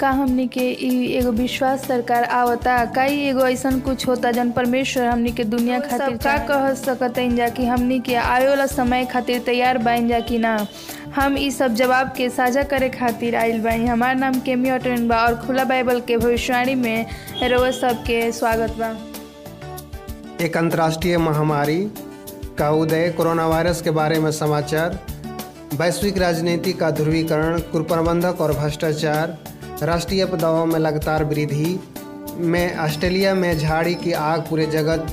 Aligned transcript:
का 0.00 0.10
हमनी 0.10 0.46
के 0.56 0.60
एगो 1.18 1.30
विश्वास 1.32 1.86
सरकार 1.88 2.24
आवता 2.24 2.84
का 2.94 3.04
इ 3.04 3.18
एगो 3.28 3.46
ऐसा 3.48 3.70
कुछ 3.84 4.06
होता 4.08 4.30
जन 4.32 4.50
परमेश्वर 4.52 5.04
हमनी 5.06 5.32
के 5.32 5.44
दुनिया 5.44 5.78
खातिर 5.80 6.16
का 6.24 6.36
कह 6.48 6.72
सकतइन 6.74 7.36
जा 7.36 7.48
कि 7.56 7.66
हमनी 7.66 7.98
के 8.08 8.14
आवे 8.14 8.46
वाला 8.48 8.66
समय 8.66 9.04
खातिर 9.12 9.40
तैयार 9.46 9.78
बाइन 9.88 10.08
जा 10.08 10.20
कि 10.28 10.38
ना। 10.38 10.56
हम 11.16 11.36
इस 11.38 11.58
सब 11.58 11.74
जवाब 11.74 12.12
के 12.16 12.28
साझा 12.30 12.62
करे 12.72 12.88
खातिर 12.98 13.36
आइल 13.36 13.60
बानी 13.62 13.86
हमार 13.86 14.14
नाम 14.16 14.38
केमी 14.46 14.68
अटन 14.70 15.08
बा 15.08 15.22
और 15.26 15.34
खुला 15.46 15.64
बाइबल 15.72 16.00
के 16.08 16.16
भविष्यवाणी 16.16 16.74
में 16.84 17.06
रोज 17.50 17.74
सबके 17.80 18.20
स्वागत 18.32 18.76
बा। 18.80 18.94
एक 20.44 20.56
अंतर्राष्ट्रीय 20.56 21.18
महामारी 21.18 21.80
का 22.58 22.70
उदय 22.82 23.10
कोरोना 23.16 23.46
वायरस 23.48 23.82
के 23.82 23.90
बारे 24.00 24.18
में 24.20 24.30
समाचार 24.32 24.98
वैश्विक 25.80 26.18
राजनीति 26.18 26.72
का 26.72 26.90
ध्रुवीकरण 26.90 27.58
कुप्रबंधक 27.72 28.40
और 28.40 28.52
भ्रष्टाचार 28.58 29.36
राष्ट्रीय 29.82 30.24
दबाव 30.26 30.66
में 30.66 30.78
लगातार 30.80 31.24
वृद्धि। 31.24 31.78
में 32.36 32.78
ऑस्ट्रेलिया 32.78 33.34
में 33.34 33.58
झाड़ी 33.58 33.94
की 33.94 34.12
आग 34.12 34.40
पूरे 34.40 34.66
जगत 34.66 35.06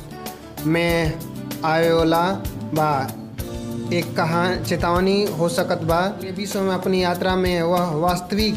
में 0.66 1.14
आयोला 1.66 2.22
बा। 2.74 3.08
एक 3.94 4.16
कहा, 4.18 4.56
चेतावनी 4.56 5.26
हो 5.26 5.50
सकत 5.50 5.82
बा। 5.84 6.00
विश्व 6.38 6.62
में 6.62 6.74
अपनी 6.74 7.04
यात्रा 7.04 7.36
में 7.36 7.62
वह 7.62 7.92
वास्तविक 7.92 8.56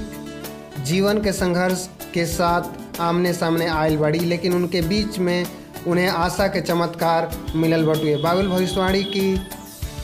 जीवन 0.85 1.23
के 1.23 1.33
संघर्ष 1.33 1.89
के 2.15 2.25
साथ 2.27 3.01
आमने 3.01 3.33
सामने 3.33 3.66
आयल 3.66 3.97
बड़ी, 3.97 4.19
लेकिन 4.19 4.52
उनके 4.52 4.80
बीच 4.80 5.19
में 5.19 5.47
उन्हें 5.87 6.09
आशा 6.09 6.47
के 6.47 6.61
चमत्कार 6.61 7.30
मिलल 7.57 7.85
बटुए। 7.87 8.16
बाइबल 8.16 8.49
भविष्यवाणी 8.49 9.02
की 9.02 9.41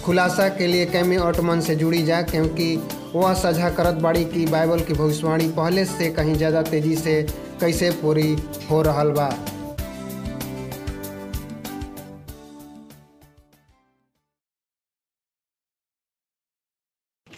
खुलासा 0.05 0.49
के 0.49 0.67
लिए 0.67 0.87
कैमी 0.87 1.17
ऑटमन 1.17 1.61
से 1.61 1.77
जुड़ी 1.77 2.03
जा, 2.03 2.23
क्योंकि 2.23 2.77
वह 3.15 3.35
साझा 3.35 3.69
करत 3.71 3.95
बाड़ी 3.95 4.25
कि 4.25 4.45
बाइबल 4.47 4.81
की 4.81 4.93
भविष्यवाणी 4.93 5.49
पहले 5.49 5.85
से 5.85 6.09
कहीं 6.11 6.35
ज़्यादा 6.35 6.63
तेज़ी 6.63 6.97
से 6.97 7.23
कैसे 7.61 7.91
पूरी 7.91 8.37
हो 8.71 8.83
रहा 8.83 9.05
बा। 9.05 9.29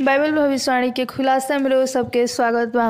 बाइबल 0.06 0.32
भविष्यवाणी 0.32 0.90
के 0.96 1.04
खुलासा 1.04 1.56
में 1.58 1.68
रउआ 1.70 1.84
सबके 1.86 2.26
स्वागत 2.26 2.72
बा। 2.74 2.84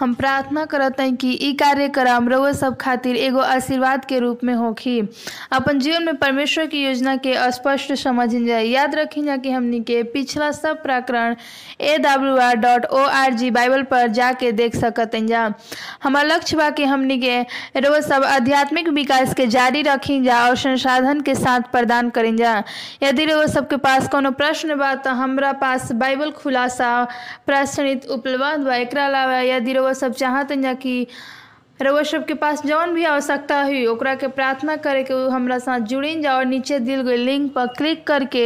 हम 0.00 0.12
प्रार्थना 0.14 0.64
करत 0.72 1.00
हई 1.00 1.12
कि 1.20 1.30
ई 1.42 1.52
कार्यक्रम 1.60 2.28
रउआ 2.28 2.50
सब 2.52 2.76
खातिर 2.80 3.16
एगो 3.16 3.38
आशीर्वाद 3.40 4.04
के 4.08 4.18
रूप 4.18 4.44
में 4.44 4.52
होखी। 4.54 4.98
अपन 5.52 5.78
जीवन 5.78 6.04
में 6.04 6.16
परमेश्वर 6.16 6.66
की 6.74 6.82
योजना 6.84 7.14
के 7.26 7.34
स्पष्ट 7.52 7.92
समझ 8.02 8.28
जाए। 8.34 8.64
याद 8.64 8.94
रखी 8.94 9.22
जा 9.24 9.36
कि 9.36 9.50
हमनी 9.50 9.80
के 9.90 10.02
पिछला 10.12 10.50
सब 10.60 10.82
प्रकरण 10.82 11.34
A 11.80 11.96
W 11.98 12.36
R 12.40 12.54
dot 12.66 12.84
O 12.92 12.98
R 13.22 13.32
G 13.40 13.50
bible 13.50 13.82
पर 13.90 14.06
जाके 14.20 14.52
देख 14.60 14.76
सकत 14.76 15.16
जा। 15.30 15.42
हमार 16.02 16.26
लक्ष्य 16.26 16.56
बा 16.56 16.68
कि 16.70 16.84
हमनी 16.92 17.18
के 17.24 17.40
रउआ 17.80 18.00
सब 18.10 18.24
आध्यात्मिक 18.24 18.88
विकास 19.00 19.34
के 19.34 19.46
जारी 19.56 19.82
रखी 19.82 20.20
जा 20.24 20.38
और 20.48 20.56
संसाधन 20.56 21.20
के 21.30 21.34
साथ 21.34 21.72
प्रदान 21.72 22.10
करें 22.10 22.34
जा। 22.36 22.56
यदि 23.02 23.24
रउआ 23.32 23.46
सबके 23.56 23.76
पास 23.88 24.08
कोनो 24.08 24.30
प्रश्न 24.44 24.76
बा 24.78 24.94
तो 24.94 25.10
हमरा 25.24 25.52
पास 25.66 25.92
बाइबल 26.04 26.30
खुलासा 26.60 26.92
प्रश्नित 27.46 28.06
उपलब्ध 28.12 28.64
बा 28.64 28.74
एकरा 28.76 29.04
अलावा 29.06 29.40
यदि 29.40 29.72
रउआ 29.72 29.92
सब 29.96 30.12
चाहतन 30.14 30.74
कि 30.82 31.06
रउआ 31.82 32.02
सबके 32.04 32.34
पास 32.36 32.60
जौन 32.66 32.92
भी 32.94 33.04
आवश्यकता 33.08 33.60
हुई, 33.62 33.84
ओकरा 33.88 34.14
के 34.20 34.26
प्रार्थना 34.36 34.74
करे 34.84 35.02
के 35.08 35.14
हमरा 35.32 35.58
साथ 35.58 35.80
जुड़िन 35.88 36.20
जा 36.22 36.34
और 36.36 36.44
नीचे 36.44 36.78
दिल 36.84 37.00
गई 37.02 37.16
लिंक 37.16 37.52
पर 37.54 37.66
क्लिक 37.78 38.06
करके 38.06 38.44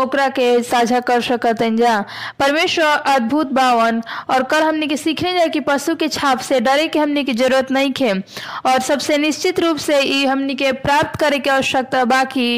ओकरा 0.00 0.28
के 0.38 0.46
साझा 0.64 1.00
कर 1.10 1.20
सकतन 1.20 1.76
जा। 1.76 1.98
परमेश्वर 2.40 2.84
अद्भुत 3.14 3.52
बावन 3.60 4.00
और 4.30 4.42
कल 4.50 4.62
हमने 4.62 4.86
के 4.88 4.96
सीखने 4.96 5.32
जाए 5.34 5.48
कि 5.52 5.60
पशु 5.68 5.94
के 6.00 6.08
छाप 6.16 6.38
से 6.48 6.60
डरे 6.60 6.86
के 6.88 6.98
हमने 6.98 7.24
की 7.24 7.34
ज़रूरत 7.42 7.70
नहीं 7.72 7.92
खे 8.00 8.12
और 8.72 8.80
सबसे 8.88 9.18
निश्चित 9.28 9.60
रूप 9.60 9.76
से 9.88 10.00
ई 10.00 10.24
हमने 10.26 10.54
के 10.62 10.72
प्राप्त 10.88 11.20
करे 11.20 11.38
के 11.44 11.50
आवश्यकता 11.50 12.04
बाकी 12.16 12.48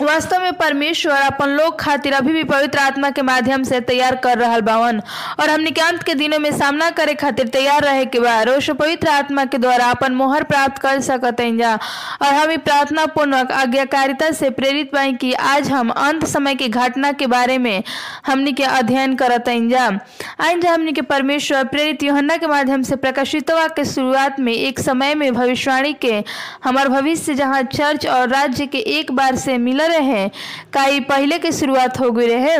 वास्तव 0.00 0.40
में 0.40 0.52
परमेश्वर 0.52 1.12
अपन 1.12 1.48
लोग 1.48 1.78
खातिर 1.80 2.12
अभी 2.12 2.32
भी 2.32 2.42
पवित्र 2.44 2.78
आत्मा 2.78 3.08
के 3.10 3.22
माध्यम 3.22 3.62
से 3.62 3.80
तैयार 3.80 4.14
कर 4.16 4.38
रहा 4.38 4.58
बावन। 4.60 5.00
और 5.40 5.50
हमने 5.50 5.70
अंत 5.80 6.02
के 6.02 6.14
दिनों 6.14 6.38
में 6.38 6.50
सामना 6.58 6.88
करे 6.90 7.14
खातिर 7.14 7.48
तैयार 7.48 7.82
रहे 7.82 8.04
के 8.06 8.20
बाद 8.20 8.48
पवित्र 8.70 9.08
आत्मा 9.08 9.44
के 9.44 9.58
द्वारा 9.58 9.86
अपन 9.86 10.12
मोहर 10.12 10.42
प्राप्त 10.42 10.80
कर 10.82 11.00
सकते 11.00 11.42
हैं 11.42 11.56
जा। 11.58 11.74
और 12.22 12.34
हम 12.34 12.56
प्रार्थना 12.56 13.04
पूर्वक 13.06 13.52
आज्ञाकारिता 13.52 14.30
से 14.30 14.50
प्रेरित 14.50 14.90
पाई 14.92 15.12
कि 15.12 15.32
आज 15.32 15.70
हम 15.70 15.90
अंत 15.90 16.24
समय 16.24 16.54
की 16.54 16.68
घटना 16.68 17.12
के 17.12 17.26
बारे 17.26 17.58
में 17.58 17.82
हमने 18.26 18.52
के 18.52 18.64
अध्ययन 18.64 19.14
करत 19.16 19.44
जा। 19.48 19.86
आज 20.40 20.66
हमने 20.66 20.92
के 20.92 21.02
परमेश्वर 21.02 21.64
प्रेरित 21.64 22.02
योहन्ना 22.02 22.36
के 22.36 22.46
माध्यम 22.46 22.82
से 22.82 22.96
प्रकाशित 22.96 23.50
के 23.50 23.84
शुरुआत 23.84 24.40
में 24.40 24.52
एक 24.52 24.80
समय 24.80 25.14
में 25.14 25.32
भविष्यवाणी 25.34 25.92
के, 25.92 26.22
हमार 26.64 26.88
भविष्य 26.88 27.34
जहाँ 27.34 27.62
चर्च 27.62 28.06
और 28.06 28.28
राज्य 28.28 28.66
के 28.66 28.78
एक 28.78 29.12
बार 29.12 29.36
से 29.36 29.58
मिल 29.58 29.88
रहे 29.90 30.18
हैं। 30.18 30.30
का 30.72 30.86
पहले 31.08 31.38
के 31.38 31.52
शुरुआत 31.52 32.00
हो 32.00 32.10
गई 32.10 32.26
रहे। 32.26 32.58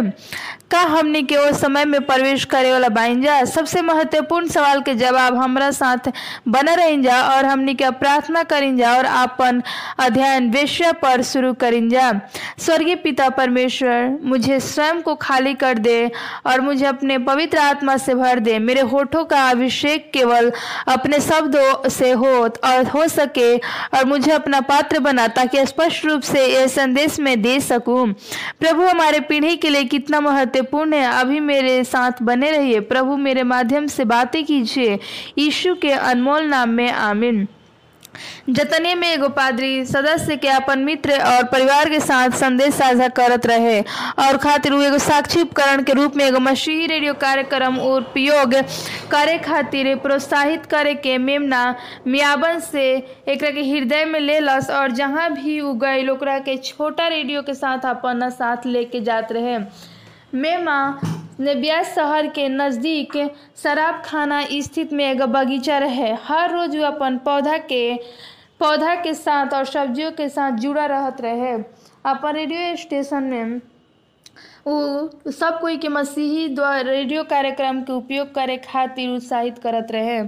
का 0.70 0.80
हमने 0.80 1.22
के 1.22 1.36
वो 1.36 1.52
समय 1.52 1.84
में 1.84 2.00
प्रवेश 2.00 2.44
करे 2.44 2.70
वाला 2.72 2.88
बाइन 2.88 3.22
जा? 3.22 3.44
सबसे 3.44 3.80
महत्वपूर्ण 3.82 4.48
सवाल 4.48 4.80
के 4.80 4.94
जवाब 4.94 5.36
हमरा 5.36 5.70
साथ 5.70 6.10
बना 6.48 6.74
रहें 6.74 7.02
जा 7.02 7.20
और 7.22 7.44
हमने 7.44 7.74
के 7.74 7.90
प्रार्थना 7.90 8.42
करें 8.42 8.76
जा 8.76 8.92
और 8.96 9.04
अपन 9.04 9.62
अध्ययन 9.98 10.50
विषय 10.50 10.92
पर 10.92 11.22
शुरू 11.22 11.52
करें 11.54 11.88
जा। 11.88 12.12
स्वर्गीय 12.58 12.94
पिता 12.96 13.28
परमेश्वर, 13.30 14.18
मुझे 14.24 14.58
स्वयं 14.60 15.00
को 15.02 15.14
खाली 15.14 15.54
कर 15.54 15.78
दे 15.78 16.10
और 16.46 16.60
मुझे 16.60 16.86
अपने 16.86 17.18
पवित्र 17.18 17.58
आत्मा 17.58 17.96
से 17.96 18.14
भर 18.14 18.38
दे। 18.38 18.58
मेरे 18.58 18.80
होठों 18.80 19.24
का 19.24 19.48
अभिषेक 19.50 20.10
केवल 20.12 20.52
अपने 20.88 21.20
शब्दों 21.20 21.88
से 21.88 22.10
हो 22.12 22.32
और 22.64 22.86
हो 22.86 23.06
सके 23.08 23.56
और 23.56 24.04
मुझे 24.04 24.32
अपना 24.32 24.60
पात्र 24.60 24.98
बना 25.00 25.26
ताकि 25.28 25.66
स्पष्ट 25.66 26.04
रूप 26.04 26.22
से 26.22 26.46
यह 26.46 26.66
संदेश 26.68 27.18
में 27.20 27.42
दे 27.42 27.58
सकूँ। 27.60 28.06
प्रभु, 28.60 28.82
हमारे 28.82 29.20
पीढ़ी 29.20 29.56
के 29.56 29.70
लिए 29.70 29.84
कितना 29.84 30.20
महत्वपूर्ण 30.60 30.94
है। 30.94 31.20
अभी 31.20 31.40
मेरे 31.40 31.82
साथ 31.84 32.22
बने 32.22 32.50
रहिए। 32.50 32.80
प्रभु, 32.80 33.16
मेरे 33.16 33.42
माध्यम 33.42 33.86
से 33.86 34.04
बातें 34.04 34.44
कीजिए। 34.44 34.98
यीशु 35.38 35.74
के 35.74 35.92
अनमोल 35.92 36.44
नाम 36.46 36.68
में 36.68 36.90
आमीन। 36.90 37.46
जतने 38.50 38.94
में 38.94 39.06
एगो 39.08 39.28
पादरी 39.28 39.84
सदस्य 39.84 40.36
के 40.36 40.48
अपन 40.48 40.78
मित्र 40.78 41.18
और 41.22 41.44
परिवार 41.44 41.88
के 41.88 42.00
साथ 42.00 42.30
संदेश 42.36 42.74
साझा 42.74 43.08
करत 43.08 43.46
रहे 43.46 43.80
और 44.18 44.36
खातिर 44.36 44.74
एगो 44.74 44.98
साक्षी 44.98 45.42
उपकरण 45.42 45.82
के 45.82 45.92
रूप 45.92 46.16
में 46.16 46.24
एगो 46.24 46.40
मसीही 46.40 46.86
रेडियो 46.86 47.14
कार्यक्रम 47.14 47.78
उपयोग 47.78 48.54
करे 49.10 49.38
खातिर 49.38 49.94
प्रोत्साहित 49.96 50.66
करे 50.66 50.94
के 50.94 51.16
मेमना 51.18 51.62
मियाबन 52.06 52.58
से 52.58 52.90
एक 53.28 53.44
के 53.44 53.62
हृदय 53.70 54.04
में 54.04 54.20
ले 54.20 54.40
लस 54.40 54.70
और 54.70 54.90
जहाँ 54.92 55.30
भी 55.34 55.60
उ 55.60 55.72
गए 55.78 56.06
ओकरा 56.08 56.38
के 56.38 56.56
छोटा 56.56 57.06
रेडियो 57.08 57.42
के 57.42 57.54
साथ 57.54 57.86
अपन 57.86 58.28
साथ 58.30 58.66
लेके 58.66 59.00
जात 59.00 59.32
रहे। 59.32 59.58
मेमा 60.34 61.00
ब्यास 61.40 61.94
शहर 61.94 62.26
के 62.26 62.48
नज़दीक 62.48 63.16
शराब 63.62 64.02
खाना 64.04 64.42
स्थित 64.62 64.92
में 64.92 65.04
एगो 65.04 65.26
बगीचा 65.26 65.78
रहे। 65.78 66.12
हर 66.24 66.50
रोज 66.50 66.76
वो 66.76 66.84
अपन 66.86 67.16
पौधा 67.24 67.56
के 67.58 67.96
पौधा 68.60 68.94
के 68.94 69.14
साथ 69.14 69.54
और 69.54 69.64
सब्जियों 69.64 70.10
के 70.12 70.28
साथ 70.28 70.58
जुड़ा 70.58 70.86
रहत 70.86 71.20
रहे। 71.20 71.52
अपन 72.06 72.34
रेडियो 72.34 72.76
स्टेशन 72.76 73.22
में 73.24 73.60
वो 74.66 75.30
सब 75.32 75.58
कोई 75.60 75.76
के 75.76 75.88
मसीही 75.88 76.48
द्वारा 76.48 76.80
रेडियो 76.80 77.22
कार्यक्रम 77.24 77.80
के 77.82 77.92
उपयोग 77.92 78.34
करे 78.34 78.56
खातिर 78.64 79.10
उत्साहित 79.10 79.58
करत 79.58 79.92
रहे। 79.92 80.20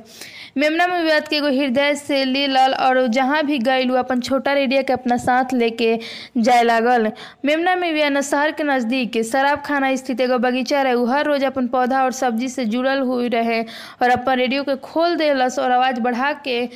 मेमना 0.56 0.86
में 0.86 1.02
व्यत 1.02 1.28
के 1.28 1.36
एगो 1.36 1.48
हृदय 1.48 1.94
से 1.94 2.24
ले 2.24 2.46
लल 2.46 2.74
और 2.76 3.06
जहाँ 3.08 3.42
भी 3.44 3.58
गई 3.58 3.86
वो 3.88 3.96
अपन 3.96 4.20
छोटा 4.20 4.52
रेडियो 4.52 4.82
के 4.82 4.92
अपना 4.92 5.16
साथ 5.16 5.52
लेके 5.54 5.98
जाए 6.38 6.62
लागल। 6.62 7.10
मेमना 7.44 7.76
में 7.76 7.92
व्यन 7.92 8.20
शहर 8.20 8.50
के 8.52 8.62
नज़दीक, 8.62 9.22
शराब 9.24 9.62
खाना 9.66 9.94
स्थित 9.96 10.20
एगो 10.20 10.38
बगीचा 10.38 10.82
रहे, 10.82 10.94
उ 10.94 11.06
हर 11.06 11.26
रोज 11.26 11.44
अपन 11.44 11.66
पौधा 11.68 12.02
और 12.04 12.12
सब्ज़ी 12.12 12.48
से 12.48 12.64
जुड़ल 12.66 13.00
हुई 13.00 13.28
रहे 13.28 13.62
और 13.62 14.10
अपन 14.10 14.36
रेडियो 14.36 14.62
के 14.64 14.76
खोल 14.82 15.16
देलस 15.16 15.58
और 15.58 15.72
आवाज़ 15.72 16.00
बढ़ा 16.00 16.32
के 16.44 16.66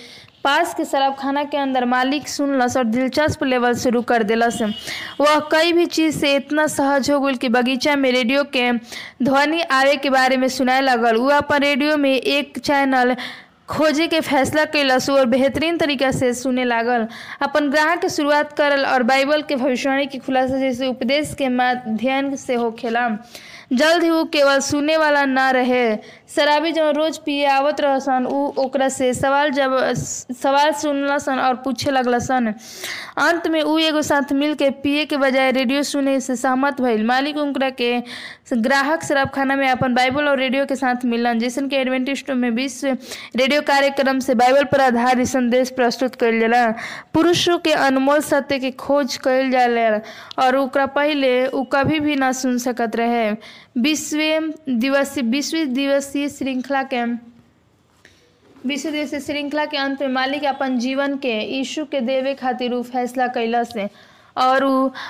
पास 0.44 0.74
के 0.74 0.84
शराब 0.84 1.14
खाना 1.18 1.42
के 1.44 1.56
अंदर 1.56 1.84
मालिक 1.84 2.28
सुनलस 2.28 2.76
और 2.76 2.84
दिलचस्प 2.84 3.42
लेवल 3.44 3.74
शुरू 3.74 4.02
कर 4.02 4.22
दिलस। 4.22 4.60
वह 5.20 5.38
कई 5.52 5.72
भी 5.72 5.86
चीज़ 5.86 6.18
से 6.18 6.34
इतना 6.36 6.66
सहज 6.66 7.10
हो 7.10 7.20
गई 7.20 7.34
कि 7.34 7.48
बगीचा 7.48 7.96
में 7.96 8.10
रेडियो 8.12 8.44
के 8.56 8.70
ध्वनि 9.22 9.60
आवे 9.60 9.96
के 9.96 10.10
बारे 10.10 10.36
में 10.36 10.48
सुनाए 10.48 10.80
लगल। 10.80 11.16
वो 11.16 11.28
अपन 11.30 11.58
रेडियो 11.58 11.96
में 11.96 12.12
एक 12.12 12.58
चैनल 12.58 13.16
खोजे 13.68 14.06
के 14.08 14.20
फैसला 14.20 14.64
कैलस 14.64 15.08
और 15.10 15.26
बेहतरीन 15.26 15.78
तरीका 15.78 16.10
से 16.10 16.32
सुने 16.34 16.64
लागल। 16.64 17.06
अपन 17.42 17.70
ग्राहक 17.70 18.00
के 18.00 18.08
शुरुआत 18.08 18.52
करल 18.52 18.84
और 18.86 19.02
बाइबल 19.02 19.42
के 19.42 19.56
भविष्यवाणी 19.56 20.06
के 20.06 20.18
खुलासा 20.18 20.58
जैसे 20.58 20.86
उपदेश 20.86 21.34
के 21.34 21.48
माध्यम 21.48 22.34
से 22.36 22.54
होखेला 22.54 23.08
जल्द 23.72 24.02
ही 24.04 24.10
वो 24.10 24.24
केवल 24.24 24.60
सुनने 24.60 24.96
वाला 24.96 25.24
ना 25.24 25.50
रहे। 25.50 25.96
शराबी 26.34 26.70
जब 26.72 26.92
रोज 26.96 27.16
पिए, 27.18 27.46
आवत 27.46 27.80
रहसन, 27.80 28.26
उ 28.26 28.52
ओकरा 28.64 28.88
से 28.88 29.12
सवाल 29.14 29.50
जब, 29.50 29.76
सवाल 29.94 30.72
सुनलसन 30.72 31.38
और 31.38 31.54
पूछे 31.56 31.90
लगलसन 31.90 32.52
अंत 33.18 33.48
में 33.48 33.60
उ 33.62 33.78
एगो 33.78 34.02
साथ 34.02 34.32
मिल 34.32 34.54
के 34.54 34.70
पिए 34.70 35.04
के 35.04 35.16
बजाय 35.16 35.50
रेडियो 35.52 35.82
सुने 35.82 36.18
से 36.20 36.36
सहमत 36.36 36.80
भइल। 36.80 37.04
मालिक 37.06 37.36
उनकरा 37.36 37.70
के 37.70 37.98
ग्राहक 38.52 39.02
शराब 39.04 39.30
खाना 39.34 39.54
में 39.56 39.68
अपन 39.68 39.94
बाइबल 39.94 40.28
और 40.28 40.38
रेडियो 40.38 40.64
के 40.66 40.74
साथ 40.76 41.04
मिलन। 41.04 41.38
जैसन 41.38 41.68
के 41.68 41.76
एडवेंटिस्टों 41.76 42.34
में 42.34 42.50
विश्व 42.50 42.86
रेडियो 43.36 43.62
कार्यक्रम 43.62 44.18
से 44.18 44.34
बाइबल 44.34 44.64
पर 44.64 44.80
आधारित 44.80 45.26
संदेश 45.26 45.70
प्रस्तुत 45.70 46.14
कल 46.14 46.38
जाला। 46.40 46.70
पुरुषों 47.14 47.58
के 47.58 47.72
अनमोल 47.72 48.20
सत्य 48.20 48.58
के 48.58 48.70
खोज 48.70 49.16
कल 49.16 49.50
जाला 49.50 50.00
और 50.44 50.56
ओकरा 50.56 50.86
पहिले 50.86 51.46
उ 51.46 51.64
कभी 51.72 52.00
भी 52.00 52.16
ना 52.16 52.32
सुन 52.32 52.58
सकत 52.58 52.96
रहे। 52.96 53.30
विश्व 53.78 54.18
दिवसीय 54.68 55.22
विश्व 55.24 55.64
दिवसीय 55.64 56.28
श्रृंखला 56.28 56.82
के 56.82 57.04
विश्व 58.66 58.90
दिवसीय 58.90 59.20
श्रृंखला 59.20 59.64
के 59.64 59.76
अंत 59.76 60.00
में 60.02 60.08
मालिक 60.08 60.44
अपन 60.44 60.78
जीवन 60.78 61.16
के, 61.16 61.40
यीशु 61.56 61.84
के 61.84 62.00
देवे 62.00 62.34
खातिर 62.34 62.72
उ 62.72 62.82
फैसला 62.82 63.26
कैलस 63.26 63.72
और 64.44 64.64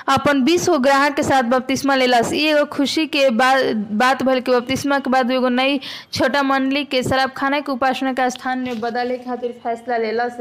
अपन 0.09 0.41
बीस 0.43 0.67
गो 0.69 0.77
ग्राहक 0.79 1.15
के 1.15 1.23
साथ 1.23 1.43
बपतिस्मा 1.53 1.95
लेलस 1.95 2.31
ई 2.33 2.43
एगो 2.47 2.65
खुशी 2.75 3.05
के 3.15 3.29
बात 3.29 4.23
भल 4.23 4.39
के 4.39 4.51
बपतिस्मा 4.51 4.99
के 4.99 5.09
बाद 5.11 5.31
एगो 5.31 5.49
नई 5.49 5.79
छोटा 6.13 6.43
मंडली 6.43 6.83
के 6.91 7.03
शराब 7.03 7.31
खाना 7.37 7.59
के 7.59 7.71
उपासना 7.71 8.13
के 8.13 8.29
स्थान 8.29 8.59
में 8.67 8.79
बदले 8.81 9.17
खातिर 9.27 9.59
फैसला 9.63 9.97
लेलस 9.97 10.37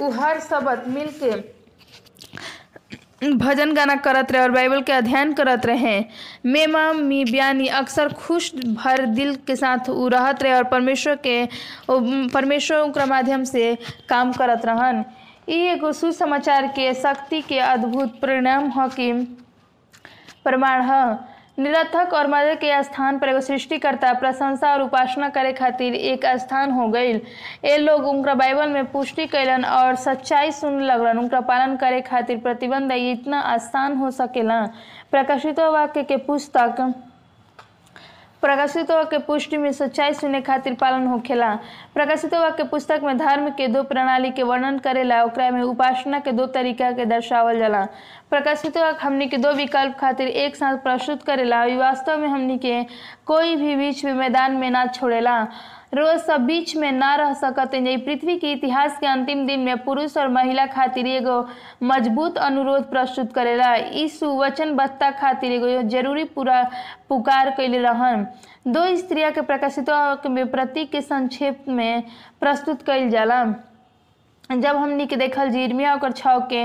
उ 0.00 0.10
हर 0.20 0.40
सबत 0.40 0.84
मिल 0.88 1.08
के 1.22 1.56
भजन 3.38 3.72
गाना 3.74 3.94
करत 4.02 4.30
रहे 4.32 4.42
और 4.42 4.50
बाइबल 4.50 4.82
के 4.82 4.92
अध्ययन 4.92 5.32
करत 5.38 5.64
रहे। 5.66 5.98
मेमा 6.46 6.92
मी 6.92 7.24
बयानी 7.30 7.66
अक्सर 7.78 8.12
खुश 8.18 8.54
भर 8.54 9.04
दिल 9.14 9.34
के 9.46 9.56
साथ 9.56 9.88
उ 9.90 10.06
रहत 10.08 10.42
रहे 10.42 10.52
और 10.54 10.64
परमेश्वर 10.74 11.16
के 11.26 11.44
परमेश्वर 11.90 12.78
उनका 12.78 13.06
माध्यम 13.06 13.44
से 13.44 13.74
काम 14.08 14.32
करत 14.32 14.62
रहन। 14.66 15.04
ई 15.48 15.58
एगो 15.72 15.92
सुसमाचार 15.92 16.66
के 16.76 16.92
शक्ति 16.94 17.40
के 17.48 17.58
अद्भुत 17.58 18.18
परिणाम 18.22 18.70
ह 18.76 18.86
कि 18.96 19.12
प्रमाण 20.44 20.82
ह। 20.90 21.02
निरर्थक 21.58 22.12
और 22.14 22.26
मदद 22.30 22.56
के 22.58 22.82
स्थान 22.82 23.18
पर 23.18 23.28
एगो 23.28 23.40
सृष्टिकर्ता 23.46 24.12
प्रशंसा 24.20 24.72
और 24.72 24.82
उपासना 24.82 25.28
करे 25.36 25.52
खातिर 25.52 25.94
एक 25.94 26.26
स्थान 26.40 26.70
हो 26.72 26.86
गईल 26.88 27.20
ए 27.64 27.76
लोग 27.78 28.04
उनका 28.08 28.34
बाइबल 28.42 28.68
में 28.72 28.84
पुष्टि 28.92 29.26
कैलन 29.26 29.64
और 29.64 29.94
सच्चाई 30.04 30.52
सुन 30.52 30.80
लगलन। 30.82 31.18
उनका 31.18 31.40
पालन 31.50 31.76
करे 31.76 32.00
खातिर 32.10 32.38
प्रतिबंध 32.46 32.92
इतना 32.92 33.40
आसान 33.54 33.96
हो 33.96 34.10
सकेला। 34.20 34.64
प्रकाशित 35.10 35.60
वाक्य 35.60 36.02
के 36.02 36.16
पुस्तक 36.28 36.80
प्रकाशित 38.40 38.90
वाक्य 38.90 39.18
पुष्टि 39.18 39.56
में 39.56 39.70
सच्चाई 39.72 40.12
सुने 40.14 40.40
खातिर 40.40 40.74
पालन 40.74 41.06
होखेला। 41.06 41.54
प्रकाशित 41.94 42.34
वाक्य 42.34 42.64
पुस्तक 42.64 43.00
में 43.04 43.16
धर्म 43.18 43.48
के 43.50 43.66
दो 43.68 43.82
प्रणाली 43.82 44.30
के 44.30 44.42
वर्णन 44.42 44.78
करेला, 44.78 45.22
ओकरा 45.24 45.50
में 45.50 45.62
उपासना 45.62 46.18
के 46.18 46.32
दो 46.32 46.46
तरीका 46.46 46.90
के 46.92 47.04
दर्शावल 47.04 47.58
जाला। 47.58 47.84
प्रकाशित 48.30 48.76
वाक्य 48.78 49.06
हमनी 49.06 49.26
के 49.26 49.36
दो 49.36 49.52
विकल्प 49.52 49.96
खातिर 49.98 50.28
एक 50.28 50.56
साथ 50.56 50.76
प्रस्तुत 50.76 51.22
करेला 51.22 51.64
वास्तव 51.78 52.18
में 52.18 52.28
हमनी 52.28 52.58
के 52.58 52.82
कोई 53.26 53.56
भी 53.56 53.76
बीच 53.76 54.04
में 54.04 54.12
मैदान 54.12 54.52
में 54.52 54.70
ना 54.70 54.86
छोड़ेला। 54.86 55.46
रोज 55.92 56.18
सब 56.20 56.44
बीच 56.46 56.74
में 56.76 56.90
ना 56.92 57.14
रह 57.16 57.32
सकते। 57.34 57.80
जे 57.80 57.96
पृथ्वी 57.96 58.36
के 58.38 58.52
इतिहास 58.52 58.98
के 58.98 59.06
अंतिम 59.06 59.46
दिन 59.46 59.60
में 59.60 59.84
पुरुष 59.84 60.16
और 60.16 60.28
महिला 60.28 60.66
खातिर 60.66 61.06
एगो 61.06 61.40
मज़बूत 61.82 62.38
अनुरोध 62.38 62.88
प्रस्तुत 62.90 63.32
करेला। 63.32 63.74
इस 63.74 64.22
वचनबद्धता 64.22 65.10
खातिर 65.10 65.52
एगो 65.52 65.82
ज़रूरी 65.88 66.24
पूरा 66.24 66.62
पुकार 67.08 67.50
कैले 67.50 67.78
रहन। 67.78 68.26
दो 68.66 68.84
स्त्रिया 68.96 69.30
के 69.30 69.40
प्रकाशित 69.40 69.86
प्रतीक 69.88 70.90
के 70.92 71.00
संक्षेप 71.00 71.64
में 71.68 72.02
प्रस्तुत 72.40 72.82
कैल 72.82 73.08
जाला। 73.10 73.44
जब 74.50 74.76
हमनी 74.76 75.06
के 75.06 75.16
देखल 75.16 75.50
ओकर 75.88 76.12
छाव 76.12 76.40
के 76.52 76.64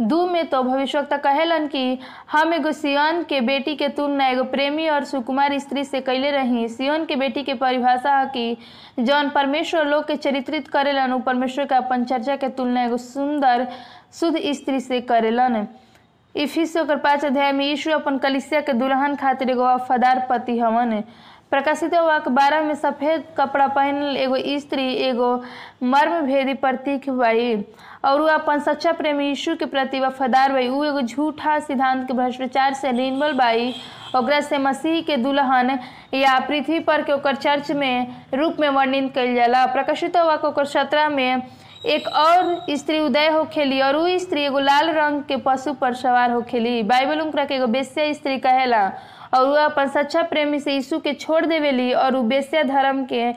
दू 0.00 0.26
में 0.26 0.46
तो 0.46 0.62
भविष्यवक्ता 0.62 1.16
कहेलन 1.16 1.66
कि 1.66 1.98
हम 2.32 2.52
एगो 2.54 2.72
सियोन 2.72 3.22
के 3.22 3.40
बेटी 3.40 3.74
के 3.76 3.88
तुलना 3.88 4.26
एगो 4.28 4.44
प्रेमी 4.44 4.88
और 4.88 5.04
सुकुमार 5.04 5.58
स्त्री 5.58 5.84
से 5.84 6.00
कैले 6.00 6.30
रही। 6.30 6.68
सियोन 6.68 7.04
के 7.04 7.16
बेटी 7.16 7.42
के 7.42 7.54
परिभाषा 7.54 8.16
है 8.16 8.26
कि 8.26 8.56
जौन 9.00 9.30
परमेश्वर 9.30 9.86
लोग 9.86 10.06
के 10.06 10.16
चरित्रित 10.16 10.68
करेलन, 10.68 11.12
उ 11.12 11.18
परमेश्वर 11.18 11.64
के 11.64 11.74
अपन 11.74 12.04
चर्चा 12.04 12.36
के 12.36 12.48
तुलना 12.48 12.84
एगो 12.84 12.96
सुंदर 12.96 13.66
शुद्ध 14.20 14.38
स्त्री 14.38 14.80
से 14.80 15.00
करेलन। 15.00 15.66
इफिस 16.34 16.76
पाँच 16.76 17.24
अध्याय 17.24 17.52
में 17.52 17.64
यीशु 17.66 17.90
अपन 17.90 18.18
कलिसिया 18.18 18.60
के 18.60 18.72
दुल्हन 18.72 19.14
खातिर 19.16 19.50
एगो 19.50 19.64
वफादार 19.64 20.26
पति 20.30 20.58
हवन। 20.58 21.02
प्रकाशित 21.54 21.94
वाक 21.94 22.28
बारह 22.36 22.62
में 22.66 22.74
सफ़ेद 22.74 23.24
कपड़ा 23.36 23.66
पहनल 23.74 24.16
एगो 24.16 24.36
स्त्री 24.60 24.86
एगो 25.08 25.28
मर्म 25.92 26.20
भेदी 26.26 26.54
प्रतीक 26.62 27.08
बाई 27.18 27.54
और 28.04 28.20
उ 28.20 28.24
अपन 28.28 28.58
सच्चा 28.60 28.92
प्रेम 29.00 29.20
यीशु 29.20 29.54
के 29.56 29.66
प्रति 29.74 30.00
वफादार 30.00 30.52
बाई 30.52 30.68
उ 30.68 30.82
एगो 30.84 31.00
झूठा 31.02 31.58
सिद्धांत 31.68 32.06
के 32.08 32.14
भ्रष्टाचार 32.20 32.74
से 32.80 32.92
निर्मल 32.92 33.32
बाई 33.42 33.72
ओकरा 34.16 34.40
से 34.48 34.58
मसीह 34.66 35.00
के 35.06 35.16
दुल्हन 35.22 35.70
या 36.14 36.38
पृथ्वी 36.48 36.78
पर 36.90 37.02
के 37.02 37.12
ओकर 37.12 37.36
चर्च 37.46 37.70
में 37.82 38.06
रूप 38.34 38.56
में 38.60 38.68
वर्णित 38.68 39.12
कइल 39.14 39.34
जाला। 39.34 39.64
प्रकाशित 39.78 40.16
वाक 40.16 40.44
ओकर 40.44 40.64
सत्रह 40.74 41.08
में 41.08 41.42
एक 41.94 42.06
और 42.26 42.74
स्त्री 42.76 42.98
उदय 43.06 43.28
हो 43.30 43.44
खेली 43.54 43.80
और 43.88 43.96
उ 43.96 44.06
स्त्री 44.18 44.42
एगो 44.44 44.58
लाल 44.58 44.90
रंग 44.98 45.22
के 45.28 45.36
पशु 45.46 45.72
पर 45.80 45.94
सवार 46.04 46.30
हो 46.30 46.40
खेली 46.50 46.82
बाइबल 46.92 47.20
उनकरा 47.20 47.44
के 47.44 47.54
एगो 47.54 47.66
बेस्या 47.78 48.12
स्त्री 48.12 48.38
कहेला 48.46 48.86
और 49.34 49.46
वह 49.48 49.64
अपन 49.64 49.88
सच्चा 49.88 50.22
प्रेमी 50.22 50.60
से 50.60 50.72
यीशु 50.74 50.98
के 50.98 51.12
छोड़ 51.14 51.44
देवेली 51.46 51.92
और 51.92 52.16
उ 52.16 52.22
धर्म 52.64 53.04
के 53.04 53.32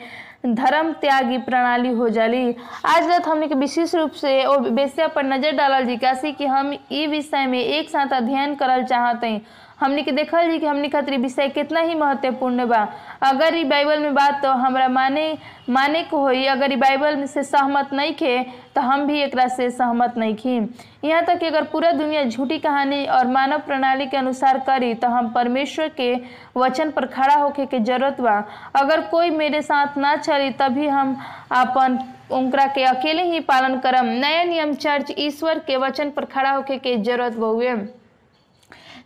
धर्म 0.46 0.92
त्यागी 1.02 1.38
प्रणाली 1.38 1.92
हो 1.94 2.08
जाली। 2.10 2.56
आज 2.86 3.08
रात 3.08 3.28
हमने 3.28 3.48
विशेष 3.56 3.96
रूप 3.96 4.12
से 4.12 4.44
ओ 4.46 4.58
बेस्या 4.60 5.08
पर 5.08 5.26
नज़र 5.26 5.52
डालल 5.52 5.86
जी, 5.86 5.96
काशी 5.98 6.32
कि 6.32 6.46
हम 6.46 6.74
ई 6.92 7.06
विषय 7.08 7.46
में 7.46 7.60
एक 7.60 7.90
साथ 7.90 8.14
अध्ययन 8.14 8.56
करल 8.56 8.84
चाहते 8.84 9.40
हमने 9.78 10.02
के 10.04 10.12
देखल 10.12 10.50
जी 10.52 10.58
कि 10.60 10.66
हमने 10.66 10.88
खातिर 10.90 11.18
विषय 11.20 11.48
कितना 11.50 11.80
ही 11.80 11.96
महत्वपूर्ण 11.96 12.66
बा। 12.68 12.78
अगर 13.24 13.56
ई 13.56 13.64
बाइबल 13.64 14.00
में 14.00 14.14
बात 14.14 14.42
तो 14.44 14.52
हमरा 14.52 14.88
माने 14.88 15.38
माने 15.70 16.02
को 16.04 16.20
होई, 16.20 16.46
अगर 16.46 16.72
ई 16.72 16.76
बाइबल 16.76 17.26
से 17.26 17.44
सहमत 17.44 17.90
नहीं 17.94 18.14
खे 18.14 18.38
तो 18.76 18.82
हम 18.82 19.06
भी 19.08 19.20
एकरा 19.22 19.48
से 19.48 19.70
सहमत 19.72 20.14
नहीं 20.18 20.36
खी। 20.36 20.56
यहाँ 21.04 21.22
तक 21.26 21.40
कि 21.40 21.46
अगर 21.46 21.64
पूरा 21.64 21.92
दुनिया 21.92 22.24
झूठी 22.24 22.58
कहानी 22.60 23.06
और 23.08 23.28
मानव 23.28 23.60
प्रणाली 23.68 24.06
के 24.06 24.18
अनुसार 24.18 24.60
करी 24.60 24.94
तो 24.96 25.08
हम 25.08 25.30
परमेश्वर 25.34 25.90
के 25.98 26.14
वचन 26.58 26.92
पर 26.92 27.06
खड़ा 27.08 27.36
होके 27.36 27.66
के 27.66 27.80
ज़रूरत 27.82 28.22
बा। 28.22 28.44
अगर 28.76 29.02
कोई 29.08 29.30
मेरे 29.32 29.62
साथ 29.62 29.98
ना 29.98 30.16
चली, 30.18 30.50
तभी 30.52 30.88
हम 30.88 31.16
अपन 31.52 32.00
उनकरा 32.32 32.66
के 32.68 32.84
अकेले 32.86 33.24
ही 33.24 33.40
पालन 33.42 33.78
करम। 33.80 34.06
नया 34.06 34.44
नियम 34.44 34.74
चर्च 34.76 35.14
ईश्वर 35.18 35.60
के 35.60 35.78
वचन 35.78 36.10
पर 36.10 36.26
खड़ा 36.26 36.52
होके 36.52 36.78
के 36.78 36.98
ज़रूरत 36.98 37.36
बहुए 37.36 37.76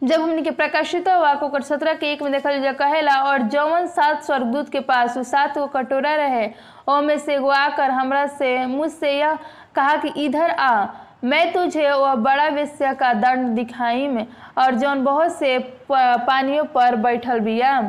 जब 0.02 0.22
हमने 0.22 0.42
के 0.42 0.52
प्रकाशित 0.52 1.08
वाक 1.08 1.42
ओकर 1.44 1.62
सत्रह 1.62 1.94
के 1.94 2.12
एक 2.12 2.22
में 2.24 2.32
देखल 2.32 2.62
जा 2.62 2.72
कहेला 2.74 3.16
और 3.24 3.42
जौवन 3.54 3.86
सात 3.88 4.24
स्वर्गदूत 4.24 4.70
के 4.70 4.80
पास 4.80 5.18
वो 5.18 5.24
सात 5.24 5.58
गो 5.58 5.66
कटोरा 5.68 6.14
रहे। 6.16 6.48
ओमे 6.90 7.18
से 7.18 7.34
एगो 7.36 7.50
आकर 7.50 7.90
हमरा 7.90 8.26
से, 8.28 8.66
मुझसे 8.66 9.12
यह 9.12 9.38
कहा 9.76 9.96
कि, 9.98 10.14
इधर 10.26 10.50
आ, 10.50 10.88
मैं 11.24 11.52
तुझे 11.54 11.90
वह 11.92 12.16
बड़ा 12.18 12.48
वेश्या 12.48 12.94
का 12.94 13.14
दंड 13.14 13.48
दिखाई 13.56 14.08
में 14.08 14.26
और 14.58 14.76
जौन 14.76 15.04
बहुत 15.04 15.38
से 15.38 15.58
पानियों 15.92 16.64
पर 16.66 16.96
बैठल 16.96 17.40
बिया। 17.40 17.80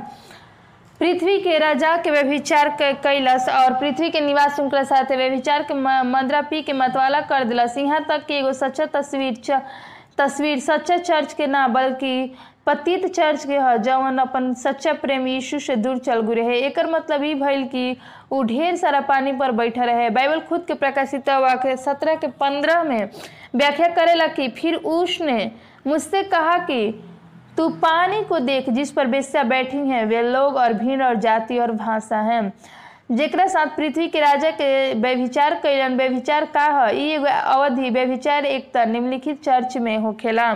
पृथ्वी 1.00 1.38
के 1.38 1.58
राजा 1.58 1.96
के 1.96 2.10
व्यभिचार 2.10 2.68
कैलस, 2.80 3.48
और 3.48 3.72
पृथ्वी 3.75 4.10
के 4.10 4.20
निवास 4.20 4.60
उनके 4.60 4.84
साथ 4.84 5.12
व्यभिचार 5.12 5.62
के 5.62 5.75
मंदरा 5.75 6.40
पी 6.42 6.62
के 6.62 6.72
मतवाला 6.72 7.20
कर 7.22 7.44
दिलस। 7.44 7.78
यहाँ 7.78 8.04
तक 8.04 8.26
कि 8.26 8.34
एगो 8.34 8.52
सच्चा 8.52 8.87
तस्वीर 8.92 9.37
तस्वीर 10.19 10.59
सच्चा 10.61 10.97
चर्च 10.97 11.33
के 11.33 11.47
ना, 11.47 11.66
बल्कि 11.69 12.35
पतित 12.66 13.07
चर्च 13.07 13.45
के 13.45 13.59
ह 13.59 13.76
जवन 13.76 14.19
अपन 14.19 14.52
सच्चा 14.54 14.92
प्रेम 14.92 15.26
यीशु 15.26 15.59
से 15.59 15.76
दूर 15.76 15.99
चल 15.99 16.21
गए 16.21 16.35
रहे। 16.35 16.59
एक 16.59 16.78
मतलब 16.78 17.21
भइल 17.42 17.64
कि 17.64 17.97
उ 18.33 18.42
ढेर 18.42 18.76
सारा 18.76 19.00
पानी 19.00 19.33
पर 19.33 19.52
बैठा 19.52 19.85
रहे। 19.85 20.11
बाइबल 20.11 20.40
खुद 20.40 20.64
के 20.66 20.75
प्रकाशित 20.75 21.31
वाक्य 21.31 21.76
सत्रह 21.76 22.14
के 22.14 22.26
पंद्रह 22.40 22.83
में 22.83 23.09
व्याख्या 23.54 23.88
करेला 23.88 24.26
कि 24.26 24.49
फिर 24.49 24.75
उसने 24.75 25.50
मुझसे 25.87 26.23
कहा 26.23 26.59
कि, 26.59 26.92
तू 27.57 27.69
पानी 27.69 28.23
को 28.25 28.38
देख, 28.38 28.71
जिस 28.71 28.90
पर 28.92 29.07
बेस्या 29.07 29.42
बैठी 29.42 29.76
हैं, 29.76 30.04
वे 30.07 30.23
लोग 30.23 30.57
और 30.57 30.73
भीड़ 30.73 31.02
और 31.02 31.16
जाति 31.16 31.59
और 31.59 31.73
भाषा 31.73 32.21
हैं। 32.21 32.52
जेकरा 33.12 33.47
साथ 33.47 33.66
पृथ्वी 33.76 34.07
के 34.09 34.21
राजा 34.21 34.50
के 34.50 34.95
व्यभिचार 35.00 35.54
कैलन 35.62 35.97
व्यभिचार 35.97 36.45
का 36.54 36.61
है? 36.61 36.97
एगो 36.97 37.26
अवधि, 37.26 37.90
व्यभिचार 37.90 38.45
एक 38.47 38.71
त 38.76 38.87
निम्नलिखित 38.88 39.42
चर्च 39.45 39.76
में 39.76 39.97
होखेला। 39.99 40.52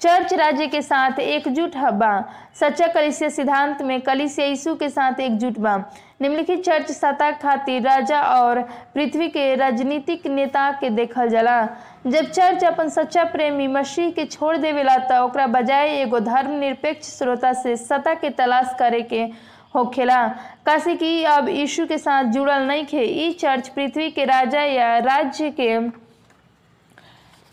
चर्च 0.00 0.32
राज्य 0.34 0.66
के 0.66 0.80
साथ 0.82 1.18
एकजुट 1.20 1.76
बा। 2.00 2.12
सच्चा 2.60 2.86
कलिसिया 2.94 3.28
सिद्धांत 3.30 3.82
में 3.82 4.00
कलिसिया 4.00 4.46
यीशु 4.46 4.74
के 4.74 4.88
साथ 4.88 5.20
एकजुट 5.20 5.58
बा। 5.58 5.76
निम्नलिखित 6.22 6.64
चर्च 6.64 6.90
सत्ता 6.90 7.30
खातिर 7.30 7.82
राजा 7.82 8.20
और 8.22 8.60
पृथ्वी 8.94 9.28
के 9.28 9.54
राजनीतिक 9.54 10.26
नेता 10.26 10.70
के 10.80 10.90
देखल 10.90 11.28
जाला। 11.28 11.60
जब 12.06 12.30
चर्च 12.30 12.64
अपन 12.64 12.88
सच्चा 12.88 13.24
प्रेमी 13.32 13.66
मसीह 13.68 14.10
के 14.10 14.24
छोड़ 14.26 14.56
देवेला 14.56 14.96
त 15.10 15.20
ओकरा 15.22 15.46
बजाय 15.46 15.88
एगो 16.02 16.20
धर्म 16.20 16.58
निरपेक्ष 16.58 17.16
श्रोता 17.18 17.52
से 17.62 17.76
सत्ता 17.76 18.14
के 18.14 18.30
तलाश 18.30 18.74
करे 18.78 19.00
के 19.12 19.26
होखेला 19.74 20.26
काशी 20.66 20.94
की 20.96 21.22
अब 21.24 21.48
यीशु 21.48 21.86
के 21.86 21.98
साथ 21.98 22.24
जुड़ल 22.32 22.62
नहीं 22.66 22.84
खे 22.86 23.02
ई 23.02 23.32
चर्च 23.40 23.68
पृथ्वी 23.68 24.10
के 24.10 24.24
राजा 24.24 24.62
या 24.62 24.96
राज्य 24.98 25.50
के 25.60 25.78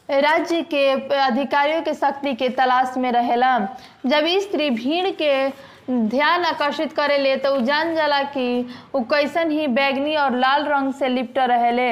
राज्य 0.10 0.62
के 0.64 0.86
अधिकारियों 1.18 1.82
के 1.82 1.94
शक्ति 1.94 2.34
के 2.36 2.48
तलाश 2.50 2.94
में 2.98 3.12
रहेला। 3.12 3.58
जब 4.06 4.26
स्त्री 4.42 4.70
भीड़ 4.70 5.10
के 5.22 5.48
ध्यान 5.90 6.46
आकर्षित 6.46 6.94
करेले 6.94 7.36
तो 7.38 7.60
जान 7.62 7.96
जाला 7.96 8.22
कि 8.34 8.46
उ 8.96 9.02
कैसन 9.12 9.52
ही 9.52 9.68
बैगनी 9.68 10.16
और 10.16 10.36
लाल 10.40 10.66
रंग 10.66 10.94
से 10.94 11.08
लिपट 11.08 11.38
रहेले। 11.40 11.92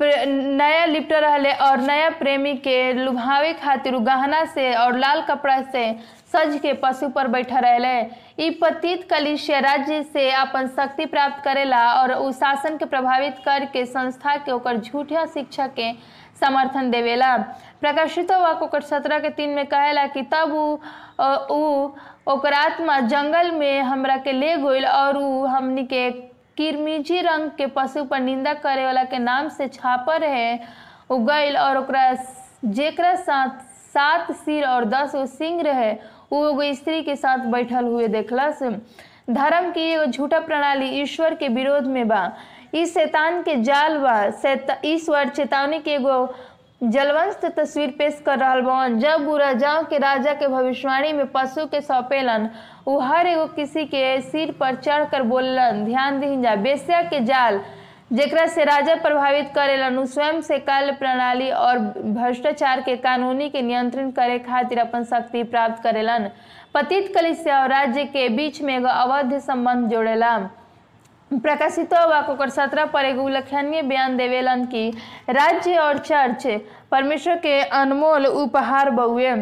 नया 0.00 0.84
लिपट 0.84 1.12
रहले 1.12 1.52
और 1.64 1.80
नया 1.80 2.08
प्रेमी 2.18 2.54
के 2.56 2.92
लुभावे 2.92 3.52
खातिर 3.54 3.96
गहना 3.98 4.44
से 4.54 4.72
और 4.74 4.98
लाल 4.98 5.22
कपड़ा 5.22 5.60
से 5.62 5.90
सज 6.32 6.58
के 6.62 6.72
पशु 6.82 7.08
पर 7.08 7.28
बैठा 7.28 7.58
रहले। 7.58 8.00
ई 8.40 8.50
पतित 8.62 9.06
कलिष्य 9.10 9.60
राज्य 9.60 10.02
से 10.02 10.30
अपन 10.32 10.66
शक्ति 10.76 11.06
प्राप्त 11.06 11.42
करेला 11.44 11.82
और 11.92 12.12
उ 12.12 12.30
शासन 12.32 12.76
के 12.76 12.84
प्रभावित 12.84 13.38
करके 13.44 13.84
संस्था 13.86 14.36
के 14.36 14.52
ओकर 14.52 14.76
झूठा 14.76 15.24
शिक्षा 15.26 15.66
के 15.68 15.92
समर्थन 16.40 16.90
देवेला। 16.90 17.36
प्रकाशित 17.80 18.30
वाक 18.32 18.76
सत्रह 18.84 19.18
के 19.18 19.30
तीन 19.30 19.50
में 19.50 19.66
कहेला 19.66 20.06
कि 20.06 20.22
तब 20.32 20.52
उ 20.52 21.58
ओकर 22.32 22.52
आत्मा 22.54 22.98
जंगल 23.02 23.50
में 23.50 23.80
हमरा 23.82 24.16
के 24.16 24.32
ले 24.32 24.56
गइल 24.56 24.86
और 24.86 25.16
उ 25.16 25.44
हमनी 25.46 25.84
के 25.84 26.10
किरमिजी 26.56 27.20
रंग 27.20 27.50
के 27.50 27.66
पशु 27.76 28.04
पर 28.04 28.20
निंदा 28.20 28.52
करे 28.54 28.84
वाला 28.84 29.04
के 29.04 29.18
नाम 29.18 29.48
से 29.48 29.68
छापर 29.68 30.20
रहे। 30.20 30.54
उ 31.10 31.18
गइल 31.26 31.56
और 31.58 31.86
जेकरा 32.64 33.14
साथ 33.16 33.60
सात 33.94 34.30
सिर 34.34 34.64
और 34.64 34.84
दस 34.84 35.14
गो 35.14 35.24
सिंह 35.26 35.60
रहे। 35.62 35.92
उ 36.32 36.36
एगो 36.48 36.74
स्त्री 36.74 37.02
के 37.02 37.14
साथ 37.16 37.38
बैठल 37.52 37.84
हुए 37.84 38.06
देखलस। 38.08 38.62
धर्म 39.30 39.70
की 39.70 39.80
एगो 39.80 40.04
झूठा 40.04 40.38
प्रणाली 40.40 40.86
ईश्वर 41.00 41.34
के 41.34 41.48
विरोध 41.48 41.86
में 41.86 42.06
बा। 42.08 42.30
ई 42.74 42.84
शैतान 42.86 43.42
के 43.42 43.56
जाल 43.62 43.98
बा। 43.98 44.78
ईश्वर 44.84 45.28
चेतावनी 45.28 45.78
के 45.78 45.90
एगो 45.90 46.34
जलवंत 46.82 47.44
तस्वीर 47.56 47.90
पेश 47.98 48.22
कर 48.26 48.38
रहा 48.38 48.54
बन। 48.60 48.98
जब 48.98 49.28
उ 49.28 49.36
राजाओं 49.36 49.82
के 49.82 49.98
राजा 49.98 50.32
के 50.34 50.46
भविष्यवाणी 50.48 51.12
में 51.12 51.26
पशु 51.26 51.66
के 51.66 51.80
सौंपेलन, 51.80 52.48
उ 52.86 52.98
हर 53.00 53.26
एगो 53.26 53.46
किसी 53.46 53.84
के 53.84 54.20
सिर 54.22 54.50
पर 54.60 54.74
चढ़ 54.76 55.04
कर 55.04 55.22
बोललन, 55.22 55.84
ध्यान 55.84 56.20
दीन 56.20 56.42
जा 56.42 56.54
बेस्या 56.56 57.02
के 57.02 57.20
जाल 57.24 57.60
जेकरा 58.12 58.46
से 58.46 58.64
राजा 58.64 58.94
प्रभावित 58.94 59.52
करेलन, 59.54 60.04
स्वयं 60.04 60.40
से 60.40 60.58
काल 60.58 60.90
प्रणाली 60.92 61.50
और 61.50 61.78
भ्रष्टाचार 61.78 62.80
के 62.80 62.96
कानूनी 62.96 63.48
के 63.50 63.62
नियंत्रण 63.62 64.10
करे 64.10 64.38
खातिर 64.38 64.78
अपन 64.78 65.04
शक्ति 65.04 65.42
प्राप्त 65.42 65.82
करेलन। 65.82 66.28
पतित 66.74 67.12
कलिसिया 67.14 67.60
और 67.62 67.68
राज्य 67.68 68.04
के 68.04 68.28
बीच 68.28 68.60
में 68.62 68.76
एगो 68.76 68.88
अवध 68.88 69.38
संबंध 69.38 69.88
जोड़ेला। 69.90 70.36
प्रकाशित 71.30 71.94
वाक 71.94 72.28
ओकर 72.30 72.48
सत्रह 72.50 72.84
पर 72.84 73.04
एगो 73.04 73.22
उल्लेखनीय 73.22 73.82
बयान 73.82 74.16
देवेलन 74.16 74.64
कि 74.64 74.88
राज्य 75.30 75.76
और 75.76 75.98
चर्च 75.98 76.46
परमेश्वर 76.90 77.36
के 77.36 77.60
अनमोल 77.60 78.26
उपहार 78.26 78.90
बउए। 78.90 79.34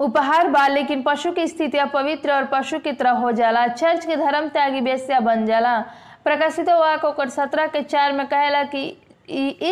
उपहार 0.00 0.48
बा, 0.48 0.66
लेकिन 0.66 1.02
पशु 1.02 1.32
की 1.32 1.46
स्थिति 1.46 1.78
अपवित्र 1.78 2.32
और 2.32 2.44
पशु 2.52 2.78
की 2.78 2.92
तरह 2.92 3.10
हो 3.10 3.32
जाला। 3.32 3.66
चर्च 3.66 4.04
के 4.04 4.16
धर्म 4.16 4.48
त्यागी 4.48 4.80
बेस्या 4.80 5.20
बन 5.20 5.46
जाला। 5.46 5.84
प्रकाशित 6.24 6.68
हुआ 6.68 6.94
ओकर 7.04 7.28
सत्रह 7.28 7.66
के 7.66 7.82
चार 7.82 8.12
में 8.12 8.26
कहला 8.26 8.62
कि 8.64 8.96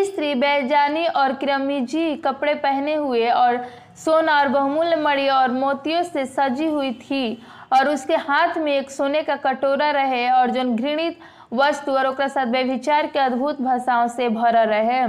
स्त्री 0.05 0.35
बैजानी 0.35 1.07
और 1.07 1.33
क्रमिजी 1.35 2.17
कपड़े 2.17 2.55
पहने 2.55 2.95
हुए 2.95 3.29
और 3.31 3.57
सोना 4.05 4.39
और 4.41 4.49
बहुमूल्य 4.49 4.97
मणि 4.97 5.29
और 5.29 5.51
मोतियों 5.51 6.03
से 6.03 6.25
सजी 6.27 6.67
हुई 6.67 6.93
थी 7.01 7.43
और 7.73 7.89
उसके 7.89 8.17
हाथ 8.19 8.59
में 8.59 8.73
एक 8.73 8.91
सोने 8.91 9.23
का 9.23 9.37
कटोरा 9.37 9.91
रहे 9.91 10.29
और 10.31 10.51
जो 10.51 10.63
घृणित 10.75 11.19
वस्तु 11.53 11.93
और 11.93 12.29
साथ 12.29 12.47
व्यभिचार 12.47 13.07
के 13.07 13.19
अद्भुत 13.19 13.61
भाषाओं 13.63 14.09
से 14.09 14.29
भरा 14.29 14.63
रहे। 14.65 15.07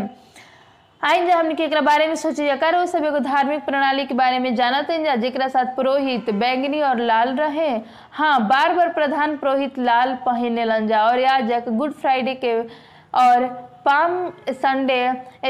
आइन 1.03 1.25
जा 1.27 1.35
हमने 1.37 1.53
के 1.55 1.79
बारे 1.81 2.07
में 2.07 2.15
सोचे 2.15 2.45
जा 2.45 2.55
कर 2.61 2.85
सब 2.85 3.05
एगो 3.05 3.19
धार्मिक 3.19 3.63
प्रणाली 3.65 4.05
के 4.05 4.13
बारे 4.13 4.39
में 4.39 4.49
हइन 4.49 5.03
जा 5.03 5.15
जेकरा 5.23 5.47
साथ 5.47 5.75
पुरोहित 5.75 6.29
बैंगनी 6.41 6.81
और 6.89 6.99
लाल 6.99 7.35
रहे 7.37 7.69
हाँ 8.13 8.39
बार 8.47 8.73
बार 8.75 8.89
प्रधान 8.93 9.35
पुरोहित 9.37 9.79
लाल 9.79 10.13
पहिनेलन 10.25 10.87
जा 10.87 11.03
और 11.05 11.19
याजक 11.19 11.69
गुड 11.77 11.93
फ्राइडे 12.01 12.33
के 12.43 12.53
और 13.21 13.45
पाम 13.85 14.11
संडे 14.53 15.01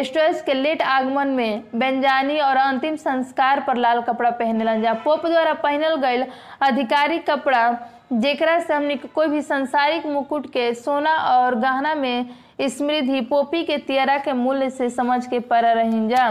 स्टोर्स 0.05 0.41
के 0.41 0.53
लेट 0.53 0.81
आगमन 0.81 1.27
में 1.37 1.63
बेंजानी 1.79 2.39
और 2.39 2.57
अंतिम 2.57 2.95
संस्कार 2.95 3.59
पर 3.67 3.77
लाल 3.77 4.01
कपड़ा 4.01 4.29
पहनेलन 4.29 4.81
जा 4.81 4.93
पोप 5.03 5.25
द्वारा 5.25 5.53
पहनल 5.63 5.95
गईल 6.05 6.25
आधिकारिक 6.63 7.29
कपड़ा, 7.29 7.71
जेकरा 8.13 8.59
से 8.59 8.73
हमने 8.73 8.95
कोई 8.95 9.27
भी 9.27 9.41
संसारिक 9.41 10.05
मुकुट 10.05 10.47
के 10.53 10.73
सोना 10.75 11.15
और 11.35 11.55
गहना 11.59 11.93
में 11.95 12.29
समृद्धि 12.69 13.21
पोपी 13.29 13.63
के 13.65 13.77
तियरा 13.87 14.17
के 14.25 14.33
मूल्य 14.33 14.69
से 14.69 14.89
समझ 14.89 15.25
के 15.27 15.39
पर 15.51 15.65
रही 15.75 16.07
जा 16.09 16.25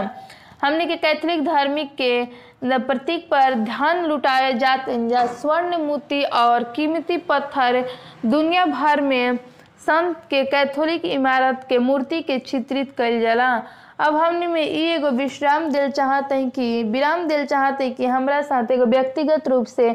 हमने 0.61 0.85
के 0.85 0.95
कैथोलिक 1.03 1.43
धार्मिक 1.45 1.93
के 2.01 2.23
प्रतीक 2.63 3.25
पर 3.31 3.53
धन 3.63 4.03
लुटाए 4.07 4.53
जाते 4.57 4.97
जा 5.09 5.25
स्वर्ण 5.41 5.77
मोती 5.85 6.21
और 6.41 6.63
कीमती 6.75 7.17
पत्थर 7.29 7.83
दुनिया 8.25 8.65
भर 8.65 9.01
में 9.01 9.37
संत 9.85 10.17
के 10.29 10.43
कैथोलिक 10.45 11.05
इमारत 11.05 11.65
के 11.69 11.77
मूर्ति 11.77 12.21
के 12.21 12.37
चित्रित 12.39 12.91
कइल 12.97 13.21
जला। 13.21 13.51
अब 13.99 14.15
हमने 14.15 14.47
में 14.47 14.61
ई 14.61 14.83
एगो 14.91 15.09
विश्राम 15.17 15.67
दिल 15.71 15.89
चाहत 15.91 16.31
है 16.31 16.49
कि, 16.49 16.83
विराम 16.83 17.27
दिल 17.27 17.45
चाहत 17.45 17.81
है 17.81 17.89
कि 17.91 18.05
हमरा 18.05 18.41
साथ 18.41 18.71
एगो 18.71 18.85
व्यक्तिगत 18.85 19.47
रूप 19.47 19.65
से 19.65 19.89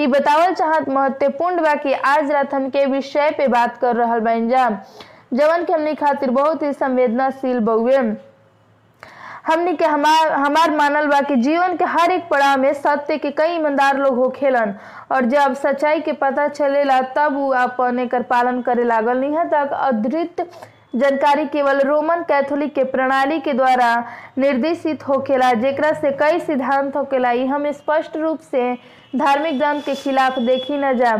ई 0.00 0.06
बतावल 0.06 0.54
चाहत 0.54 0.88
महत्वपूर्ण 0.88 1.62
बा 1.62 1.74
कि 1.82 1.92
आज 1.92 2.30
रात 2.30 2.54
हम 2.54 2.68
के 2.76 2.84
विषय 2.86 3.30
पे 3.38 3.48
बात 3.48 3.76
कर 3.80 3.96
रहा 3.96 4.18
बन 4.28 4.48
जा 4.48 4.68
जवन 5.34 5.64
के 5.64 5.72
हमने 5.72 5.94
खातिर 5.94 6.30
बहुत 6.30 6.62
ही 6.62 6.72
संवेदनाशील 6.72 7.58
बउए 7.68 7.96
हमनी 9.46 9.74
के 9.76 9.84
हमार 9.84 10.32
हमार 10.32 10.70
मानल 10.76 11.06
बा 11.08 11.20
कि 11.28 11.36
जीवन 11.42 11.76
के 11.76 11.84
हर 11.88 12.10
एक 12.12 12.28
पड़ाव 12.28 12.58
में 12.60 12.72
सत्य 12.74 13.16
के 13.18 13.30
कई 13.38 13.54
ईमानदार 13.56 13.98
लोग 13.98 14.16
होखेलन 14.18 14.74
और 15.12 15.24
जब 15.26 15.54
सच्चाई 15.54 16.00
के 16.00 16.12
पता 16.12 16.46
चलेला, 16.48 17.00
तब 17.16 17.36
वो 17.36 17.48
अपन 17.52 17.98
एकर 17.98 18.22
पालन 18.22 18.60
करे 18.62 18.84
लागल। 18.84 19.24
यहाँ 19.24 19.48
तक 19.50 19.72
अधृत 19.72 20.46
जानकारी 20.94 21.44
केवल 21.46 21.80
रोमन 21.88 22.22
कैथोलिक 22.28 22.74
के 22.74 22.84
प्रणाली 22.84 23.38
के 23.40 23.52
द्वारा 23.52 23.92
निर्देशित 24.38 25.08
होखेला 25.08 25.52
जेकरा 25.62 25.92
से 26.00 26.10
कई 26.20 26.38
सिद्धांत 26.40 26.96
होखेला 26.96 27.30
ई 27.32 27.44
हम 27.46 27.70
स्पष्ट 27.72 28.16
रूप 28.16 28.40
से 28.50 28.72
धार्मिक 29.16 29.58
ग्रंथ 29.58 29.82
के 29.86 29.94
खिलाफ 29.94 30.38
देखी 30.38 30.78
न 30.78 30.92
जा। 30.98 31.16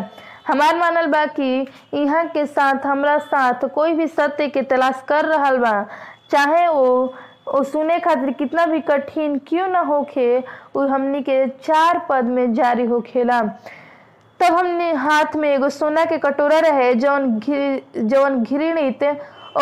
हमार 0.51 0.77
मानल 0.77 1.07
बा 1.07 1.27
कि 1.27 1.67
यहाँ 1.95 2.27
के 2.27 2.47
साथ, 2.47 2.87
हमरा 2.87 3.19
साथ 3.19 3.69
कोई 3.75 3.93
भी 3.93 4.07
सत्य 4.07 4.49
के 4.49 4.63
तलाश 4.63 5.05
कर 5.09 5.25
रहल 5.25 5.59
बा, 5.59 5.87
चाहे 6.31 6.69
वो 6.69 7.15
वो 7.55 7.63
सुने 7.63 7.99
खातिर 7.99 8.31
कितना 8.31 8.67
भी 8.67 8.81
कठिन 8.81 9.39
क्यों 9.39 9.69
ना 9.69 9.81
होखे 9.81 10.39
वो 10.77 10.87
हमनी 10.87 11.21
के 11.21 11.49
चार 11.49 12.07
पद 12.09 12.25
में 12.25 12.55
जारी 12.55 12.87
होखेला। 12.87 13.41
तब 14.41 14.53
हमने 14.53 14.93
हाथ 14.93 15.37
में 15.37 15.55
एगो 15.55 15.69
सोना 15.69 16.05
के 16.05 16.19
कटोरा 16.19 16.59
रहे, 16.59 16.95
जौन 16.95 17.39
घि- 17.39 17.81
जौन 17.97 18.43
घृणित, 18.43 19.05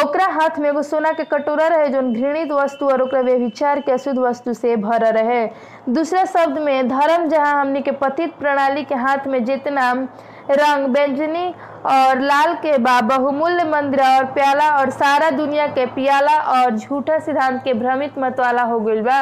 ओकरा 0.05 0.27
हाथ 0.27 0.59
में 0.59 0.71
एगो 0.71 0.83
सोना 0.83 1.13
के 1.13 1.25
कटोरा 1.25 1.67
रहे, 1.67 1.89
जौन 1.89 2.15
घृणित 2.15 2.53
वस्तु 2.53 2.87
और 2.87 3.03
ओकरा 3.03 3.21
व्यभिचार 3.21 3.81
के 3.81 3.93
अशुद्ध 3.93 4.19
वस्तु 4.19 4.53
से 4.53 4.77
भरा 4.77 5.09
रहे। 5.09 5.51
दूसरा 5.89 6.25
शब्द 6.25 6.59
में, 6.59 6.89
धर्म 6.89 7.29
जहाँ 7.29 7.61
हमनी 7.61 7.83
के 7.83 7.91
पतित 7.91 8.35
प्रणाली 8.35 8.85
के 8.85 8.95
हाथ 8.95 9.27
में 9.27 9.45
जितना 9.45 10.09
रंग 10.51 10.87
व्यंजनी 10.95 11.47
और 11.93 12.21
लाल 12.21 12.55
के 12.63 12.77
बा 12.79 13.01
बहुमूल्य 13.09 13.65
मंदिर 13.71 14.01
और 14.03 14.25
प्याला 14.35 14.69
और 14.79 14.91
सारा 14.91 15.31
दुनिया 15.31 15.67
के 15.77 15.87
पियाला 15.95 16.39
और 16.53 16.77
झूठा 16.77 17.19
सिद्धांत 17.19 17.61
के 17.65 17.75
भ्रमित 17.75 18.19
मत 18.19 18.41
वाला 18.41 18.63
हो 18.63 18.79
गइल 18.81 19.01
बा। 19.03 19.21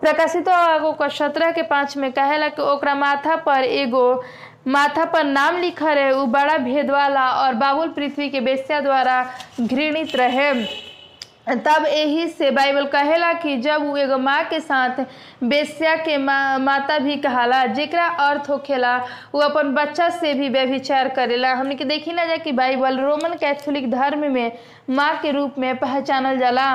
प्रकाशित 0.00 0.48
आगो 0.48 0.92
का 0.92 1.08
सत्रह 1.08 1.50
के 1.52 1.62
पाँच 1.62 1.96
में 1.96 2.10
कहेला 2.12 2.48
कि 2.48 2.62
ओकरा 2.62 2.94
माथा 2.94 3.36
पर 3.46 3.64
एगो, 3.64 4.22
माथा 4.68 5.04
पर 5.12 5.24
नाम 5.24 5.56
लिखा 5.60 5.92
रहे 5.92 6.10
उ 6.12 6.24
बड़ा 6.26 6.56
भेद 6.58 6.90
वाला 6.90 7.28
और 7.42 7.54
बाबुल 7.54 7.88
पृथ्वी 7.96 8.28
के 8.30 8.40
बेस्या 8.40 8.80
द्वारा 8.80 9.24
घृणित 9.60 10.16
रहे। 10.16 10.52
तब 11.50 11.84
यही 11.86 12.26
से 12.28 12.50
बाइबल 12.50 12.86
कहेला 12.86 13.32
कि 13.32 13.56
जब 13.60 13.82
उ 13.82 13.96
एगो 13.96 14.18
माँ 14.18 14.42
के 14.44 14.60
साथ 14.60 15.00
बेस्या 15.44 15.94
के 15.96 16.16
मा, 16.18 16.58
माता 16.58 16.98
भी 16.98 17.16
कहाला 17.16 17.64
जेकरा 17.66 18.06
अर्थ 18.28 18.50
होखेला 18.50 18.96
वो 19.34 19.40
अपन 19.40 19.74
बच्चा 19.74 20.08
से 20.10 20.32
भी 20.34 20.48
व्यभिचार 20.48 21.08
करेला। 21.08 21.52
हमने 21.54 21.74
के 21.74 21.84
देखी 21.84 22.12
ना 22.12 22.24
जा 22.24 22.36
कि 22.36 22.52
बाइबल 22.52 23.00
रोमन 23.00 23.36
कैथोलिक 23.40 23.90
धर्म 23.90 24.30
में 24.32 24.52
माँ 24.90 25.14
के 25.22 25.30
रूप 25.30 25.58
में 25.58 25.74
पहचानल 25.78 26.38
जाला 26.38 26.70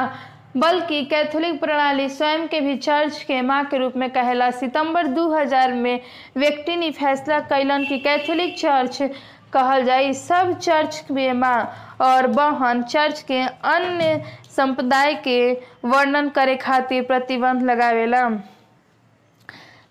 बल्कि 0.57 1.03
कैथोलिक 1.05 1.59
प्रणाली 1.59 2.07
स्वयं 2.09 2.47
के 2.47 2.59
भी 2.61 2.75
चर्च 2.77 3.21
के 3.23 3.41
माँ 3.41 3.63
के 3.65 3.77
रूप 3.77 3.93
में 3.97 4.09
कहेला। 4.09 4.49
सितंबर 4.51 5.07
2000 5.07 5.73
में 5.73 5.99
व्यक्ति 6.37 6.75
ने 6.75 6.91
फैसला 6.91 7.39
कैलन 7.49 7.83
कि 7.85 7.97
कैथोलिक 7.99 8.57
चर्च 8.59 9.01
कहल 9.55 9.83
जाई, 9.85 10.13
सब 10.13 10.57
चर्च 10.59 11.05
में 11.11 11.33
माँ 11.33 11.97
और 12.01 12.27
बहन 12.27 12.81
चर्च 12.83 13.21
के 13.21 13.41
अन्य 13.41 14.23
संप्रदाय 14.55 15.13
के 15.23 15.53
वर्णन 15.85 16.29
करे 16.29 16.55
खातिर 16.55 17.03
प्रतिबंध 17.03 17.63
लगावेला। 17.63 18.29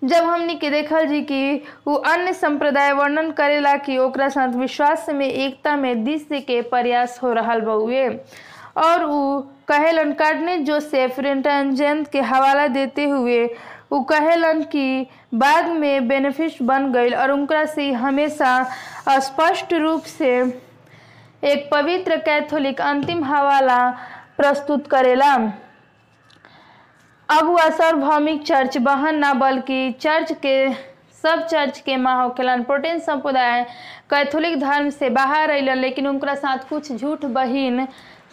जब 0.04 0.24
हमनी 0.24 0.54
के 0.54 0.70
देखल 0.70 1.06
जी 1.06 1.20
कि 1.22 1.62
वो 1.86 1.94
अन्य 1.94 2.32
संप्रदाय 2.32 2.92
वर्णन 2.92 3.30
करेला 3.30 3.76
कि 3.76 3.96
ओकरा 3.98 4.28
साथ 4.28 4.54
विश्वास 4.54 5.08
में, 5.08 5.26
एकता 5.26 5.76
में 5.76 6.04
दृश्य 6.04 6.40
के 6.40 6.60
प्रयास 6.62 7.18
हो 7.22 7.32
रहा 7.32 7.58
बउए। 7.58 8.08
और 8.76 9.04
उ 9.04 9.40
कहेलन 9.68 10.12
कार्डने 10.12 10.56
जोसेफ 10.58 11.18
रेंटेंजेंट 11.20 12.08
के 12.08 12.20
हवाला 12.20 12.66
देते 12.66 13.04
हुए 13.04 13.46
उ 13.90 14.00
कहेलन 14.02 14.62
कि 14.62 15.06
बाद 15.34 15.68
में 15.70 16.08
बेनिफिट 16.08 16.62
बन 16.62 16.90
गई 16.92 17.10
और 17.10 17.30
उनका 17.30 17.64
से 17.64 17.90
हमेशा 17.92 18.52
स्पष्ट 19.08 19.72
रूप 19.72 20.02
से 20.02 20.30
एक 21.42 21.68
पवित्र 21.72 22.16
कैथोलिक 22.16 22.80
अंतिम 22.80 23.24
हवाला 23.24 23.78
प्रस्तुत 24.36 24.86
करेला। 24.86 25.34
अब 27.28 27.46
वह 27.46 27.68
सार्वभौमिक 27.68 28.42
चर्च 28.42 28.76
बहन 28.78 29.18
ना, 29.18 29.32
बल्कि 29.34 29.92
चर्च 29.92 30.32
के, 30.32 30.72
सब 31.24 31.46
चर्च 31.46 31.78
के 31.80 31.96
माँ 31.96 32.22
होखेलन 32.22 32.62
प्रोटेन 32.62 32.98
संप्रदाय, 32.98 33.62
कैथोलिक 34.10 34.58
धर्म 34.60 34.90
से 34.90 35.10
बाहर 35.10 35.50
अलन 35.50 35.78
लेकिन 35.78 36.06
उनका 36.06 36.34
साथ 36.34 36.68
कुछ 36.68 36.92
झूठ 36.92 37.24
बहिन 37.24 37.86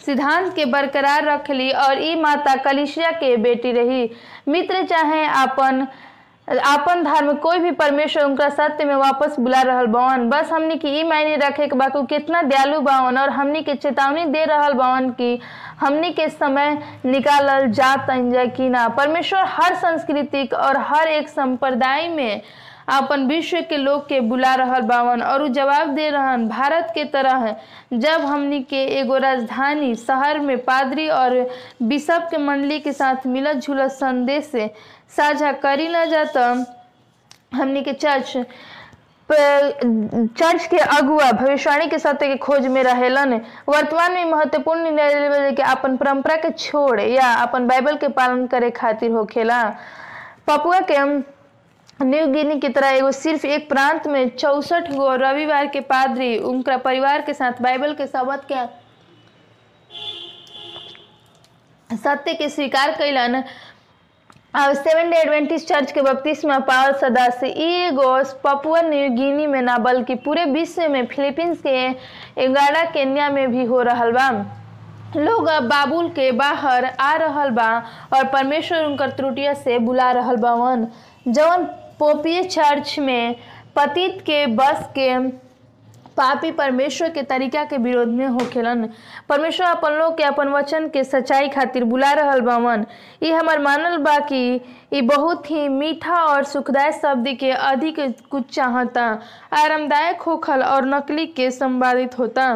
सिद्धांत 0.06 0.54
के 0.54 0.64
बरकरार 0.64 1.24
रखली 1.24 1.70
और 1.70 2.02
ई 2.02 2.14
माता 2.20 2.54
कलिसिया 2.62 3.10
के 3.10 3.36
बेटी 3.36 3.72
रही। 3.72 4.10
मित्र 4.48 4.82
चाहे 4.86 5.24
अपन 5.42 5.86
आपन 6.48 7.02
धर्म 7.04 7.32
कोई 7.32 7.58
भी 7.58 7.70
परमेश्वर 7.70 8.24
उनका 8.24 8.48
सत्य 8.48 8.84
में 8.84 8.94
वापस 8.94 9.36
बुला 9.40 9.60
रहल 9.62 9.86
बवन। 9.86 10.28
बस 10.28 10.50
हमनी 10.52 10.76
की 10.76 10.88
ई 11.00 11.02
मायने 11.04 11.36
रखे 11.36 11.66
के 11.66 11.76
बाकी 11.76 12.04
कितना 12.06 12.40
दयालु 12.42 12.80
बावन 12.80 13.18
और 13.18 13.30
हमनी 13.30 13.62
के 13.62 13.74
चेतावनी 13.74 14.24
दे 14.24 14.44
रहल 14.44 14.72
बवन 14.72 15.10
कि 15.10 15.38
हमनी 15.80 16.10
के 16.12 16.28
समय 16.28 16.78
निकालल 17.04 17.70
जात 17.70 18.10
जा 18.10 18.44
कि 18.46 18.68
ना। 18.68 18.88
परमेश्वर 18.88 19.44
हर 19.48 19.74
सांस्कृतिक 19.74 20.54
और 20.54 20.76
हर 20.88 21.08
एक 21.08 21.28
संप्रदाय 21.28 22.08
में 22.08 22.42
अपन 22.88 23.26
विश्व 23.26 23.60
के 23.68 23.76
लोग 23.76 24.08
के 24.08 24.20
बुला 24.20 24.54
रहल 24.54 24.82
बावन 24.82 25.22
और 25.22 25.46
जवाब 25.48 25.94
दे 25.94 26.08
रहन, 26.10 26.48
भारत 26.48 26.90
के 26.94 27.04
तरह 27.04 27.54
जब 27.92 28.24
हमनी 28.24 28.60
के 28.62 28.84
एगो 29.00 29.18
राजधानी 29.18 29.94
शहर 29.96 30.38
में 30.38 30.56
पादरी 30.64 31.08
और 31.08 31.34
बिशप 31.82 32.28
के 32.30 32.38
मंडली 32.38 32.78
के 32.80 32.92
साथ 32.92 33.26
मिलत 33.26 33.56
जुलत 33.56 33.90
संदेश 33.92 34.44
से 34.44 34.70
साझा 35.16 35.52
करी 35.52 35.88
न 35.88 36.04
जाता, 36.10 36.66
हमनी 37.54 37.82
के 37.82 37.92
चर्च 37.92 38.36
चर्च 39.30 40.66
के 40.66 40.78
अगुआ 40.78 41.30
भविष्यवाणी 41.32 41.86
के 41.88 41.98
सत्य 41.98 42.26
के 42.28 42.36
खोज 42.36 42.66
में 42.66 42.82
रहेलन। 42.82 43.34
वर्तमान 43.68 44.12
में 44.12 44.24
महत्वपूर्ण 44.24 44.90
निर्णय 44.90 45.52
कि 45.52 45.62
अपन 45.62 45.96
परंपरा 45.96 46.36
के 46.36 46.50
छोड़ 46.50 47.00
या 47.00 47.32
अपन 47.42 47.66
बाइबल 47.66 47.96
के 47.96 48.08
पालन 48.08 48.46
करे 48.46 48.70
खातिर 48.70 49.10
होखेला। 49.10 49.62
पपुआ 50.46 50.80
के 50.90 50.96
न्यू 52.04 52.26
गिनी 52.32 52.58
की 52.60 52.68
तरह 52.68 52.88
एगो 52.96 53.10
सिर्फ़ 53.12 53.46
एक 53.46 53.68
प्रांत 53.68 54.06
में 54.08 54.28
चौसठ 54.36 54.90
गो 54.92 55.14
रविवार 55.22 55.66
के 55.74 55.80
पादरी 55.90 56.36
उनका 56.50 56.76
परिवार 56.86 57.22
के 57.26 57.34
साथ 57.34 57.62
बाइबल 57.62 57.92
के 58.00 58.06
शब्द 58.06 58.40
के 58.52 58.64
सत्य 61.90 62.32
के 62.34 62.48
स्वीकार 62.48 62.90
कैलन 62.98 63.42
अब 64.54 64.72
सेवन 64.74 65.10
डे 65.10 65.16
एडवेंटिस्ट 65.16 65.68
चर्च 65.68 65.92
के 65.92 66.02
बपतिस्मा 66.02 66.58
पावल 66.70 66.92
सदस्य 67.00 67.46
एगो 67.66 68.08
पपुआ 68.44 68.80
न्यू 68.82 69.08
गिनी 69.16 69.46
में 69.46 69.60
ना, 69.62 69.76
बल्कि 69.78 70.14
पूरे 70.24 70.44
विश्व 70.44 70.88
में 70.92 71.06
फिलीपींस 71.06 71.60
के 71.66 71.76
एगारह 72.44 72.84
केन्या 72.92 73.28
में 73.30 73.46
भी 73.52 73.64
हो 73.64 73.82
रहा 73.82 74.10
बा। 74.10 74.28
लोग 75.16 75.46
अब 75.48 75.62
बाबुल 75.68 76.08
के 76.16 76.30
बाहर 76.32 76.84
आ 76.84 77.14
रहल 77.22 77.50
बा 77.56 77.70
और 78.16 78.26
परमेश्वर 78.32 78.84
उनकर 78.84 79.10
त्रुटिया 79.16 79.54
से 79.54 79.78
बुला 79.88 80.10
रहल 80.12 80.36
बावन 80.44 80.86
जवन 81.28 81.64
पोपीय 81.98 82.42
चर्च 82.44 82.98
में 82.98 83.34
पतित 83.76 84.20
के 84.26 84.46
बस 84.46 84.88
के 84.98 85.16
पापी 86.16 86.50
परमेश्वर 86.52 87.10
के 87.10 87.22
तरीका 87.22 87.64
के 87.64 87.76
विरोध 87.78 88.08
में 88.08 88.26
होखेलन 88.26 88.88
परमेश्वर 89.28 89.66
अपन 89.66 89.92
लोग 89.98 90.16
के 90.16 90.22
अपन 90.22 90.48
वचन 90.48 90.88
के 90.88 91.04
सच्चाई 91.04 91.48
खातिर 91.48 91.84
बुला 91.84 92.12
रहल 92.12 92.40
बावन 92.40 92.84
ये 93.22 93.32
हमार 93.32 93.58
मानल 93.58 93.96
बा 93.96 94.18
कि 94.32 95.00
बहुत 95.04 95.50
ही 95.50 95.68
मीठा 95.68 96.22
और 96.24 96.44
सुखदायक 96.44 96.94
शब्द 96.94 97.28
के 97.40 97.50
अधिक 97.50 98.00
कुछ 98.30 98.54
चाहता। 98.54 99.06
आरामदायक 99.62 100.22
होखल 100.22 100.62
और 100.62 100.86
नकली 100.86 101.26
के 101.26 101.50
संवादित 101.50 102.18
होता। 102.18 102.50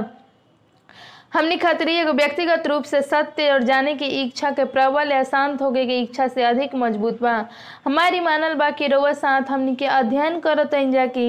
हमनी 1.36 1.56
खतरी 1.56 1.94
एगो 1.94 2.12
व्यक्तिगत 2.12 2.66
रूप 2.66 2.84
से 2.84 3.00
सत्य 3.02 3.50
और 3.52 3.62
जाने 3.62 3.94
की 3.94 4.06
इच्छा 4.22 4.50
के 4.50 4.64
प्रबल 4.64 5.10
या 5.12 5.22
शांत 5.22 5.62
होके 5.62 5.84
के 5.86 5.98
इच्छा 6.00 6.26
से 6.28 6.42
अधिक 6.42 6.74
मज़बूत 6.74 7.20
बा। 7.22 7.34
हमारी 7.84 8.20
मानल 8.20 8.54
बा 8.54 8.70
कि 8.70 8.86
रउआ 8.86 9.12
साथ 9.12 9.50
हमनी 9.50 9.74
के 9.76 9.86
अध्ययन 9.86 10.38
करते 10.40 10.84
जा 10.92 11.06
कि 11.06 11.26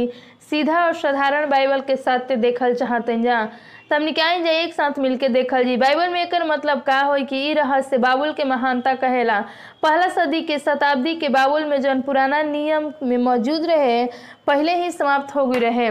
सीधा 0.50 0.86
और 0.86 0.94
साधारण 0.94 1.50
बाइबल 1.50 1.82
के 1.82 1.96
सत्य 1.96 2.36
देखल 2.36 2.74
चाहते 2.74 3.20
जा। 3.22 3.48
तो 3.90 3.96
हमनी 3.96 4.14
आई 4.22 4.48
एक 4.50 4.74
साथ 4.74 4.98
मिलके 5.00 5.28
देखल 5.30 5.64
जी? 5.64 5.76
बाइबल 5.78 6.10
में 6.10 6.22
एक 6.24 6.34
मतलब 6.48 6.82
का 6.82 7.00
हो 7.02 7.14
कि 7.26 7.54
रहस्य 7.54 7.98
बाबुल 7.98 8.34
के 8.34 8.44
महानता 8.44 8.94
कहेला। 8.94 9.40
पहला 9.84 10.08
सदी 10.08 10.42
के 10.42 10.58
शताब्दी 10.60 11.16
के 11.16 11.30
बाबुल 11.30 11.66
में 11.66 11.80
जौन 11.82 12.02
पुराना 12.02 12.42
नियम 12.42 12.92
में 13.04 13.18
मौजूद 13.18 13.66
रहे, 13.66 14.06
पहले 14.48 14.76
ही 14.76 14.92
समाप्त 14.92 15.36
हो 15.36 15.46
गई 15.48 15.60
रहे। 15.60 15.88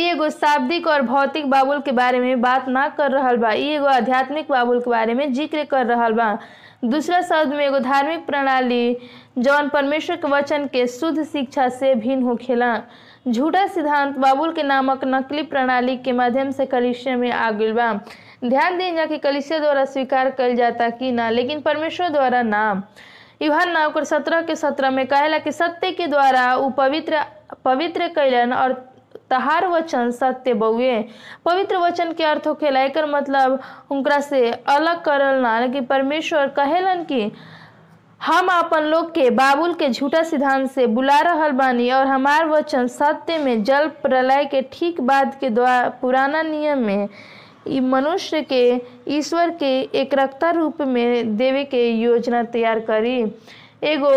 एगो 0.00 0.28
शाब्दिक 0.30 0.86
और 0.86 1.02
भौतिक 1.02 1.50
बाबुल 1.50 1.80
के 1.80 1.92
बारे 1.92 2.20
में 2.20 2.40
बात 2.40 2.68
ना 2.68 2.88
कर 2.88 3.10
रहा 3.10 3.32
बा। 3.34 3.52
एगो 3.52 3.86
आध्यात्मिक 3.86 4.50
बाबुल 4.50 4.80
के 4.80 4.90
बारे 4.90 5.14
में 5.14 5.32
ज़िक्र 5.32 5.64
कर 5.64 5.86
रहा 5.86 6.08
बा। 6.10 6.38
दूसरा 6.84 7.20
शब्द 7.22 7.54
में 7.54 7.66
एगो 7.66 7.78
धार्मिक 7.78 8.26
प्रणाली, 8.26 8.96
जौन 9.38 9.68
परमेश्वर 9.68 10.16
के 10.16 10.28
वचन 10.28 10.66
के 10.66 10.86
शुद्ध 10.86 11.22
शिक्षा 11.22 11.68
से 11.68 11.94
भिन्न 11.94 12.22
होखेला। 12.22 12.74
झूठा 13.26 13.66
सिद्धांत 13.66 14.16
बाबुल 14.18 14.52
के 14.52 14.62
नामक 14.62 15.04
नकली 15.04 15.42
प्रणाली 15.42 15.96
के 15.96 16.12
माध्यम 16.12 16.50
से 16.50 16.64
कलिसिया 16.66 17.16
में 17.16 17.30
आ 17.30 17.50
गइल 17.50 17.72
बा। 17.72 17.92
ध्यान 18.44 18.78
दें 18.78 18.94
जा 18.96 19.04
कि 19.06 19.18
कलिसिया 19.18 19.58
द्वारा 19.58 19.84
स्वीकार 19.84 20.30
कल 20.30 20.54
जाता 20.54 20.88
कि 20.90 21.10
ना, 21.12 21.28
लेकिन 21.30 21.60
परमेश्वर 21.60 22.08
द्वारा 22.08 22.42
ना। 22.42 22.82
यूहन 23.42 23.70
नावकर 23.70 24.04
सत्रह 24.04 24.42
के 24.42 24.56
सत्रह 24.56 24.90
में 24.90 25.06
कहला 25.06 25.38
कि 25.38 25.52
सत्य 25.52 25.90
के 25.92 26.06
द्वारा 26.06 26.54
उ 26.56 26.70
पवित्र 26.70 27.22
पवित्र 27.64 28.08
कैलन 28.08 28.52
और 28.52 28.72
तहार 29.30 29.66
वचन 29.68 30.10
सत्य 30.10 30.54
बउए। 30.54 31.00
पवित्र 31.44 31.76
वचन 31.76 32.12
के 32.12 32.24
अर्थ 32.24 32.46
होखेला, 32.46 32.80
एकर 32.80 33.06
मतलब 33.06 33.60
उनकरा 33.90 34.20
से 34.20 34.50
अलग 34.50 35.02
करल 35.02 35.40
ना, 35.42 35.58
लेकिन 35.60 35.84
परमेश्वर 35.84 36.48
कहेलन 36.48 37.04
कि 37.04 37.30
हम 38.26 38.48
अपन 38.52 38.82
लोग 38.82 39.10
के 39.14 39.28
बाबुल 39.30 39.72
के 39.74 39.88
झूठा 39.88 40.22
सिद्धांत 40.22 40.70
से 40.70 40.86
बुला 40.86 41.18
रहल 41.20 41.52
बानी 41.52 41.90
और 41.90 42.06
हमार 42.06 42.46
वचन 42.48 42.86
सत्य 42.86 43.38
में 43.38 43.62
जल 43.64 43.88
प्रलय 44.02 44.44
के 44.44 44.60
ठीक 44.72 45.00
बाद 45.00 45.34
के 45.40 45.48
द्वारा 45.50 45.88
पुराना 46.00 46.42
नियम 46.42 46.84
में 46.86 47.08
मनुष्य 47.90 48.40
के, 48.42 48.80
ईश्वर 49.16 49.50
के 49.50 49.72
एकरकता 50.00 50.50
रूप 50.50 50.80
में 50.82 51.36
देवे 51.36 51.64
के 51.64 51.88
योजना 51.90 52.42
तैयार 52.44 52.80
करी। 52.90 53.20
एगो 53.82 54.14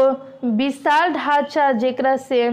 विशाल 0.58 1.14
ढांचा 1.14 1.72
जेकरा 1.72 2.16
से 2.18 2.50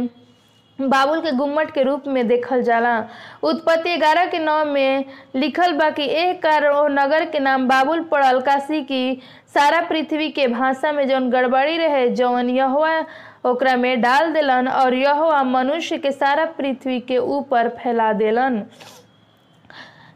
बाबुल 0.79 1.21
के 1.21 1.31
गुम्मट 1.37 1.71
के 1.71 1.83
रूप 1.83 2.05
में 2.09 2.27
देखल 2.29 2.63
जाला। 2.63 2.99
उत्पत्ति 3.43 3.97
ग्यारह 3.97 4.27
के 4.27 4.39
नौ 4.39 4.65
में 4.65 5.05
लिखल 5.37 5.73
बा 5.73 5.89
कि 5.91 6.07
कारण 6.43 6.93
नगर 6.93 7.25
के 7.31 7.39
नाम 7.39 7.67
बाबुल 7.69 8.03
पड़ल 8.13 8.41
काशी 8.41 8.83
की 8.83 9.21
सारा 9.55 9.81
पृथ्वी 9.81 10.29
के 10.31 10.47
भाषा 10.49 10.93
में 10.93 11.07
जौन 11.09 11.31
गड़बड़ी 11.31 11.77
रहे, 11.77 12.09
जौन 12.09 12.51
यहोवा 12.51 13.05
ओकरा 13.47 13.77
में 13.77 14.01
डाल 14.01 14.33
देलन 14.33 14.69
और 14.69 14.95
यहोवा 14.95 15.43
मनुष्य 15.43 15.99
के 15.99 16.13
सारा 16.13 16.45
पृथ्वी 16.59 17.01
के 17.01 17.19
ऊपर 17.19 17.69
फैला 17.79 18.13
देलन। 18.13 18.63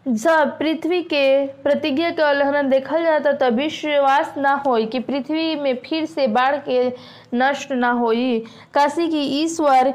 जब 0.06 0.50
पृथ्वी 0.58 1.00
के 1.02 1.46
प्रतिज्ञा 1.62 2.10
के 2.10 2.22
उल्लंघन 2.22 2.68
देखल 2.70 3.04
जाता, 3.04 3.32
तब 3.32 3.54
विश्वास 3.54 4.34
ना 4.38 4.52
होई 4.66 4.86
कि 4.86 4.98
पृथ्वी 5.00 5.54
में 5.56 5.74
फिर 5.86 6.04
से 6.06 6.26
बाढ़ 6.26 6.56
के 6.68 6.92
नष्ट 7.34 7.72
ना 7.72 7.90
होई। 7.90 8.38
काशी 8.74 9.08
की 9.08 9.22
ईश्वर 9.42 9.92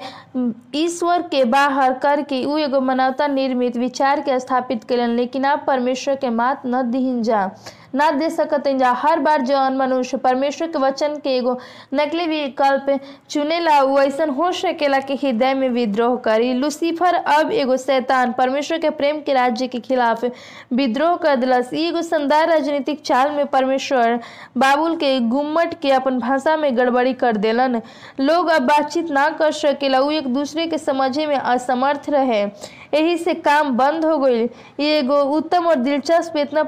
ईश्वर 0.76 1.22
के 1.22 1.44
बाहर 1.46 1.94
करके 2.00 2.44
उ 2.46 2.58
एगो 2.58 2.82
मानवता 2.82 3.28
निर्मित 3.28 3.78
विचार 3.78 4.22
के 4.22 4.40
स्थापित 4.40 4.84
कलन, 4.84 5.10
लेकिन 5.10 5.46
आप 5.46 5.64
परमेश्वर 5.68 6.16
के 6.16 6.30
मात 6.30 6.62
न 6.66 6.90
दिहिन 6.92 7.22
जा। 7.24 7.50
ना 7.96 8.10
दे 8.12 8.30
सकते 8.30 8.74
जा 8.78 8.92
हर 8.98 9.20
बार 9.20 9.42
जौन 9.42 9.78
मनुष्य 9.78 10.18
परमेश्वर 10.18 10.68
के 10.68 10.80
वचन 10.80 11.16
के 11.16 11.36
एगो 11.38 11.58
नकली 11.94 12.28
विकल्प 12.28 13.00
चुनेला 13.30 13.82
वो 13.82 14.00
ऐसा 14.00 14.26
हो 14.32 14.52
सकेला 14.52 15.00
कि 15.00 15.16
हृदय 15.16 15.54
में 15.54 15.68
विद्रोह 15.70 16.16
करी। 16.18 16.54
लुसीफर 16.54 17.16
अब 17.16 17.52
एगो 17.52 17.78
शैतान 17.78 18.32
परमेश्वर 18.32 18.78
के 18.78 18.90
प्रेम 18.92 19.20
के 19.22 19.34
राज्य 19.34 19.68
के 19.68 19.80
खिलाफ 19.80 20.26
विद्रोह 20.74 21.16
कर 21.16 21.36
दिलस। 21.36 21.74
एगो 21.74 22.02
शानदार 22.02 22.48
राजनीतिक 22.50 23.02
चाल 23.02 23.32
में 23.32 23.46
परमेश्वर 23.46 24.20
बाबुल 24.58 24.96
के 24.96 25.20
गुम्मट 25.20 25.74
के 25.82 25.92
अपन 25.92 26.20
भाषा 26.20 26.56
में 26.58 26.76
गड़बड़ी 26.78 27.14
कर 27.14 27.38
देलन। 27.38 27.82
लोग 28.20 28.48
अब 28.48 28.62
बातचीत 28.62 29.12
ना 29.12 29.30
कर 29.30 29.52
सकेला। 29.52 30.00
उ 30.00 30.12
एक 30.12 30.34
दूसरे 30.34 30.68
के 30.68 30.78
समझे 30.78 31.26
में 31.28 31.36
असमर्थ 31.36 32.10
रहे। 32.10 32.46
यही 32.94 33.18
से 33.18 33.34
काम 33.34 33.70
बंद 33.78 34.06
हो 34.06 34.18
गई 34.20 34.44
ये 34.80 34.98
एगो 35.00 35.22
उत्तम 35.38 35.68
और 35.68 35.76
दिलचस्प 35.76 36.38
इतना 36.38 36.64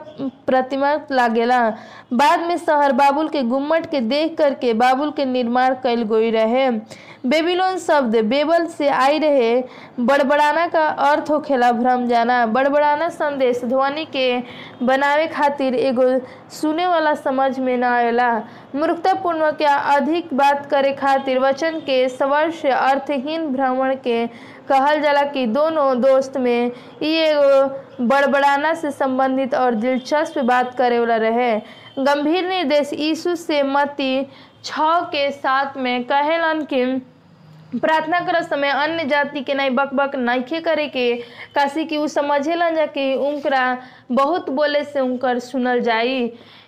प्रतिमा 0.47 0.93
लागेला। 1.11 1.61
बाद 2.13 2.39
में 2.39 2.57
शहर 2.57 2.91
बाबुल 2.93 3.29
के 3.29 3.41
गुम्मट 3.43 3.85
के 3.91 3.99
देख 4.01 4.37
करके 4.37 4.73
बाबुल 4.73 5.11
के 5.11 5.25
निर्माण 5.25 5.73
कैल 5.83 6.03
गई 6.03 6.29
रहे। 6.31 6.69
बेबीलोन 7.25 7.77
शब्द 7.77 8.15
बेबल 8.25 8.65
से 8.67 8.87
आई 8.89 9.19
रहे। 9.19 9.63
बड़बड़ाना 9.99 10.65
का 10.67 10.87
अर्थ 11.09 11.29
होखेला 11.31 11.71
भ्रम 11.71 12.05
जाना। 12.07 12.45
बड़बड़ाना 12.45 13.07
संदेश 13.09 13.61
ध्वनि 13.65 14.05
के 14.15 14.39
बनावे 14.85 15.27
खातिर 15.27 15.75
एगो 15.75 16.03
सुने 16.51 16.87
वाला 16.87 17.13
समझ 17.15 17.57
में 17.59 17.75
ना 17.77 17.95
आवेला 17.97 18.31
मूर्खतापूर्ण 18.75 19.51
या 19.61 19.75
अधिक 19.95 20.33
बात 20.33 20.65
करे 20.65 20.91
खातिर 20.93 21.39
वचन 21.39 21.79
के 21.79 22.07
स्वर 22.09 22.51
से 22.51 22.69
अर्थहीन 22.69 23.47
भ्रमण 23.53 23.95
के 24.03 24.25
कहल 24.69 25.01
जाला 25.01 25.23
कि 25.31 25.45
दोनों 25.47 26.01
दोस्त 26.01 26.37
में 26.37 26.71
एगो 27.03 28.05
बड़बड़ाना 28.07 28.73
से 28.73 28.91
संबंधित 28.91 29.55
और 29.55 29.75
दिलचस्प 29.75 30.39
बात 30.39 30.73
करे 30.77 30.99
वाला 30.99 31.15
रहे। 31.17 31.55
गंभीर 31.99 32.47
निर्देश 32.47 32.93
यीशु 32.93 33.35
से 33.35 33.61
मती 33.63 34.23
छ 34.65 34.79
के 35.11 35.29
साथ 35.31 35.77
में 35.77 36.03
कहेलन 36.03 36.61
कि 36.73 36.85
प्रार्थना 37.79 38.19
करत 38.19 38.49
समय 38.49 38.69
अन्य 38.69 39.03
जाति 39.05 39.41
के 39.43 39.53
नहीं 39.53 39.69
बक 39.75 39.93
बक 39.93 40.15
नइखे 40.15 40.59
करे 40.61 40.87
के 40.87 41.13
काशी 41.55 41.85
कि 41.85 41.97
उ 41.97 42.07
समझेलन 42.07 42.75
जा 42.75 42.85
कि 42.85 43.13
उनकरा 43.27 43.65
बहुत 44.11 44.49
बोले 44.49 44.83
से 44.83 44.99
उनकर 44.99 45.39
सुनल 45.39 45.79
जाई। 45.81 46.19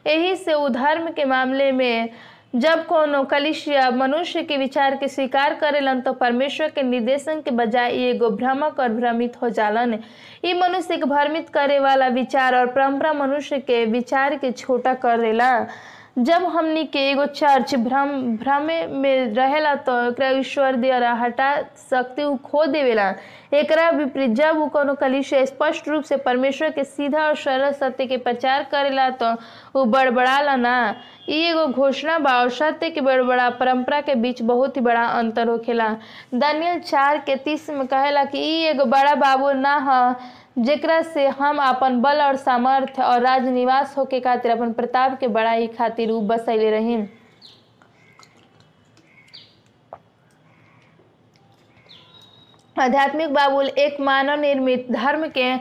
यही 0.07 0.35
से 0.35 0.53
उ 0.53 0.69
धर्म 0.69 1.09
के 1.11 1.25
मामले 1.25 1.71
में 1.71 2.09
जब 2.55 2.85
कोनो 2.87 3.23
कलिशिया 3.23 3.89
मनुष्य 3.91 4.41
के 4.43 4.57
विचार 4.57 4.95
के 4.95 5.07
स्वीकार 5.07 5.53
करेलन 5.59 6.01
तो 6.01 6.11
परमेश्वर 6.13 6.69
के 6.69 6.83
निर्देशन 6.83 7.41
के 7.41 7.51
बजाय 7.51 7.95
ये 7.97 8.09
एगो 8.09 8.29
भ्रमक 8.29 8.79
और 8.79 8.89
भ्रमित 8.89 9.35
हो 9.41 9.49
जालन। 9.49 9.93
ये 10.45 10.53
मनुष्य 10.53 10.97
के 10.97 11.05
भ्रमित 11.05 11.49
करे 11.49 11.79
वाला 11.79 12.07
विचार 12.07 12.55
और 12.55 12.67
परंपरा 12.67 13.13
मनुष्य 13.13 13.59
के 13.59 13.83
विचार 13.85 14.35
के 14.37 14.51
छोटा 14.51 14.93
कर 15.03 15.21
देला 15.21 15.51
जब 16.17 16.43
हमनी 16.51 16.83
के 16.87 16.99
एगो 17.11 17.25
चर्च 17.25 17.73
भ्रम, 17.75 18.09
भ्रमे 18.37 18.85
में 18.87 19.33
रहेला 19.35 19.73
तो 19.87 20.23
ईश्वर 20.39 20.75
द्वारा 20.75 21.11
हटा 21.13 21.49
सकते, 21.89 22.23
उ 22.23 22.35
खो 22.43 22.65
देवेला। 22.65 23.09
एकरा 23.53 23.89
विपरीत 23.89 24.31
जब 24.35 24.57
उ 24.61 24.67
कोनो 24.69 24.93
कलिशा 25.01 25.43
स्पष्ट 25.45 25.87
रूप 25.89 26.03
से 26.03 26.17
परमेश्वर 26.17 26.69
के 26.71 26.83
सीधा 26.83 27.25
और 27.27 27.35
सरल 27.35 27.71
सत्य 27.71 28.05
के 28.07 28.17
प्रचार 28.17 28.63
करेला 28.71 29.09
तो 29.21 29.33
उ 29.79 29.83
बड़बड़ाला 29.91 30.55
ना। 30.55 30.95
ई 31.29 31.41
एगो 31.49 31.65
घोषणा 31.67 32.17
बा 32.19 32.33
और 32.39 32.49
सत्य 32.49 32.89
के 32.89 33.01
बड़बड़ा 33.01 33.49
परंपरा 33.59 34.01
के 34.01 34.15
बीच 34.15 34.41
बहुत 34.41 34.77
ही 34.77 34.81
बड़ा 34.81 35.05
अंतर 35.19 35.47
होखेला। 35.47 35.89
दानियल 36.33 36.79
चार 36.79 37.17
के 37.27 37.35
तीस 37.45 37.69
में 37.69 37.85
कहेला 37.87 38.23
कि 38.31 38.39
ई 38.39 38.63
एगो 38.71 38.85
बड़ा 38.85 39.15
बाबू 39.25 39.51
ना 39.61 39.75
ह 39.89 40.15
जेकरा 40.57 41.01
से 41.01 41.27
हम 41.27 41.57
अपन 41.61 41.99
बल 42.01 42.21
और 42.21 42.35
सामर्थ्य 42.35 43.01
और 43.03 43.21
राजनिवास 43.21 43.95
होके 43.97 44.19
खातिर 44.19 44.51
अपन 44.51 44.71
प्रताप 44.73 45.19
के 45.19 45.27
बढ़ाई 45.27 45.67
खातिर 45.67 46.11
उ 46.11 46.19
बसैले 46.27 46.69
रही 46.71 46.97
आध्यात्मिक 52.75 53.33
बाबुल 53.33 53.67
एक 53.67 53.99
मानव 54.01 54.39
निर्मित 54.39 54.87
धर्म 54.91 55.27
के 55.37 55.55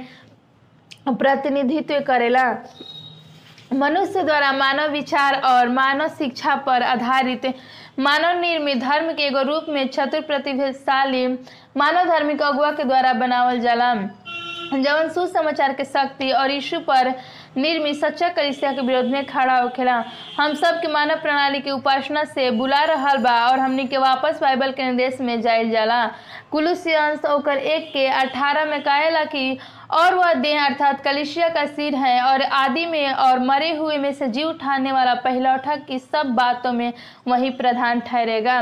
प्रतिनिधित्व 1.09 2.00
करेला। 2.07 2.50
मनुष्य 3.72 4.22
द्वारा 4.22 4.50
मानव 4.52 4.90
विचार 4.92 5.40
और 5.44 5.68
मानव 5.68 6.09
शिक्षा 6.18 6.54
पर 6.66 6.83
आधारित 6.83 7.46
मानव 7.98 8.40
निर्मित 8.40 8.78
धर्म 8.78 9.12
के 9.12 9.22
एगो 9.22 9.42
रूप 9.42 9.66
में 9.68 9.87
चतुर 9.88 10.20
प्रतिभाशाली 10.20 11.26
मानव 11.76 12.04
धार्मिक 12.09 12.42
अगुआ 12.42 12.70
के 12.72 12.85
द्वारा 12.85 13.12
बनावल 13.12 13.61
जाला। 13.61 13.92
जवन 14.72 15.09
सुसमाचार 15.09 15.72
के 15.72 15.85
शक्ति 15.85 16.31
और 16.33 16.50
यीशु 16.50 16.79
पर 16.81 17.09
निर्मित 17.57 17.96
सच्चा 17.96 18.29
कलिसिया 18.29 18.72
के 18.72 18.81
विरोध 18.81 19.05
में 19.05 19.24
खड़ा 19.27 19.57
होखेला 19.59 20.05
हम 20.37 20.55
सब 20.55 20.81
के 20.81 20.88
मानव 20.88 21.20
प्रणाली 21.22 21.61
के 21.61 21.70
उपासना 21.70 22.24
से 22.24 22.50
बुला 22.50 22.83
रहल 22.85 23.18
बा 23.18 23.35
और 23.48 23.59
हमनी 23.59 23.85
के 23.87 23.96
वापस 23.96 24.38
बाइबल 24.42 24.72
के 24.72 24.85
निर्देश 24.85 25.20
में 25.20 25.40
जाइल 25.40 25.70
जाला। 25.70 26.07
कुलुसियंस 26.50 27.24
ओकर 27.24 27.59
एक 27.59 27.88
के 27.92 28.07
अठारह 28.07 28.64
में 28.64 28.81
कहेला 28.83 29.24
कि, 29.24 29.59
और 29.90 30.14
वह 30.14 30.33
देह 30.35 30.64
अर्थात 30.64 31.00
कलिसिया 31.00 31.48
का 31.48 31.64
सिर 31.66 31.94
है 31.94 32.20
और 32.22 32.42
आदि 32.42 32.87
में 32.87 33.12
और 33.12 33.38
मरे 33.38 33.77
हुए 33.77 33.98
में 33.98 34.12
से 34.12 34.29
जी 34.29 34.44
उठाने 34.44 34.92
वाला 34.92 35.14
पहला 35.14 35.55
उठक 35.55 35.85
की 35.88 35.98
सब 35.98 36.35
बातों 36.35 36.72
में 36.72 36.92
वही 37.29 37.50
प्रधान 37.50 38.00
ठहरेगा। 38.00 38.61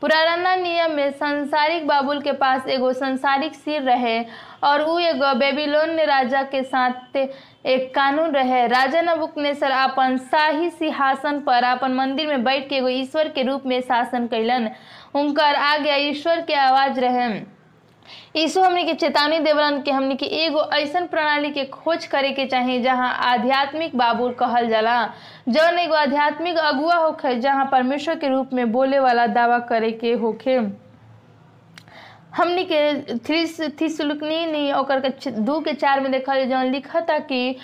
पुराना 0.00 0.54
नियम 0.56 0.92
में 0.96 1.10
संसारिक 1.10 1.86
बाबुल 1.86 2.20
के 2.22 2.32
पास 2.32 2.66
एगो 2.68 2.92
संसारिक 2.92 3.54
सिर 3.54 3.82
रहे 3.82 4.18
और 4.64 4.80
उ 4.80 4.98
एगो 4.98 5.34
बेबीलोन 5.38 5.90
राजा 6.08 6.42
के 6.42 6.62
साथ 6.62 7.16
एक 7.16 7.94
कानून 7.94 8.30
रहे। 8.34 8.66
राजा 8.66 9.00
नबुकनेसर 9.02 9.70
अपन 9.70 10.16
शाही 10.30 10.70
सिंहासन 10.70 11.40
पर 11.46 11.64
अपन 11.64 11.92
मंदिर 11.94 12.26
में 12.26 12.44
बैठ 12.44 12.68
के 12.68 12.76
एगो 12.76 12.88
ईश्वर 12.88 13.28
के 13.28 13.42
रूप 13.42 13.66
में 13.66 13.80
शासन 13.80 14.26
कैलन 14.26 14.70
उनकर 15.20 15.54
आज्ञा 15.54 15.96
ईश्वर 16.08 16.40
के 16.40 16.54
आवाज़ 16.54 17.00
रहे 17.00 17.28
यीशु 18.36 18.62
हमनी 18.62 18.84
के 18.84 18.94
चेतावनी 18.94 19.38
देवलन 19.38 19.80
के 19.82 19.90
हमनी 19.90 20.16
के 20.16 20.26
एगो 20.44 20.62
ऐसन 20.72 21.06
प्रणाली 21.06 21.50
के 21.50 21.64
खोज 21.64 22.06
करे 22.06 22.30
के 22.32 22.46
चाही 22.46 22.80
जहाँ 22.82 23.12
आध्यात्मिक 23.30 23.96
बाबुल 23.96 24.32
कहल 24.32 24.68
जाला। 24.68 25.02
जौन 25.48 25.78
एगो 25.78 25.94
आध्यात्मिक 25.94 26.58
अगुआ 26.58 26.94
होखे 26.94 27.34
जहाँ 27.40 27.68
परमेश्वर 27.72 28.18
के 28.18 28.28
रूप 28.28 28.52
में 28.52 28.70
बोले 28.72 28.98
वाला 28.98 29.26
दावा 29.26 29.58
करे 29.68 29.90
के 29.92 30.12
होखे। 30.12 30.56
हमनी 32.36 32.64
के 32.64 33.16
थ्री 33.18 33.70
थिसलुकनी 33.80 34.44
नी 34.46 34.72
के 34.72 35.30
दू 35.30 35.58
के 35.60 35.72
चार 35.74 36.00
में 36.00 36.10
देखल 36.12 36.44
जौन 36.44 36.70
लिखता 36.72 37.18
कि 37.18 37.56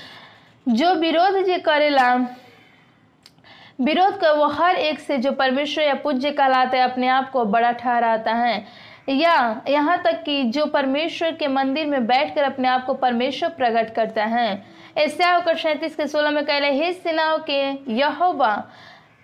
जो 0.68 0.94
विरोध 0.94 1.44
जे 1.44 1.58
करेला, 1.58 2.14
विरोध 3.80 4.18
का 4.20 4.32
वो 4.32 4.46
हर 4.48 4.76
एक 4.76 5.00
से 5.00 5.18
जो 5.18 5.32
परमेश्वर 5.32 5.84
या 5.84 5.94
पूज्य 5.94 6.30
कहलाते 6.30 6.78
अपने 6.80 7.08
आप 7.08 7.30
को 7.30 7.44
बड़ा 7.44 7.70
ठहराता 7.72 8.32
है। 8.32 8.85
या 9.08 9.62
यहाँ 9.68 9.96
तक 10.04 10.22
कि 10.22 10.42
जो 10.44 10.64
परमेश्वर 10.66 11.32
के 11.32 11.48
मंदिर 11.48 11.86
में 11.86 12.06
बैठकर 12.06 12.42
अपने 12.42 12.68
आप 12.68 12.84
को 12.86 12.94
परमेश्वर 12.94 13.48
प्रकट 13.48 13.94
करता 13.94 14.24
है। 14.24 14.62
ऐसा 14.96 15.32
होकर 15.34 15.56
सैंतीस 15.56 15.96
के 15.96 16.06
सोलह 16.06 16.30
में 16.30 16.44
कहले 16.44 16.70
हे 16.72 16.92
सेनाओं 16.92 17.38
के 17.50 17.60
यहोवा, 17.92 18.70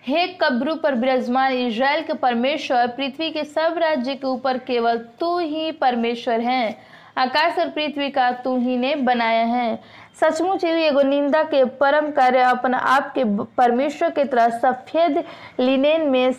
हे 0.03 0.27
कब्रू 0.41 0.75
पर 0.75 0.95
विराजमान 0.95 1.53
इज़राइल 1.53 2.03
के 2.03 2.13
परमेश्वर, 2.13 2.87
पृथ्वी 2.87 3.29
के 3.31 3.43
सब 3.43 3.77
राज्य 3.77 4.15
के 4.15 4.27
ऊपर 4.27 4.57
केवल 4.57 4.97
तू 5.19 5.37
ही 5.39 5.71
परमेश्वर 5.71 6.39
है। 6.39 6.93
आकाश 7.17 7.59
और 7.59 7.69
पृथ्वी 7.69 8.09
का 8.09 8.31
तू 8.43 8.57
ही 8.57 8.77
ने 8.77 8.95
बनाया 8.95 9.45
है। 9.45 9.79
सचमुच 10.21 10.63
एगो 10.63 11.01
निंदा 11.01 11.43
के 11.43 11.63
परम 11.75 12.09
कार्य 12.11 12.41
अपना 12.41 12.77
आप 12.77 13.11
के 13.13 13.23
परमेश्वर 13.57 14.09
के 14.09 14.23
तरह 14.23 14.49
सफ़ेद 14.59 15.23
लिनेन 15.59 16.09
में 16.09 16.31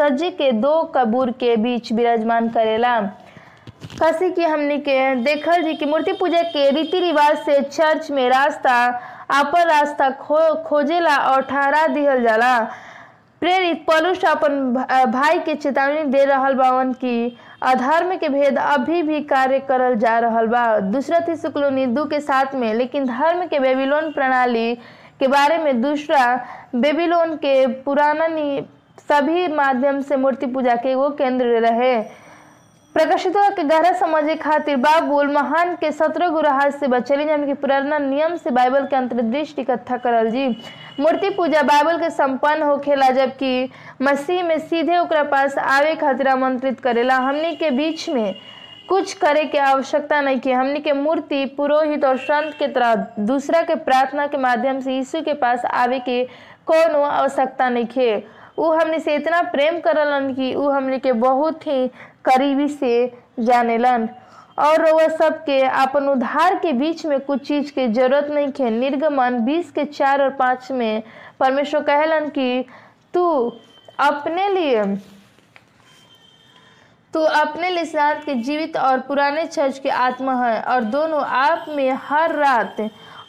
सज 0.00 0.22
के 0.38 0.50
दो 0.52 0.82
कबूर 0.94 1.30
के 1.30 1.56
बीच 1.56 1.92
विराजमान 1.92 2.48
करेला। 2.48 3.00
कसी 4.02 4.30
की 4.30 4.44
हमने 4.44 4.78
के 4.78 5.14
देखल 5.14 5.62
जी 5.62 5.74
कि 5.74 5.86
मूर्ति 5.86 6.12
पूजा 6.12 6.42
के 6.42 6.70
रीति 6.70 7.00
रिवाज 7.00 7.38
से 7.38 7.60
चर्च 7.62 8.10
में 8.10 8.28
रास्ता, 8.28 8.72
आपन 9.30 9.68
रास्ता 9.68 10.08
खो, 10.10 10.54
खोजेला 10.64 11.16
और 11.16 11.42
ठहरा 11.42 11.86
दिहल 11.86 12.22
जाला। 12.22 12.58
प्रेरित 13.42 13.84
पलुष 13.86 14.24
अपन 14.24 14.72
भाई 15.12 15.38
के 15.38 15.54
चेतावनी 15.54 16.02
दे 16.02 16.24
रहल 16.24 16.54
बावन 16.54 16.92
की 16.92 17.38
अधर्म 17.62 18.16
के 18.16 18.28
भेद 18.28 18.58
अभी 18.58 19.02
भी 19.02 19.20
कार्य 19.24 19.58
करल 19.60 19.94
जा 19.96 20.18
रहल 20.18 20.46
बा। 20.46 20.64
दूसरा 20.80 21.20
थी 21.28 21.36
शुक्ल 21.36 21.86
दू 21.86 22.04
के 22.04 22.20
साथ 22.20 22.54
में, 22.54 22.72
लेकिन 22.74 23.06
धर्म 23.06 23.46
के 23.46 23.58
बेबीलोन 23.58 24.12
प्रणाली 24.12 24.74
के 25.20 25.28
बारे 25.28 25.58
में 25.58 25.80
दूसरा 25.82 26.24
बेबीलोन 26.74 27.36
के 27.36 27.66
पुराना 27.82 28.28
सभी 28.98 29.46
माध्यम 29.48 30.00
से 30.00 30.16
मूर्ति 30.16 30.46
पूजा 30.46 30.74
के 30.76 30.94
वो 30.94 31.08
केंद्र 31.10 31.60
रहे। 31.60 32.00
प्रकाशित 32.94 33.32
के 33.36 33.62
गहरा 33.62 33.92
समझे 33.92 34.34
खातिर 34.36 34.76
बाबुल 34.76 35.28
महान 35.32 35.74
के 35.76 35.90
सत्रह 35.92 36.28
गो 36.28 36.42
से 36.70 36.88
बचली 36.88 37.24
जन 37.24 37.46
के 37.46 37.54
पुराना 37.54 37.98
नियम 37.98 38.36
से 38.36 38.50
बाइबल 38.50 38.86
के 38.86 38.96
अंतर्दृष्टि 38.96 39.62
इकट्ठा 39.62 39.96
करल 39.96 40.30
जी। 40.30 40.46
मूर्ति 41.00 41.30
पूजा 41.30 41.62
बाइबल 41.62 41.98
के 41.98 42.10
संपन्न 42.10 42.62
होखेला, 42.62 43.10
जबकि 43.10 43.70
मसीह 44.02 44.42
में 44.44 44.58
सीधे 44.58 44.98
ओकरा 44.98 45.22
पास 45.22 45.58
आवे 45.58 45.94
खातिर 45.94 46.28
आमंत्रित 46.28 46.80
करेला। 46.80 47.16
हमनी 47.16 47.54
के 47.56 47.70
बीच 47.70 48.08
में 48.08 48.34
कुछ 48.88 49.12
करे 49.14 49.44
के 49.44 49.58
आवश्यकता 49.58 50.20
नहीं 50.20 50.40
की 50.40 50.52
हमनी 50.52 50.80
के 50.80 50.92
मूर्ति 50.92 51.44
पुरोहित 51.56 52.04
और 52.04 52.16
संत 52.18 52.54
के 52.58 52.68
तरह 52.68 53.06
दूसरा 53.18 53.62
के 53.62 53.74
प्रार्थना 53.74 54.26
के 54.26 54.36
माध्यम 54.36 54.80
से 54.80 54.96
यीशु 54.96 55.20
के 55.22 55.34
पास 55.34 55.64
आवे 55.64 55.98
के 55.98 56.22
कोनो 56.66 57.02
आवश्यकता 57.02 57.68
नहीं 57.68 57.86
खे। 57.86 58.39
उ 58.60 58.72
हमने 58.72 58.98
से 59.00 59.14
इतना 59.14 59.40
प्रेम 59.52 59.78
करलन 59.80 60.32
कि 60.34 60.54
उ 60.54 60.68
हमने 60.70 60.98
के 60.98 61.12
बहुत 61.20 61.66
ही 61.66 61.86
करीबी 62.24 62.68
से 62.68 63.12
जानेलन। 63.40 64.08
और 64.58 64.82
वह 64.92 65.08
सबके 65.08 65.60
अपन 65.62 66.08
उधार 66.08 66.54
के 66.58 66.72
बीच 66.72 67.04
में 67.06 67.18
कुछ 67.20 67.46
चीज़ 67.46 67.70
के 67.72 67.86
ज़रूरत 67.88 68.30
नहीं 68.30 68.52
है 68.60 68.70
निर्गमन 68.70 69.38
बीस 69.44 69.70
के 69.70 69.84
चार 69.86 70.22
और 70.22 70.30
पाँच 70.36 70.70
में 70.72 71.02
परमेश्वर 71.40 71.82
कहलन 71.82 72.28
कि 72.28 72.64
तू 73.14 73.24
अपने 74.00 74.48
लिए, 74.48 74.84
तू 77.14 77.20
अपने 77.20 77.70
लिए 77.70 77.84
सिद्धांत 77.84 78.22
के 78.24 78.34
जीवित 78.42 78.76
और 78.76 79.00
पुराने 79.00 79.46
चर्च 79.46 79.78
की 79.78 79.88
आत्मा 79.88 80.34
है 80.44 80.60
और 80.64 80.84
दोनों 80.90 81.22
आप 81.24 81.64
में 81.68 81.90
हर 82.02 82.34
रात 82.36 82.80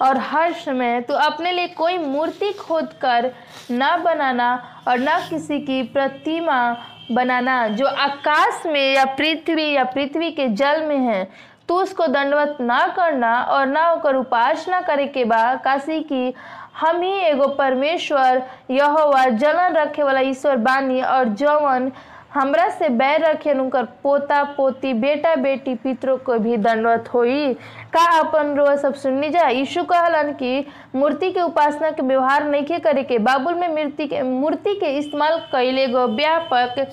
और 0.02 0.18
हर 0.20 0.54
समय 0.56 1.00
तो 1.02 1.14
अपने 1.16 1.52
लिए 1.52 1.68
कोई 1.68 1.98
मूर्ति 1.98 2.52
खोद 2.60 2.94
कर 3.02 3.32
ना 3.72 3.96
बनाना 3.98 4.54
और 4.88 5.00
ना 5.00 5.20
किसी 5.30 5.60
की 5.60 5.82
प्रतिमा 5.84 6.76
बनाना, 7.12 7.68
जो 7.68 7.86
आकाश 7.86 8.66
में 8.66 8.94
या 8.96 9.06
पृथ्वी 9.16 9.72
या 9.72 9.84
पृथ्वी 9.86 10.32
के 10.32 10.48
जल 10.50 10.84
में 10.84 10.98
है। 10.98 11.28
तो 11.68 11.76
उसको 11.76 12.08
दंडवत 12.08 12.58
ना 12.62 12.86
करना 12.88 13.42
और 13.44 13.66
ना 13.66 13.86
होकर 13.86 14.16
उपासना 14.16 14.82
करे 14.82 15.08
के 15.08 15.24
बाद 15.26 15.62
काशी 15.64 16.00
की 16.02 16.34
हम 16.76 17.02
ही 17.02 17.12
एगो 17.22 17.48
परमेश्वर, 17.48 18.42
यहोवा, 18.72 19.26
जलन 19.26 19.76
रखे 19.76 20.04
वाला 20.04 20.20
ईश्वर, 20.22 20.56
बानी 20.58 21.02
और 21.02 21.30
जवन 21.34 21.92
हमरा 22.34 22.70
से 22.70 22.90
बैर 22.90 23.26
रखे 23.26 23.54
उनकर 23.54 23.86
पोता, 24.04 24.44
पोती, 24.44 24.94
बेटा, 24.94 25.36
बेटी, 25.36 25.76
पितरों 25.76 26.18
को 26.18 26.38
भी 26.40 26.58
दंडवत 26.58 27.10
होई। 27.14 27.54
का 27.94 28.06
अपन 28.20 28.54
रो 28.56 28.78
सब 28.78 28.94
सुननी 28.94 29.30
जा? 29.30 29.48
यीशु 29.48 29.84
कहलन 29.84 30.32
कि 30.34 30.66
मूर्ति 30.96 31.32
के 31.32 31.42
उपासना 31.42 31.92
के 31.92 32.02
व्यवहार 32.02 32.44
नहीं 32.44 32.80
करे 32.80 33.04
के 33.04 33.18
बाबुल 33.20 33.54
में 33.54 33.68
मूर्ति 33.68 34.08
के 34.08 34.22
मूर्ति 34.22 34.76
के 34.76 34.98
इस्तेमाल 34.98 35.38
कैले 35.52 35.88
गो 35.88 36.08
व्यापक 36.08 36.88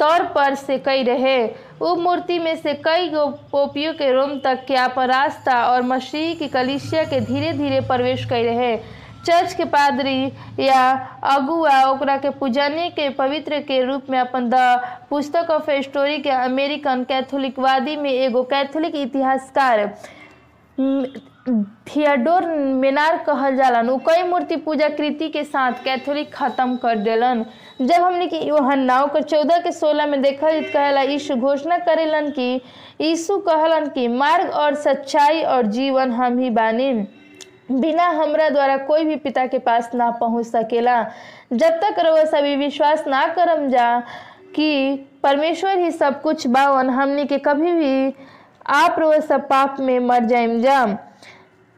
तौर 0.00 0.22
पर 0.22 0.54
से 0.54 0.78
कई 0.78 1.02
रहे। 1.02 1.46
वो 1.78 1.94
मूर्ति 1.96 2.38
में 2.38 2.56
से 2.56 2.74
कई 2.74 3.08
गो 3.08 3.26
पोपियों 3.52 3.92
के 3.94 4.12
रोम 4.12 4.38
तक 4.38 4.64
के 4.68 4.76
अपन 4.76 5.06
रास्ता 5.06 5.64
और 5.64 5.82
मसीह 5.82 6.34
की 6.34 6.48
कलिसिया 6.48 7.04
के 7.04 7.20
धीरे 7.20 7.52
धीरे 7.52 7.80
प्रवेश 7.80 8.24
कर 8.24 8.42
रहे। 8.42 8.76
चर्च 9.26 9.52
के 9.54 9.64
पादरी 9.64 10.24
या 10.60 10.82
अगुआ, 11.22 11.80
ओकरा 11.82 12.16
के 12.16 12.30
पूजनीय 12.30 12.88
के 12.90 13.08
पवित्र 13.10 13.60
के 13.60 13.82
रूप 13.84 14.10
में 14.10 14.18
अपन 14.18 14.48
द 14.48 14.54
पुस्तक 15.10 15.50
ऑफ़ 15.50 15.70
स्टोरी 15.82 16.18
के 16.18 16.30
अमेरिकन 16.30 17.04
कैथोलिकवादी 17.04 17.96
में 17.96 18.10
एगो 18.10 18.42
कैथोलिक 18.42 18.94
इतिहासकार 18.96 19.86
थियोडोर 21.88 22.44
मेनार 22.74 23.16
कहल 23.26 23.56
जालन। 23.56 23.88
उ 23.90 23.96
कई 23.98 24.22
मूर्ति 24.22 24.56
पूजा 24.56 24.88
कृति 24.88 25.28
के 25.28 25.42
साथ 25.44 25.72
कैथोलिक 25.84 26.32
खत्म 26.34 26.76
कर 26.76 26.98
देलन। 26.98 27.44
जब 27.80 28.02
हमने 28.02 28.26
कि 28.26 28.48
यूहन्ना, 28.48 29.00
ओकर 29.02 29.22
चौदह 29.22 29.58
के 29.58 29.72
सोलह 29.72 30.06
में 30.06 30.22
देखल 30.22 30.60
कहेला 30.72 31.02
यीशु 31.02 31.34
घोषणा 31.36 31.78
करेलन 31.78 32.30
कि 32.30 32.60
यीशु 33.00 33.38
कहलन 33.38 33.86
कि, 33.86 34.08
मार्ग 34.08 34.50
और 34.50 34.74
सच्चाई 34.74 35.42
और 35.42 35.66
जीवन 35.66 36.12
हम 36.12 36.38
ही 36.38 36.50
बानी 36.50 36.92
बिना 37.68 38.06
हमरा 38.12 38.48
द्वारा 38.48 38.76
कोई 38.78 39.04
भी 39.04 39.16
पिता 39.16 39.46
के 39.46 39.58
पास 39.58 39.90
ना 39.94 40.10
पहुँच 40.10 40.46
सकेला। 40.46 41.02
जब 41.52 41.80
तक 41.80 41.98
रउआ 41.98 42.24
सभी 42.26 42.56
विश्वास 42.56 43.04
ना 43.08 43.26
करम 43.34 43.68
जा 43.68 43.98
कि 44.54 44.96
परमेश्वर 45.22 45.78
ही 45.78 45.90
सब 45.92 46.20
कुछ 46.22 46.46
बावन, 46.46 46.90
हमने 46.90 47.24
के 47.24 47.38
कभी 47.38 47.72
भी 47.72 48.14
आप 48.72 48.96
रउआ 48.98 49.18
सब 49.20 49.48
पाप 49.48 49.76
में 49.80 49.98
मर 50.00 50.24
जाइम 50.24 50.60
जा। 50.60 50.84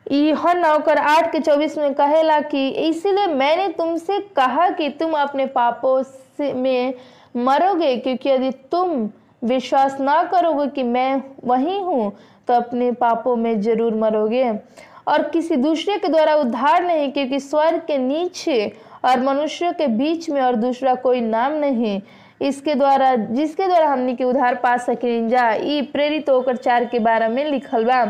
यूहन 0.06 0.58
नौकर 0.58 0.98
आठ 0.98 1.30
के 1.32 1.38
चौबीस 1.40 1.76
में 1.78 1.94
कहेला 1.94 2.40
कि 2.42 2.68
इसीलिए 2.68 3.26
मैंने 3.28 3.68
तुमसे 3.68 4.18
कहा 4.36 4.68
कि 4.70 4.88
तुम 4.90 5.12
अपने 5.12 5.46
पापों 5.48 6.02
से 6.02 6.52
में 6.52 6.94
मरोगे, 7.36 7.96
क्योंकि 7.96 8.28
यदि 8.28 8.50
तुम 8.70 9.08
विश्वास 9.42 9.98
ना 10.00 10.22
करोगे 10.24 10.66
कि 10.66 10.82
मैं 10.82 11.22
वही 11.44 11.78
हूँ 11.80 12.12
तो 12.48 12.54
अपने 12.54 12.90
पापों 12.94 13.34
में 13.36 13.60
ज़रूर 13.60 13.94
मरोगे। 13.94 14.52
और 15.06 15.22
किसी 15.22 15.56
दूसरे 15.56 15.96
के 15.98 16.08
द्वारा 16.08 16.34
उद्धार 16.34 16.84
नहीं, 16.84 17.10
क्योंकि 17.12 17.40
स्वर्ग 17.40 17.80
के 17.86 17.98
नीचे 17.98 18.72
और 19.04 19.20
मनुष्यों 19.20 19.72
के 19.72 19.86
बीच 19.88 20.28
में 20.30 20.40
और 20.42 20.54
दूसरा 20.56 20.94
कोई 20.94 21.20
नाम 21.20 21.52
नहीं। 21.52 22.00
इसके 22.40 22.74
द्वारा, 22.74 23.14
जिसके 23.16 23.66
द्वारा 23.66 23.88
हमने 23.88 24.14
के 24.14 24.24
उधार 24.24 24.54
पा 24.54 24.76
सकें। 24.76 25.28
जा 25.28 25.50
प्रेरित 25.92 26.28
होकर 26.30 26.56
चार 26.56 26.84
के 26.84 26.98
बारे 26.98 27.28
में 27.28 27.44
लिखल 27.44 27.84
बा, 27.84 28.04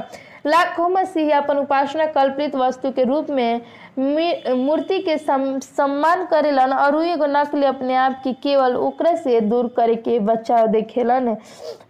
लाखों 0.47 0.89
मसीह 0.89 1.37
अपन 1.37 1.57
उपासना 1.57 2.07
कल्पित 2.07 2.55
वस्तु 2.57 2.91
के 2.91 3.05
रूप 3.05 3.31
में 3.31 3.61
मूर्ति 3.97 4.99
के 5.01 5.17
सम, 5.19 5.59
सम्मान 5.59 6.25
करेलन 6.27 6.73
और 6.73 7.03
एगो 7.05 7.27
नकल 7.27 7.63
अपने 7.63 7.95
आप 7.97 8.21
की 8.25 8.33
केवल 8.33 8.77
ओकरा 8.77 9.15
से 9.17 9.41
दूर 9.41 9.67
करे 9.77 9.95
के 9.97 10.19
बचाव 10.21 10.67
देखेलन। 10.67 11.35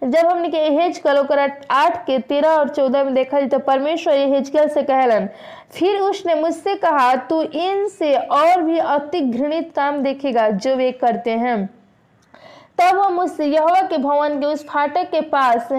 जब 0.03 0.27
हमने 0.27 0.49
के 0.49 0.57
हेजकल 0.57 1.17
ओकरा 1.17 1.47
आठ 1.71 1.97
के 2.05 2.17
तेरह 2.19 2.49
और 2.49 2.69
चौदह 2.69 3.03
में 3.03 3.13
देखा 3.13 3.41
तो 3.47 3.59
परमेश्वर 3.61 4.13
हेजकल 4.33 4.67
से 4.67 4.83
कहलन 4.83 5.27
फिर 5.71 5.99
उसने 6.01 6.35
मुझसे 6.35 6.75
कहा 6.75 7.15
तू 7.29 7.41
इनसे 7.41 8.15
और 8.15 8.61
भी 8.61 8.77
अति 8.77 9.21
घृणित 9.21 9.71
काम 9.75 10.01
देखेगा 10.03 10.49
जो 10.49 10.75
वे 10.75 10.91
करते 10.91 11.31
हैं। 11.31 11.65
तब 12.79 12.95
वो 12.95 13.09
मुझसे 13.09 13.45
यहोवा 13.45 13.81
के 13.81 13.97
भवन 13.97 14.39
के 14.39 14.45
उस 14.45 14.65
फाटक 14.65 15.09
के 15.11 15.21
पास 15.27 15.69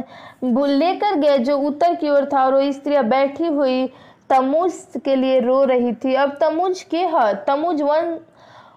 लेकर 0.45 1.15
गए 1.15 1.39
जो 1.39 1.57
उत्तर 1.59 1.95
की 1.95 2.09
ओर 2.11 2.29
था 2.33 2.45
और 2.45 2.55
वो 2.55 2.73
स्त्रियाँ 2.73 3.05
बैठी 3.05 3.47
हुई 3.47 3.87
तमुज 4.31 5.01
के 5.05 5.15
लिए 5.17 5.41
रो 5.41 5.63
रही 5.65 5.93
थी। 5.95 6.15
अब 6.15 6.37
तमुज 6.41 6.83
के 6.83 6.99
है, 6.99 7.35
तमुज 7.45 7.83
वन 7.83 8.19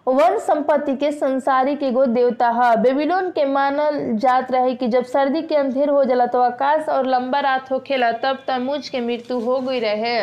वन 0.08 0.38
संपत्ति 0.40 0.96
के 0.96 1.12
संसारी 1.12 1.76
के 1.76 1.92
गो 1.92 2.06
देवता 2.06 2.48
है। 2.50 2.76
बेबीलोन 2.82 3.30
के 3.32 3.46
मानल 3.46 4.00
जात 4.18 4.52
रहे 4.52 4.74
कि 4.76 4.88
जब 4.88 5.04
सर्दी 5.06 5.42
के 5.42 5.56
अंधेर 5.56 5.90
हो 5.90 6.04
जाला 6.04 6.26
तो 6.26 6.42
आकाश 6.42 6.90
और 6.90 7.08
लंबा 7.08 7.40
रात 7.40 7.72
हो 7.72 7.80
खेला 7.80 8.12
तब 8.14 8.44
तमुज 8.48 8.90
के 8.90 9.00
मृत्यु 9.00 9.40
हो 9.40 9.60
गई 9.60 9.80
रहे। 9.80 10.20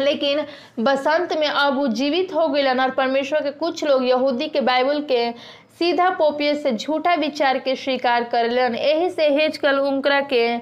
लेकिन 0.00 0.44
बसंत 0.80 1.32
में 1.32 1.46
अब 1.46 1.76
वो 1.76 1.86
जीवित 1.88 2.34
हो 2.34 2.46
गई 2.48 2.66
और 2.66 2.90
परमेश्वर 2.90 3.42
के 3.42 3.50
कुछ 3.50 3.84
लोग 3.84 4.04
यहूदी 4.04 4.48
के 4.48 4.60
बाइबल 4.60 5.00
के 5.02 5.30
सीधा 5.78 6.08
पोपिय 6.10 6.54
से 6.54 6.72
झूठा 6.72 7.14
विचार 7.14 7.58
के 7.58 7.74
स्वीकार 7.76 8.24
करलन। 8.24 8.74
यही 8.74 9.10
से 9.10 9.28
हेजकल 9.30 9.78
उनकरा 9.78 10.20
के 10.32 10.56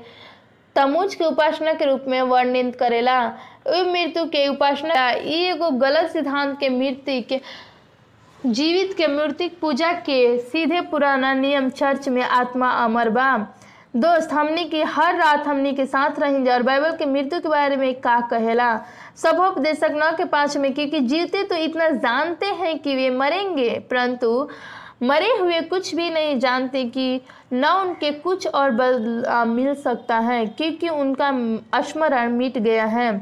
तमुज 0.77 1.15
के 1.15 1.25
उपासना 1.25 1.73
के 1.73 1.85
रूप 1.85 2.05
में 2.09 2.21
वर्णित 2.23 2.77
करेला। 2.77 3.21
मृत्यु 3.69 4.25
के 4.27 4.47
उपासना 4.49 5.09
एगो 5.11 5.71
गलत 5.79 6.11
सिद्धांत 6.11 6.59
के 6.61 6.69
मृत्यु 6.69 7.39
जीवित 8.41 8.95
के 8.97 9.07
मूर्तिक 9.07 9.59
पूजा 9.61 9.93
के 10.01 10.39
सीधे 10.41 10.81
पुराना 10.81 11.33
नियम 11.35 11.69
चर्च 11.71 12.09
में 12.09 12.23
आत्मा 12.23 12.71
अमर 12.85 13.09
बा। 13.09 13.37
दोस्त, 13.97 14.33
हमनी 14.33 14.65
की 14.65 14.83
हर 14.83 15.17
रात 15.17 15.47
हमनी 15.47 15.73
के 15.73 15.85
साथ 15.87 16.19
रहेंगे 16.21 16.51
और 16.51 16.63
बाइबल 16.63 16.93
के 16.97 17.07
मृत्यु 17.07 17.41
के 17.41 17.49
बारे 17.49 17.77
में 17.77 17.95
का 17.95 18.21
कहेला? 18.21 18.77
सभोपदेशक 19.17 19.93
न 19.95 20.11
के 20.17 20.25
पास 20.25 20.57
में, 20.57 20.73
क्योंकि 20.75 21.01
जीते 21.01 21.43
तो 21.45 21.57
इतना 21.57 21.89
जानते 21.89 22.47
हैं 22.47 22.79
कि 22.79 22.95
वे 22.97 23.11
मरेंगे, 23.11 23.71
परंतु 23.81 24.49
मरे 25.03 25.29
हुए 25.41 25.61
कुछ 25.69 25.95
भी 25.95 26.09
नहीं 26.11 26.39
जानते 26.41 26.85
कि 26.97 27.21
न 27.53 27.65
उनके 27.67 28.11
कुछ 28.21 28.47
और 28.47 28.81
आ, 29.29 29.45
मिल 29.45 29.75
सकता 29.75 30.19
है 30.19 30.45
क्योंकि 30.47 30.89
उनका 30.89 31.31
स्मरण 31.83 32.33
मिट 32.33 32.59
गया 32.59 32.85
है। 32.87 33.19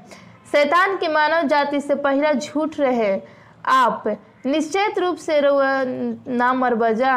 शैतान 0.53 0.97
के 0.97 1.09
मानव 1.09 1.47
जाति 1.49 1.81
से 1.81 1.95
पहला 1.95 2.33
झूठ 2.33 2.79
रहे। 2.81 3.21
आप 3.67 4.05
निश्चित 4.47 4.99
रूप 4.99 5.17
से 5.17 5.41
ना 6.37 6.53
मर 6.55 6.75
बजा। 6.75 7.15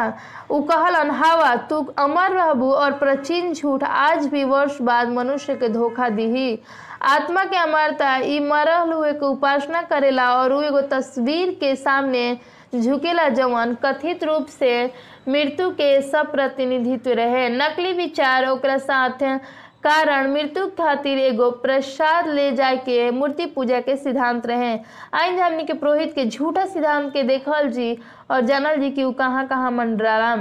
उ 0.50 0.60
कहलन 0.70 1.10
हवा 1.10 1.54
तू 1.70 1.80
अमर 1.98 2.32
रहबू 2.32 2.70
और 2.72 2.92
प्राचीन 2.98 3.52
झूठ 3.54 3.84
आज 3.84 4.26
भी 4.26 4.44
वर्ष 4.44 4.80
बाद 4.82 5.08
मनुष्य 5.08 5.54
के 5.56 5.68
धोखा 5.68 6.08
दीही 6.08 6.58
आत्मा 7.02 7.44
के 7.44 7.56
अमरता 7.56 8.16
ई 8.16 8.38
मरल 8.40 8.92
हुए 8.92 9.12
के 9.12 9.26
उपासना 9.26 9.82
करेला 9.82 10.32
और 10.34 10.52
एगो 10.64 10.80
तस्वीर 10.90 11.50
के 11.60 11.74
सामने 11.76 12.26
झुकेला 12.74 13.28
जवान 13.28 13.74
कथित 13.82 14.22
रूप 14.24 14.46
से 14.48 14.84
मृत्यु 15.28 15.68
के 15.70 16.00
सब 16.02 16.30
प्रतिनिधित्व 16.32 17.10
रहे। 17.16 17.48
नकली 17.48 17.92
विचार 17.92 18.46
ओकरा 18.48 18.76
साथ 18.78 19.22
कारण 19.84 20.30
मृत्यु 20.32 20.66
खातिर 20.78 21.18
एगो 21.18 21.50
प्रसाद 21.62 22.28
ले 22.28 22.50
जाए 22.56 22.76
के 22.86 23.10
मूर्ति 23.10 23.46
पूजा 23.54 23.80
के 23.80 23.96
सिद्धांत 23.96 24.46
रहे। 24.46 24.72
आइन 25.20 25.38
हमनी 25.38 25.64
के 25.66 25.72
पुरोहित 25.72 26.12
के 26.14 26.24
झूठा 26.28 26.64
सिद्धांत 26.66 27.12
के 27.12 27.22
देखल 27.22 27.68
जी 27.70 27.96
और 28.30 28.40
जानल 28.46 28.80
जी 28.80 28.90
कि 28.90 29.04
उ 29.04 29.12
कहाँ 29.18 29.46
कहाँ 29.46 29.70
मंडराला 29.70 30.34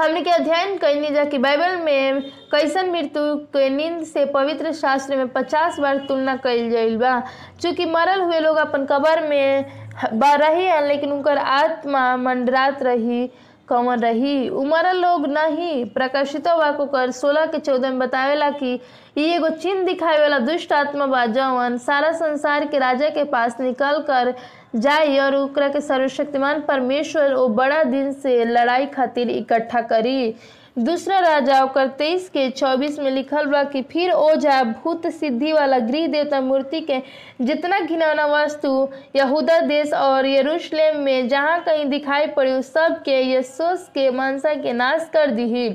हमने 0.00 0.20
के 0.22 0.30
अध्ययन 0.30 0.76
कैनी 0.78 1.10
जा 1.14 1.24
कि 1.24 1.38
बाइबल 1.38 1.76
में 1.82 2.20
कैसन 2.52 2.90
मृत्यु 2.92 3.22
के 3.56 3.68
नींद 3.76 4.02
से 4.06 4.24
पवित्र 4.34 4.72
शास्त्र 4.72 5.16
में 5.16 5.28
पचास 5.32 5.78
बार 5.80 5.98
तुलना 6.08 6.34
कैल 6.44 6.70
जाइल 6.70 6.96
बा। 6.98 7.20
चूँकि 7.62 7.84
मरल 7.90 8.20
हुए 8.20 8.40
लोग 8.40 8.56
अपन 8.56 8.84
कबर 8.90 9.26
में 9.28 9.85
रही 10.04 10.64
है, 10.64 10.86
लेकिन 10.88 11.12
उनकर 11.12 11.38
आत्मा 11.38 12.16
मंडरात 12.16 12.82
रही, 12.82 13.26
कमर 13.68 13.98
रही। 13.98 14.48
उमरल 14.48 14.96
लोग 14.96 15.26
नहीं, 15.26 15.84
प्रकाशित 15.84 16.48
वाको 16.48 16.86
कर 16.86 17.10
सोलह 17.10 17.46
के 17.46 17.58
चौदह 17.58 17.90
में 17.90 17.98
बतावेला 17.98 18.50
कि 18.50 18.80
ये 19.18 19.34
एगो 19.36 19.48
चिन्ह 19.48 19.84
दिखावे 19.84 20.18
वाला 20.18 20.38
दुष्ट 20.38 20.72
आत्मा 20.72 21.06
बा, 21.06 21.24
जवन 21.26 21.78
सारा 21.78 22.12
संसार 22.12 22.66
के 22.66 22.78
राजा 22.78 23.08
के 23.08 23.24
पास 23.24 23.60
निकल 23.60 24.00
कर 24.02 24.34
जाई 24.76 25.18
और 25.18 25.34
ओकरा 25.34 25.68
के 25.68 25.80
सर्वशक्तिमान 25.80 26.60
परमेश्वर 26.60 27.32
ओ 27.32 27.48
बड़ा 27.48 27.82
दिन 27.84 28.12
से 28.12 28.44
लड़ाई 28.44 28.86
खातिर 28.86 29.30
इकट्ठा 29.30 29.80
करी। 29.82 30.34
दूसरा 30.76 31.18
राजा 31.18 31.62
ओकर 31.64 31.86
तेईस 31.88 32.28
के 32.28 32.48
चौबीस 32.50 32.98
में 32.98 33.10
लिखल 33.10 33.46
बा 33.46 33.62
कि 33.64 33.80
फिर 33.82 34.10
ओझा 34.12 34.62
भूत 34.64 35.06
सिद्धि 35.06 35.52
वाला 35.52 35.78
गृह 35.78 36.06
देवता 36.06 36.40
मूर्ति 36.40 36.80
के 36.80 37.00
जितना 37.40 37.78
घिनौना 37.80 38.26
वस्तु 38.26 38.88
यहूदा 39.16 39.58
देश 39.60 39.92
और 39.92 40.26
यरूशलेम 40.26 40.98
में 40.98 41.28
जहाँ 41.28 41.58
कहीं 41.60 41.86
दिखाई 41.86 42.26
पड़ी, 42.26 42.52
उस 42.52 42.72
सब 42.72 43.00
के 43.02 43.20
यशोस 43.32 43.88
के 43.94 44.10
मनसा 44.10 44.54
के 44.54 44.72
नाश 44.72 45.08
कर 45.12 45.30
दी 45.30 45.68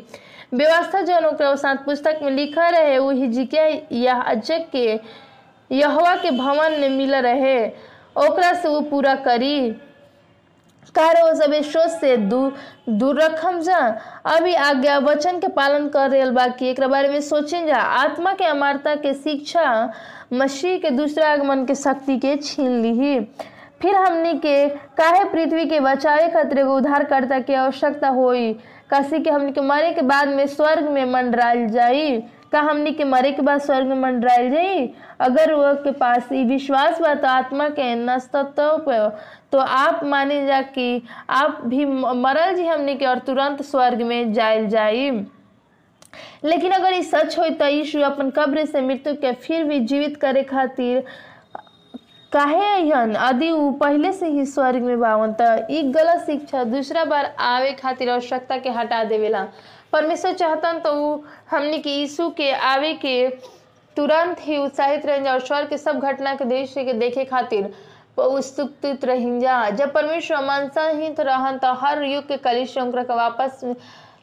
व्यवस्था 0.54 1.02
जौन 1.02 1.26
ओकरा 1.26 1.74
पुस्तक 1.86 2.20
में 2.24 2.32
लिखा 2.32 2.70
रहे 2.70 2.98
वो 3.00 3.12
हिजकिया 3.12 3.66
याजक 3.94 4.68
के, 4.72 5.00
यहोवा 5.72 6.16
के 6.16 6.32
भवन 6.32 6.80
में 6.80 6.90
मिल 6.90 7.16
रहे। 7.16 7.60
ओकरा 8.18 8.54
से 8.54 8.68
वो 8.68 8.82
पूरा 8.82 9.16
करी। 9.16 9.76
वो 11.22 11.34
सब 11.36 11.54
स्रोत 11.64 11.90
से 11.92 12.16
दूर 12.18 12.54
दूर 12.90 13.22
रखम 13.22 13.60
जा। 13.60 13.78
अभी 14.26 14.54
आज्ञा 14.54 14.98
वचन 15.00 15.40
के 15.40 15.48
पालन 15.48 15.88
कर 15.88 16.10
रहे 16.10 16.30
बाकी 16.32 16.68
एक 16.68 16.80
बारे 16.82 17.08
में 17.08 17.20
सोचें 17.22 17.66
जा। 17.68 17.78
आत्मा 17.78 18.34
के 18.34 18.46
अमरता 18.46 18.96
के 18.96 19.14
शिक्षा, 19.14 19.92
मसीह 20.34 20.78
के 20.78 20.90
दूसरा 20.90 21.30
आगमन 21.32 21.66
के 21.66 21.76
शक्ति 21.76 22.18
के 22.18 22.36
छीन 22.36 22.82
ली 22.82 23.20
फिर 23.82 23.96
हमने 23.96 24.34
के 24.34 24.68
काहे 24.98 25.24
पृथ्वी 25.24 25.66
के 25.66 25.80
बचावे 25.80 26.28
खातिर 26.30 26.60
एगो 26.60 26.76
उद्धारकर्ता 26.78 27.40
के 27.40 27.56
आवश्यकता 27.56 28.10
होई? 28.10 28.54
काशी 28.90 29.20
के 29.20 29.30
हमने 29.30 29.52
के 29.52 29.62
मरे 29.62 29.92
के 29.92 30.02
बाद 30.02 30.28
में 30.28 30.46
स्वर्ग 30.48 30.90
में 30.90 31.06
मंडरायल 31.06 31.68
जाई। 31.70 32.20
का 32.52 32.60
हमने 32.60 32.92
के 32.92 33.04
मरे 33.04 33.32
के 33.32 33.42
बाद 33.42 33.62
स्वर्ग 33.62 33.88
में 33.88 33.96
मंडरायल 33.96 34.52
जाई? 34.52 34.90
अगर 35.20 35.54
वो 35.54 35.74
के 35.84 35.92
पास 35.92 36.32
विश्वास 36.32 37.00
बा 37.02 37.14
तो 37.16 37.28
आत्मा 37.28 37.68
के 37.70 37.94
नस्तत्व 37.96 38.78
तो 39.52 39.58
आप 39.58 40.04
माने 40.04 40.46
जा 40.48 40.62
कि 40.62 41.02
आप 41.30 41.62
भी 41.66 41.86
मरल 41.86 42.56
जी 42.56 42.66
हमने 42.68 42.96
के 42.96 43.06
और 43.06 43.20
तुरंत 43.28 43.62
स्वर्ग 43.62 44.02
में 44.02 44.34
जायल 44.34 44.68
जाई 44.70 45.10
लेकिन 46.46 46.72
अगर 46.72 46.94
ये 46.94 47.02
सच 47.04 47.38
हो 47.40 47.50
तो 47.60 47.66
यीशु 47.66 48.00
अपन 48.04 48.30
कब्र 48.38 48.66
से 48.66 48.82
मृत्यु 48.82 49.14
के 49.16 49.32
फिर 49.34 49.64
भी 49.64 49.80
जीवित 49.80 50.18
करे 50.22 50.44
खातिर, 50.44 51.04
काहे 52.32 52.66
अहन 52.66 53.16
यदि 53.16 53.50
उ 53.52 53.72
पहले 53.80 54.12
से 54.14 54.28
ही 54.30 54.46
स्वर्ग 54.46 54.82
में 54.84 55.00
बावन 55.00 55.34
त 55.42 55.68
ई 55.72 55.82
गलत 55.92 56.26
शिक्षा 56.26 56.64
दूसरा 56.64 57.04
बार 57.06 57.26
आवे 57.40 57.72
खातिर 57.82 58.10
आवश्यकता 58.10 58.58
के 58.58 58.70
हटा 58.70 59.04
देवेला। 59.04 59.44
परमेश्वर 59.94 60.34
चाहतन 60.34 60.80
तो 60.84 60.94
उ 60.94 61.20
हमने 61.52 61.78
के 61.80 61.90
यीशु 61.90 62.30
के 62.38 62.52
आवे 62.52 62.94
के 63.06 63.30
तुरंत 63.98 64.38
ही 64.42 64.58
उत्साहित 64.58 65.06
रह 65.06 65.32
और 65.32 65.40
स्वर्ग 65.40 65.70
के 65.70 65.78
सब 65.78 66.00
घटना 66.00 66.34
के 66.36 66.46
दृश्य 66.46 66.84
के 66.84 66.94
देखे 66.94 67.26
खातिर। 67.26 67.74
रहिन 68.18 69.40
जा 69.40 69.70
जब 69.70 69.94
परमेश्वर 69.94 70.46
मनसा 70.46 70.88
ही 70.88 71.10
तो 71.10 71.24
रहन 71.24 71.58
तो 71.58 71.74
हर 71.82 72.04
युग 72.04 72.28
के 72.28 72.38
कलिश 72.38 72.74
के 72.78 73.16
वापस 73.16 73.62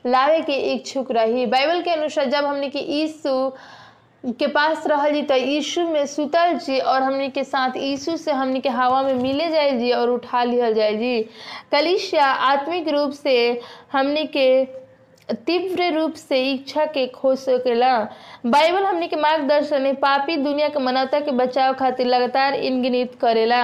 लावे 0.07 0.40
के 0.40 0.53
इच्छुक 0.74 1.11
रही। 1.12 1.46
बाइबल 1.46 1.81
के 1.83 1.90
अनुसार 1.90 2.31
जब 2.31 2.44
हमने 2.44 2.68
के 2.68 2.79
यीशु 2.79 3.53
के 4.24 4.46
पास 4.46 4.87
रहल 4.87 5.12
जी 5.12 5.22
तो 5.22 5.35
यीशु 5.35 5.83
में 5.88 6.07
सुतल 6.07 6.55
जी 6.59 6.79
और 6.79 7.03
हमने 7.03 7.29
के 7.29 7.44
साथ 7.44 7.77
यीशु 7.77 8.16
से 8.16 8.33
हमने 8.33 8.61
के 8.61 8.68
हवा 8.68 9.03
में 9.03 9.14
मिले 9.14 9.48
जाए 9.48 9.70
जी 9.79 9.90
और 9.92 10.11
उठा 10.11 10.42
लिया 10.44 10.70
जाए 10.70 10.94
जी। 10.94 11.20
कलिशिया 11.72 12.24
आत्मिक 12.24 12.88
रूप 12.88 13.12
से 13.12 13.37
हमने 13.92 14.24
के 14.37 14.48
तीव्र 15.30 15.90
रूप 15.92 16.14
से 16.14 16.42
इच्छा 16.52 16.84
के 16.84 17.06
खो 17.06 17.34
सकेला 17.36 17.96
बाइबल 18.46 18.84
हमने 18.84 19.06
के 19.08 19.16
मार्गदर्शन 19.16 19.82
में 19.82 19.94
पापी 19.94 20.36
दुनिया 20.36 20.68
के 20.68 20.78
मानवता 20.78 21.20
के 21.20 21.30
बचाव 21.30 21.74
खातिर 21.74 22.06
लगातार 22.06 22.54
इनगिनित 22.54 23.18
करेला। 23.20 23.62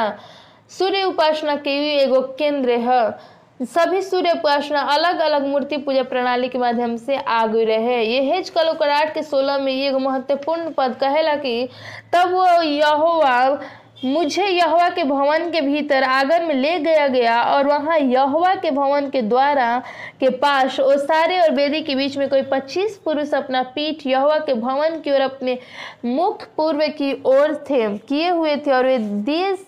सूर्य 0.71 1.03
उपासना 1.03 1.55
के 1.57 1.79
भी 1.81 1.91
एगो 1.93 2.21
केंद्र 2.39 2.79
है। 2.81 3.65
सभी 3.65 4.01
सूर्य 4.03 4.31
उपासना 4.31 4.81
अलग 4.93 5.19
अलग 5.21 5.47
मूर्ति 5.47 5.77
पूजा 5.77 6.03
प्रणाली 6.03 6.49
के 6.49 6.59
माध्यम 6.59 6.97
से 6.97 7.17
आगे 7.17 7.65
रहे। 7.65 8.03
ये 8.03 8.21
हेज 8.23 8.51
कलोकराट 8.51 9.13
के 9.15 9.23
सोलह 9.23 9.59
में 9.59 9.73
ये 9.73 9.91
महत्वपूर्ण 9.91 10.71
पद 10.71 10.97
कहेला 11.01 11.35
कि 11.37 11.69
तब 12.13 12.33
वो 12.33 12.47
यहोवा 12.63 13.61
मुझे 14.05 14.47
यहवा 14.47 14.89
के 14.89 15.05
भवन 15.05 15.51
के 15.51 15.61
भीतर 15.61 16.03
आँगन 16.03 16.45
में 16.47 16.55
ले 16.55 16.79
गया 16.79 17.07
गया 17.09 17.41
और 17.43 17.67
वहाँ 17.67 17.99
यहोवा 17.99 18.55
के 18.55 18.71
भवन 18.71 19.09
के 19.11 19.23
द्वारा 19.23 19.79
के 20.21 20.31
पास 20.39 20.79
ओ 20.81 20.97
सारे 20.97 21.39
और 21.41 21.51
बेदी 21.51 21.81
के 21.83 21.95
बीच 21.95 22.17
में 22.17 22.29
कोई 22.29 22.43
पच्चीस 22.43 22.97
पुरुष 23.05 23.35
अपना 23.35 23.63
पीठ 23.75 24.07
यहोवा 24.07 24.39
के 24.39 24.55
भवन 24.55 25.01
की 25.01 25.11
ओर 25.11 25.21
अपने 25.21 25.59
मुख 26.05 26.47
पूर्व 26.57 26.87
की 26.99 27.13
ओर 27.27 27.55
थे, 27.71 27.97
किए 27.99 28.29
हुए 28.29 28.57
थे 28.57 28.73
और 28.73 28.87
वे 28.87 28.99
देश 28.99 29.65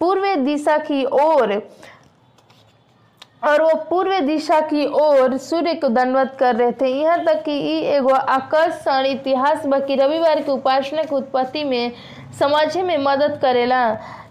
पूर्व 0.00 0.34
दिशा 0.44 0.76
की 0.80 1.04
ओर, 1.04 1.52
और 3.44 3.62
वो 3.62 3.74
पूर्व 3.90 4.18
दिशा 4.20 4.60
की 4.60 4.86
ओर 5.00 5.36
सूर्य 5.38 5.74
को 5.74 5.88
दंडवत 5.88 6.36
कर 6.40 6.56
रहे 6.56 6.72
थे। 6.72 6.88
यहाँ 6.92 7.24
तक 7.24 7.42
कि 7.44 7.58
एगो 7.88 8.14
आकर्षण 8.14 9.06
इतिहास 9.06 9.66
बाकी 9.66 9.94
रविवार 9.94 10.40
के 10.42 10.50
उपासना 10.52 11.02
की 11.02 11.14
उत्पत्ति 11.14 11.64
में 11.64 11.92
समझे 12.38 12.82
में 12.82 12.96
मदद 12.98 13.38
करेला। 13.42 13.82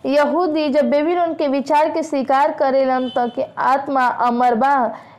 यहूदी 0.05 0.69
जब 0.69 0.89
बेबीलोन 0.89 1.33
के 1.33 1.47
विचार 1.47 1.89
के 1.93 2.03
स्वीकार 2.03 2.51
करेलन 2.51 3.09
तो 3.09 3.27
कि 3.29 3.43
आत्मा 3.57 4.05
अमर 4.27 4.55
बा। 4.55 4.75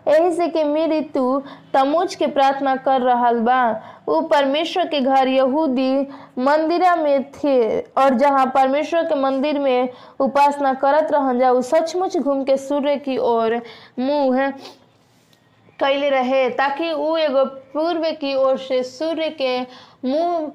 यही 0.08 0.30
से 0.32 0.46
कि 0.48 0.62
मृत्यु 0.64 1.40
तमुज 1.74 2.14
के 2.14 2.26
प्रार्थना 2.26 2.74
कर 2.76 3.00
रहा 3.00 3.32
बा। 3.32 3.60
वो 4.08 4.20
परमेश्वर 4.20 4.86
के 4.86 5.00
घर 5.00 5.28
यहूदी 5.28 6.00
मंदिरा 6.38 6.94
में 6.96 7.30
थे 7.32 7.80
और 7.80 8.14
जहाँ 8.14 8.46
परमेश्वर 8.46 9.04
के 9.04 9.14
मंदिर 9.14 9.58
में 9.58 9.88
उपासना 10.20 10.72
करत 10.74 11.12
रहन 11.12 11.38
जा 11.38 11.60
सचमुच 11.62 12.16
घूम 12.16 12.42
के 12.44 12.56
सूर्य 12.56 12.96
की 12.96 13.16
ओर 13.18 13.60
मुँह 13.98 14.50
कैले 15.80 16.08
रहे, 16.10 16.48
ताकि 16.50 16.92
वो 16.92 17.16
एगो 17.16 17.44
पूर्व 17.74 18.10
की 18.20 18.34
ओर 18.34 18.56
से 18.58 18.82
सूर्य 18.82 19.28
के 19.42 19.60
मुँह 20.04 20.50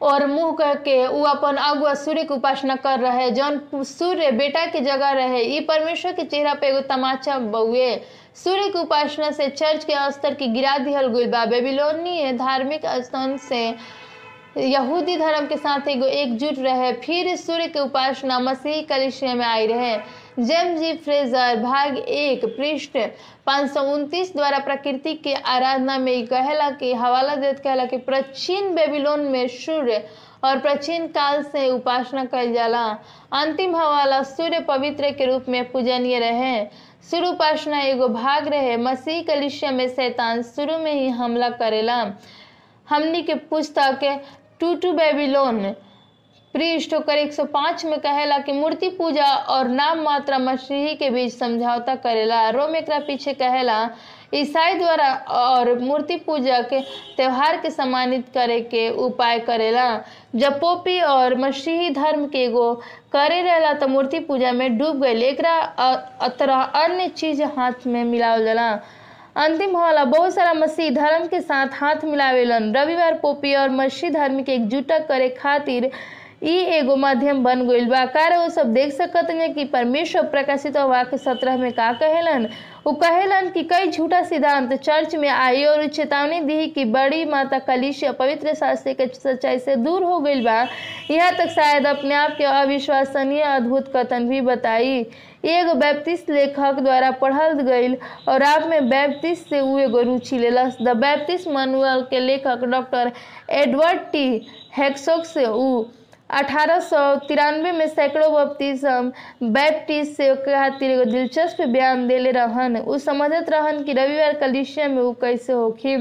और 0.00 0.26
मुँह 0.26 0.52
कह 0.52 0.74
के 0.74 1.06
वो 1.06 1.22
अपन 1.24 1.56
अगुआ 1.56 1.92
सूर्य 1.94 2.22
के 2.24 2.34
उपासना 2.34 2.74
कर 2.76 2.98
रहे 3.00 3.30
जौन 3.30 3.60
सूर्य 3.84 4.30
बेटा 4.32 4.64
के 4.66 4.80
जगह 4.80 5.10
रहे 5.10 5.42
ये 5.42 5.60
परमेश्वर 5.60 6.12
के 6.12 6.24
चेहरा 6.24 6.54
पे 6.54 6.66
एगो 6.66 6.80
तमाचा 6.88 7.38
बउए। 7.38 7.94
सूर्य 8.34 8.68
की 8.68 8.78
उपासना 8.78 9.30
से 9.30 9.48
चर्च 9.48 9.84
के 9.84 10.10
स्तर 10.12 10.34
की 10.34 10.48
गिरा 10.48 10.76
दिहल 10.78 11.06
गई 11.06 11.26
बा। 11.26 11.44
बेबीलोनी 11.44 12.32
धार्मिक 12.32 12.86
स्थान 12.86 13.36
से 13.38 13.66
यहूदी 14.56 15.16
धर्म 15.16 15.46
के 15.46 15.56
साथ 15.56 15.88
एगो 15.88 16.06
एकजुट 16.06 16.58
रहे। 16.58 16.92
फिर 16.92 17.34
सूर्य 17.36 17.66
के 17.66 17.80
उपासना 17.80 18.38
मसीही 18.38 18.82
कलिशिया 18.82 19.34
में 19.34 19.46
आई 19.46 19.66
रहे। 19.66 19.96
जेम्स 20.38 20.80
जी 20.80 20.92
फ्रेजर, 20.94 21.56
भाग 21.56 21.96
एक, 21.98 22.44
पृष्ठ 22.56 22.96
पाँच 23.46 23.70
सौ 23.70 23.80
उनतीस 23.94 24.32
द्वारा 24.32 24.58
प्रकृति 24.58 25.14
के 25.14 25.32
आराधना 25.34 25.96
में 25.98 26.26
कहला 26.26 26.70
कि 26.70 26.92
हवाला 26.94 27.34
देत 27.34 27.58
कहला 27.58 27.84
कि 27.84 27.96
प्राचीन 27.96 28.74
बेबीलोन 28.74 29.20
में 29.20 29.46
सूर्य 29.48 30.04
और 30.44 30.58
प्राचीन 30.58 31.06
काल 31.06 31.42
से 31.42 31.68
उपासना 31.70 32.24
कल 32.24 32.52
जाला। 32.52 32.84
अंतिम 33.32 33.76
हवाला 33.76 34.22
सूर्य 34.22 34.60
पवित्र 34.60 35.10
के 35.10 35.26
रूप 35.26 35.48
में 35.48 35.70
पूजनीय 35.70 36.18
रहे। 36.18 36.64
सूर्य 37.10 37.28
उपासना 37.28 37.80
एगो 37.80 38.08
भाग 38.08 38.48
रहे। 38.48 38.76
मसीह 38.76 39.22
कलिशिया 39.22 39.70
में 39.70 39.88
शैतान 39.88 40.42
शुरू 40.42 40.78
में 40.78 40.92
ही 40.92 41.08
हमला 41.08 41.48
करेला। 41.48 42.00
हमनी 42.88 43.22
के 43.22 43.34
पुस्तक 43.34 44.22
टू 44.60 44.74
टू 44.74 44.92
बेबीलोन 44.92 45.74
पृष्ठ 46.54 46.94
होकर 46.94 47.18
105 47.18 47.84
में 47.84 47.98
कहेला 48.00 48.38
कि 48.38 48.52
मूर्ति 48.52 48.88
पूजा 48.90 49.26
और 49.54 49.68
नाम 49.70 50.00
मात्रा 50.02 50.38
मसीही 50.38 50.94
के 50.94 51.10
बीच 51.10 51.32
समझौता 51.32 51.94
करेला। 51.96 52.48
रोम 52.50 52.76
एक 52.76 52.90
पीछे 53.06 53.32
कहेला, 53.34 53.88
ईसाई 54.34 54.74
द्वारा 54.74 55.12
और 55.30 55.78
मूर्ति 55.80 56.16
पूजा 56.26 56.60
के 56.62 56.80
त्यौहार 57.16 57.56
के 57.56 57.70
सम्मानित 57.70 58.28
करे 58.34 58.60
के 58.62 58.88
उपाय 59.04 59.38
करेला। 59.40 59.88
जब 60.34 60.58
पोपी 60.60 61.00
और 61.02 61.34
मसीही 61.38 61.90
धर्म 61.90 62.26
के 62.26 62.44
एगो 62.44 62.74
करे 63.12 63.40
रहेला 63.42 63.72
तो 63.74 63.88
मूर्ति 63.88 64.18
पूजा 64.20 64.52
में 64.52 64.78
डूब 64.78 65.00
गई 65.02 65.22
एक 65.22 65.40
तरह 66.38 66.54
अन्य 66.54 67.08
चीज़ 67.08 67.42
हाथ 67.42 67.86
में 67.86 68.04
मिलावल 68.04 68.44
जाला। 68.44 68.70
अंतिम 69.36 69.76
होला 69.76 70.04
बहुत 70.06 70.34
सारा 70.34 70.52
मसीह 70.54 70.90
धर्म 70.90 71.26
के 71.26 71.40
साथ 71.40 71.74
हाथ 71.74 72.04
मिलावेलन। 72.04 72.72
रविवार 72.76 73.14
पोपी 73.22 73.54
और 73.54 73.68
मसीह 73.70 74.10
धर्म 74.10 74.42
के 74.42 74.54
एकजुटा 74.54 74.98
करे 75.00 75.28
खातिर 75.32 75.90
ई 76.42 76.56
एगो 76.72 76.94
माध्यम 76.96 77.42
बन 77.44 77.66
गईल 77.68 77.88
बा। 77.88 78.04
कार 78.06 78.36
वो 78.38 78.48
सब 78.48 78.72
देख 78.74 78.92
सकत 78.92 79.30
हैं 79.30 79.52
कि 79.54 79.64
परमेश्वर 79.64 80.26
प्रकाशित 80.30 80.76
वाक्य 80.76 81.16
सत्रह 81.18 81.56
में 81.56 81.72
का 81.72 81.92
कहेलन? 81.92 82.46
वो 82.86 82.92
कहेलन 82.92 83.48
कि 83.50 83.62
कई 83.62 83.90
झूठा 83.90 84.22
सिद्धांत 84.22 84.72
चर्च 84.74 85.14
में 85.14 85.28
आई 85.28 85.64
और 85.64 85.86
चेतावनी 85.86 86.40
दी 86.40 86.66
कि 86.66 86.84
बड़ी 86.84 87.24
माता 87.24 87.58
कलिश 87.58 88.04
पवित्र 88.18 88.54
शास्त्र 88.54 88.92
के 88.92 89.06
सच्चाई 89.14 89.58
से 89.58 89.76
दूर 89.76 90.04
हो 90.04 90.18
गई 90.20 90.42
बा। 90.42 90.60
यहाँ 91.10 91.32
तक 91.38 91.50
शायद 91.50 91.86
अपने 91.86 92.14
आप 92.14 92.36
के 92.38 92.44
अविश्वसनीय 92.44 93.42
अद्भुत 93.42 93.92
कथन 93.96 94.28
भी 94.28 94.40
बताई। 94.40 94.96
एगो 95.44 95.74
बैप्टिस्ट 95.74 96.30
लेखक 96.30 96.80
द्वारा 96.80 97.10
पढ़ल 97.20 97.60
गई 97.62 97.94
और 98.28 98.42
आप 98.42 98.68
में 98.68 98.88
बैप्टिस्ट 98.88 99.48
से 99.50 99.60
उ 99.60 99.78
एगो 99.78 100.02
रुचि 100.02 100.38
लेलस 100.38 100.78
द 100.82 100.96
बैप्टिस्ट 100.96 101.48
मनुअल 101.48 102.02
के 102.10 102.20
लेखक 102.20 102.64
डॉक्टर 102.64 103.12
एडवर्ड 103.50 104.10
टी. 104.12 104.46
हेक्सोक 104.78 105.24
से 105.24 105.44
उ 105.44 105.84
अठारह 106.30 106.78
सौ 106.80 107.14
तिरानवे 107.28 107.72
में 107.72 107.86
सैकड़ों 107.88 108.32
बपतिस्म 108.32 109.50
बैप्टिस्ट 109.52 110.12
से 110.12 110.34
खातिर 110.36 110.90
एगो 110.90 111.04
दिलचस्प 111.04 111.60
बयान 111.62 112.06
देले 112.08 112.30
रहन। 112.30 112.76
उ 112.76 112.98
समझत 112.98 113.50
रहन 113.50 113.82
कि 113.84 113.92
रविवार 113.92 114.34
कलिसिया 114.40 114.88
में 114.88 115.02
उ 115.02 115.12
कैसे 115.20 115.52
होखी 115.52 115.96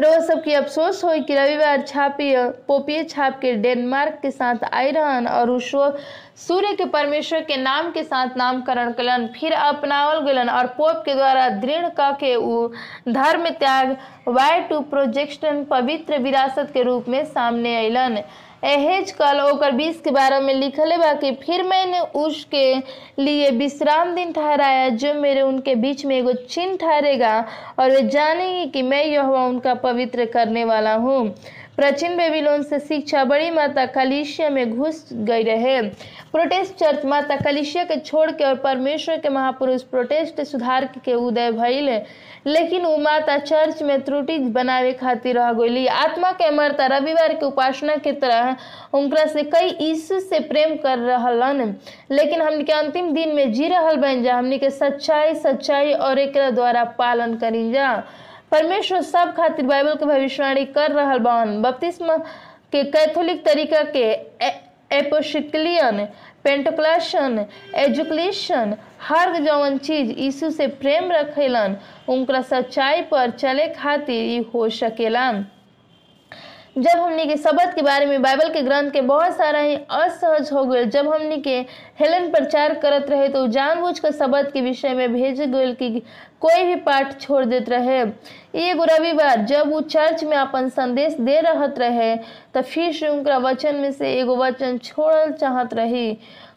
रोज 0.00 0.22
सबकी 0.24 0.52
अफसोस 0.54 1.02
हो 1.04 1.10
कि 1.26 1.34
रविवार 1.34 1.80
छापी 1.86 2.32
पोपिय 2.68 3.02
छाप 3.04 3.38
के 3.40 3.52
डेनमार्क 3.62 4.18
के 4.22 4.30
साथ 4.30 4.64
आई 4.72 4.90
रहन 4.90 5.26
और 5.28 5.50
उस 5.50 5.70
सूर्य 6.46 6.72
के 6.74 6.84
परमेश्वर 6.90 7.40
के 7.40 7.56
नाम 7.56 7.90
के 7.92 8.02
साथ 8.02 8.36
नामकरण 8.36 8.92
कलन। 8.92 9.26
फिर 9.34 9.52
अपनावल 9.52 10.20
गलन 10.26 10.48
और 10.48 10.66
पोप 10.76 11.02
के 11.06 11.14
द्वारा 11.14 11.48
दृढ़ 11.64 11.88
क 12.00 12.10
के 12.20 12.34
उ 12.36 12.68
धर्म 13.08 13.48
त्याग 13.48 13.96
वाई 14.28 14.60
टू 14.70 14.80
प्रोजेक्शन 14.90 15.64
पवित्र 15.70 16.18
विरासत 16.18 16.70
के 16.74 16.82
रूप 16.82 17.08
में 17.08 17.24
सामने 17.24 17.76
अलन 17.86 18.22
एहेज 18.62 19.10
कल 19.12 19.40
ओकर 19.40 19.70
बीस 19.72 20.00
के 20.00 20.10
बारे 20.10 20.38
में 20.40 20.52
लिखले 20.54 20.96
बा 20.96 21.12
कि 21.20 21.30
फिर 21.42 21.62
मैंने 21.62 21.98
उसके 22.20 22.64
लिए 23.22 23.50
विश्राम 23.50 24.14
दिन 24.14 24.32
ठहराया 24.32 24.88
जो 25.02 25.12
मेरे 25.14 25.42
उनके 25.42 25.74
बीच 25.74 26.04
में 26.06 26.16
एगो 26.16 26.32
चिन्ह 26.32 26.76
ठहरेगा 26.80 27.38
और 27.78 27.90
वे 27.90 28.02
जानेंगे 28.08 28.66
कि 28.66 28.82
मैं 28.82 29.04
यह 29.04 29.28
उनका 29.36 29.74
पवित्र 29.86 30.24
करने 30.34 30.64
वाला 30.64 30.94
हूँ। 30.94 31.34
प्राचीन 31.80 32.16
बेबीलोन 32.16 32.62
से 32.62 32.78
शिक्षा 32.78 33.22
बड़ी 33.24 33.50
माता 33.50 33.84
कलिशिया 33.86 34.48
में 34.50 34.76
घुस 34.76 35.08
गई 35.12 35.42
रहे। 35.42 35.80
प्रोटेस्ट 36.32 36.74
चर्च 36.74 37.04
माता 37.04 37.36
कलिशिया 37.36 37.84
के 37.84 37.96
छोड़ 37.96 38.30
के 38.30 38.44
और 38.44 38.54
परमेश्वर 38.54 39.16
के 39.16 39.28
महापुरुष 39.28 39.82
प्रोटेस्ट 39.82 40.40
सुधार 40.42 40.84
के 41.04 41.14
उदय 41.14 41.50
भइल। 41.52 41.88
लेकिन 42.46 42.82
वो 42.82 42.96
माता 42.96 43.38
चर्च 43.38 43.82
में 43.82 44.00
त्रुटि 44.00 44.38
बनावे 44.38 44.92
खातिर 44.92 45.38
रह 45.38 45.52
गई 45.52 45.86
आत्मा 45.86 46.32
के 46.32 46.44
अमरता 46.44 46.86
रविवार 46.86 47.34
के 47.34 47.46
उपासना 47.46 47.96
के 47.96 48.12
तरह 48.12 48.56
उनकरा 48.94 49.26
से 49.26 49.42
कई 49.42 49.76
यीशु 49.80 50.20
से 50.20 50.40
प्रेम 50.40 50.76
कर 50.76 50.98
रहलन। 50.98 51.74
लेकिन 52.10 52.42
हमनी 52.42 52.64
के 52.64 52.72
अंतिम 52.72 53.12
दिन 53.14 53.34
में 53.34 53.52
जी 53.52 53.68
रहल 53.68 53.96
बन 53.96 54.22
जा। 54.22 54.36
हमनी 54.36 54.58
के 54.58 54.70
सच्चाई 54.70 55.34
सच्चाई 55.34 55.92
और 55.92 56.18
एक 56.18 56.38
द्वारा 56.54 56.84
पालन 56.98 57.34
करी 57.34 57.70
जा। 57.72 58.02
परमेश्वर 58.50 59.02
सब 59.02 59.34
खातिर 59.36 59.66
बाइबल 59.66 59.94
के 59.94 60.06
भविष्यवाणी 60.06 60.64
कर 60.76 60.92
रहल 60.92 61.18
बन। 61.26 61.60
बपतिस्मा 61.62 62.16
के 62.72 62.82
कैथोलिक 62.90 63.44
तरीका 63.44 63.82
के 63.96 64.06
एपोशिकलियन 64.96 66.04
पेंटोक्लाशन 66.44 67.44
एजुकेशन 67.78 68.74
हर 69.08 69.36
जवन 69.44 69.76
चीज़ 69.78 70.10
यीशु 70.18 70.50
से 70.50 70.66
प्रेम 70.82 71.10
रखेलन 71.12 71.76
उनका 72.12 72.40
सच्चाई 72.42 73.02
पर 73.10 73.30
चले 73.30 73.66
खातिर 73.74 74.22
ही 74.24 74.38
हो 74.54 74.68
सकेला 74.78 75.30
जब 76.78 76.98
हमने 77.00 77.24
के 77.26 77.36
शब्द 77.36 77.72
के 77.74 77.82
बारे 77.82 78.06
में 78.06 78.22
बाइबल 78.22 78.48
के 78.52 78.62
ग्रंथ 78.62 78.90
के 78.90 79.00
बहुत 79.00 79.36
सारा 79.36 79.60
ही 79.60 79.74
असहज 79.74 80.50
हो 80.52 80.64
गए 80.64 80.84
जब 80.96 81.12
हमने 81.14 81.36
के 81.46 81.56
हेलन 82.00 82.30
प्रचार 82.30 82.74
करत 82.82 83.06
रहे 83.10 83.28
तो 83.28 83.46
जानबूझ 83.56 83.98
कर 83.98 84.12
शब्द 84.18 84.50
के 84.52 84.60
विषय 84.60 84.94
में 84.94 85.12
भेज 85.12 85.40
गए 85.40 85.72
कि 85.82 86.02
कोई 86.42 86.62
भी 86.64 86.74
पाठ 86.76 87.20
छोड़ 87.20 87.44
देते 87.44 87.70
रहे। 87.70 88.00
एगो 88.60 88.84
रविवार, 88.84 89.40
जब 89.40 89.70
वो 89.70 89.80
चर्च 89.82 90.24
में 90.24 90.36
अपन 90.36 90.68
संदेश 90.68 91.16
दे 91.20 91.40
रहत 91.40 91.78
रहे 91.78 92.14
तो 92.54 92.62
फिर 92.62 93.08
उनका 93.08 93.36
वचन 93.38 93.76
में 93.76 93.92
से 93.92 94.12
एगो 94.12 94.36
वचन 94.36 94.78
छोड़ल 94.78 95.32
चाहत 95.32 95.74
रही। 95.74 96.10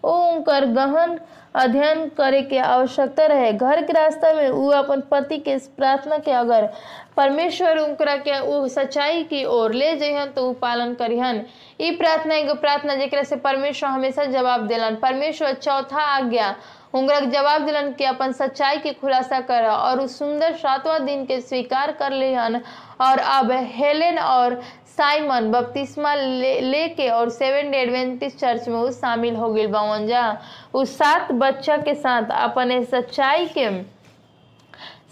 उनकर 0.03 0.65
गहन 0.67 1.19
अध्ययन 1.55 2.07
करे 2.17 2.41
के 2.41 2.57
आवश्यकता 2.57 3.25
रहे। 3.25 3.51
घर 3.53 3.81
के 3.81 3.93
रास्ता 3.93 4.33
में 4.33 4.49
वो 4.49 4.69
अपन 4.71 5.01
पति 5.11 5.37
के 5.37 5.57
प्रार्थना 5.77 6.17
के 6.17 6.31
अगर 6.31 6.69
परमेश्वर 7.17 7.77
उनकरा 7.77 8.15
के 8.17 8.39
वो 8.41 8.67
सच्चाई 8.67 9.23
की 9.23 9.43
ओर 9.45 9.73
ले 9.73 9.95
जहन 9.95 10.31
तो 10.35 10.45
वो 10.45 10.53
पालन 10.61 10.93
करिहन। 10.93 11.43
ई 11.81 11.91
प्रार्थना 11.97 12.35
एगो 12.35 12.53
प्रार्थना 12.53 12.95
जेकरा 12.95 13.23
से 13.23 13.35
परमेश्वर 13.35 13.89
हमेशा 13.89 14.25
जवाब 14.25 14.67
दिलन। 14.67 14.95
परमेश्वर 14.95 15.53
चौथा 15.53 16.01
आज्ञा। 16.15 16.55
उनकरा 16.93 17.19
के 17.19 17.25
जवाब 17.25 17.65
दिलन 17.65 17.91
कि 17.91 18.03
अपन 18.05 18.31
सच्चाई 18.31 18.77
के 18.77 18.91
खुलासा 18.93 19.39
कर 19.41 19.65
और 19.65 19.99
उस 19.99 20.17
सुंदर 20.19 20.55
सातवां 20.55 21.05
दिन 21.05 21.25
के 21.25 21.39
स्वीकार 21.41 21.91
कर 21.91 22.11
लिहन 22.11 22.61
और 23.01 23.19
अब 23.19 23.51
हेलेन 23.51 24.19
और 24.19 24.61
साइमन 24.97 25.49
बपतिस्मा 25.51 26.13
ले, 26.15 26.59
लेके 26.61 27.07
और 27.09 27.29
सेवन 27.29 27.71
डे 27.71 27.77
एडवेंटिस्ट 27.77 28.37
चर्च 28.37 28.67
में 28.67 28.75
वो 28.75 28.91
शामिल 28.91 29.35
हो 29.35 29.51
गई 29.53 29.67
बावन 29.67 30.07
जा 30.07 30.25
उस 30.73 30.97
सात 30.97 31.31
बच्चा 31.31 31.77
के 31.77 31.93
साथ 31.95 32.31
अपने 32.33 32.83
सच्चाई 32.85 33.45
के 33.57 33.69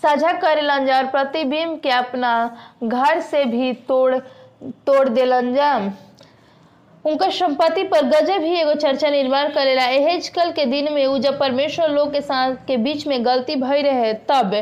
साझा 0.02 0.32
करेलन 0.34 0.86
जा 0.86 0.98
और 0.98 1.08
प्रतिबिंब 1.08 1.80
के 1.80 1.90
अपना 1.92 2.34
घर 2.84 3.20
से 3.22 3.44
भी 3.46 3.74
तोड़ 3.88 4.16
तोड़ 4.88 5.08
देलन 5.10 5.54
जा 5.56 5.76
उनका 7.06 7.30
संपत्ति 7.30 7.84
पर 7.84 8.06
गजब 8.06 8.42
ही 8.42 8.56
एगो 8.56 8.74
चर्चा 8.74 9.10
निर्माण 9.10 9.50
करेला। 9.54 9.86
एहेज 9.86 10.28
कल 10.30 10.52
के 10.52 10.66
दिन 10.66 10.92
में 10.94 11.06
उ 11.06 11.18
जब 11.18 11.40
परमेश्वर 11.40 11.90
लोग 11.90 12.12
के 12.14 12.22
साथ 12.22 12.56
के 12.68 12.78
बीच 12.78 13.06
में 13.08 13.24
गलती 13.26 13.56
भई 13.56 13.82
रहे 13.82 14.14
तब 14.30 14.54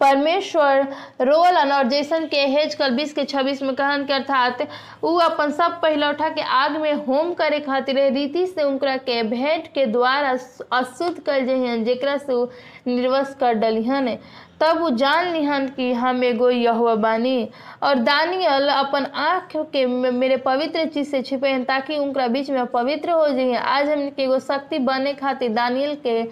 परमेश्वर 0.00 0.80
रोलन 1.20 1.72
और 1.72 1.88
जैसन 1.88 2.26
के 2.26 2.40
हेज 2.46 2.74
कल 2.74 2.90
बीस 2.96 3.12
के 3.12 3.24
छब्बीस 3.24 3.62
में 3.62 3.74
कहन 3.74 4.04
के 4.06 4.12
अर्थात 4.12 4.66
उ 5.04 5.16
अपन 5.20 5.50
सब 5.50 5.80
पहिलौठा 5.82 6.28
के 6.28 6.40
आग 6.40 6.76
में 6.80 6.92
होम 7.06 7.32
करे 7.34 7.60
खातिर 7.60 7.98
रीति 8.12 8.46
से 8.46 8.62
उनकरा 8.62 8.96
के 8.96 9.22
भेंट 9.22 9.66
के 9.74 9.86
द्वारा 9.86 10.30
अशुद्ध 10.78 11.18
कर 11.18 11.44
जहन 11.46 11.84
जेकरा 11.84 12.16
से 12.16 12.44
निर्वस 12.86 13.34
कर 13.40 13.54
डलिहन। 13.54 14.16
तब 14.60 14.80
वो 14.80 14.88
जान 14.90 15.32
लिहन 15.32 15.66
कि 15.68 15.92
हम 15.92 16.22
एगो 16.24 16.48
यहुआ 16.50 16.94
बानी, 16.94 17.48
और 17.82 17.94
दानियल 17.94 18.68
अपन 18.68 19.04
आँख 19.04 19.50
के 19.72 19.84
मेरे 19.86 20.36
पवित्र 20.36 20.84
चीज़ 20.84 21.08
से 21.10 21.22
छिपे 21.22 21.48
हैं 21.48 21.64
ताकि 21.64 21.96
उनका 21.98 22.26
बीच 22.28 22.50
में 22.50 22.66
पवित्र 22.66 23.10
हो 23.10 23.28
जाइए 23.28 23.56
आज 23.56 23.88
हम 23.88 24.00
एगो 24.18 24.38
शक्ति 24.38 24.78
बने 24.78 25.12
खातिर 25.14 25.52
दानियल 25.54 25.94
के 26.06 26.22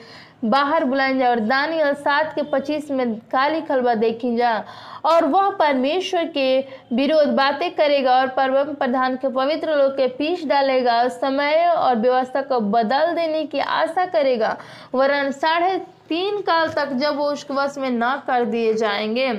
बाहर 0.45 0.85
बुलाए 0.85 1.15
जा 1.19 1.29
और 1.31 1.41
दानियल 1.41 1.95
सात 1.95 2.35
के 2.35 2.43
पच्चीस 2.43 2.91
में 2.91 3.15
काली 3.33 3.61
खलबा 3.61 3.95
देखी 3.95 4.37
जा। 4.37 4.65
और 5.05 5.25
वह 5.25 5.51
परमेश्वर 5.51 6.25
के 6.25 6.59
विरोध 6.93 7.29
बातें 7.29 7.71
करेगा 7.75 8.15
और 8.17 8.29
परम 8.29 8.73
प्रधान 8.75 9.17
के 9.17 9.29
पवित्र 9.29 9.77
लोग 9.77 9.93
के 9.93 10.07
पीछ 10.09 10.45
डालेगा 10.47 10.99
और 10.99 11.09
समय 11.09 11.67
और 11.67 11.97
व्यवस्था 11.97 12.43
को 12.43 12.61
बदल 12.61 13.15
देने 13.15 13.45
की 13.47 13.59
आशा 13.59 14.07
करेगा। 14.07 14.57
वरन 14.95 15.31
साढ़े 15.31 15.79
तीन 16.09 16.41
काल 16.41 16.69
तक 16.69 16.93
जब 16.93 17.17
वो 17.17 17.25
उसके 17.25 17.55
वश 17.55 17.79
में 17.79 17.91
ना 17.91 18.17
कर 18.27 18.45
दिए 18.45 18.75
जाएँगे। 18.75 19.33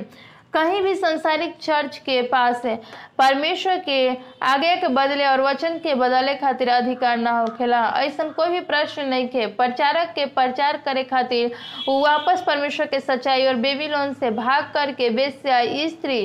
कहीं 0.58 0.80
भी 0.82 0.94
संसारिक 0.94 1.54
चर्च 1.62 1.96
के 1.98 2.20
पास 2.28 2.64
है, 2.64 2.74
परमेश्वर 3.18 3.76
के 3.78 4.08
आगे 4.44 4.74
के 4.76 4.88
बदले 4.88 5.24
और 5.26 5.40
वचन 5.40 5.78
के 5.78 5.94
बदले 5.94 6.34
खातिर 6.34 6.68
अधिकार 6.68 7.16
ना 7.16 7.38
होखेला 7.38 7.82
ऐसा 7.96 8.24
कोई 8.30 8.48
भी 8.48 8.60
प्रश्न 8.66 9.04
नहीं 9.08 9.28
थे 9.28 9.46
प्रचारक 9.54 10.12
के 10.14 10.24
प्रचार 10.34 10.76
करे 10.84 11.04
खातिर 11.04 11.52
वो 11.88 11.98
वापस 12.00 12.42
परमेश्वर 12.46 12.86
के 12.86 13.00
सच्चाई 13.00 13.46
और 13.46 13.54
बेबीलोन 13.62 14.12
से 14.14 14.30
भाग 14.30 14.70
करके 14.74 15.10
बेस्या 15.10 15.62
स्त्री 15.88 16.20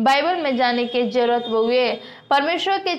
बाइबल 0.00 0.42
में 0.42 0.56
जाने 0.56 0.84
की 0.86 1.10
ज़रूरत 1.10 1.44
हुए। 1.50 1.90
परमेश्वर 2.30 2.78
के 2.88 2.96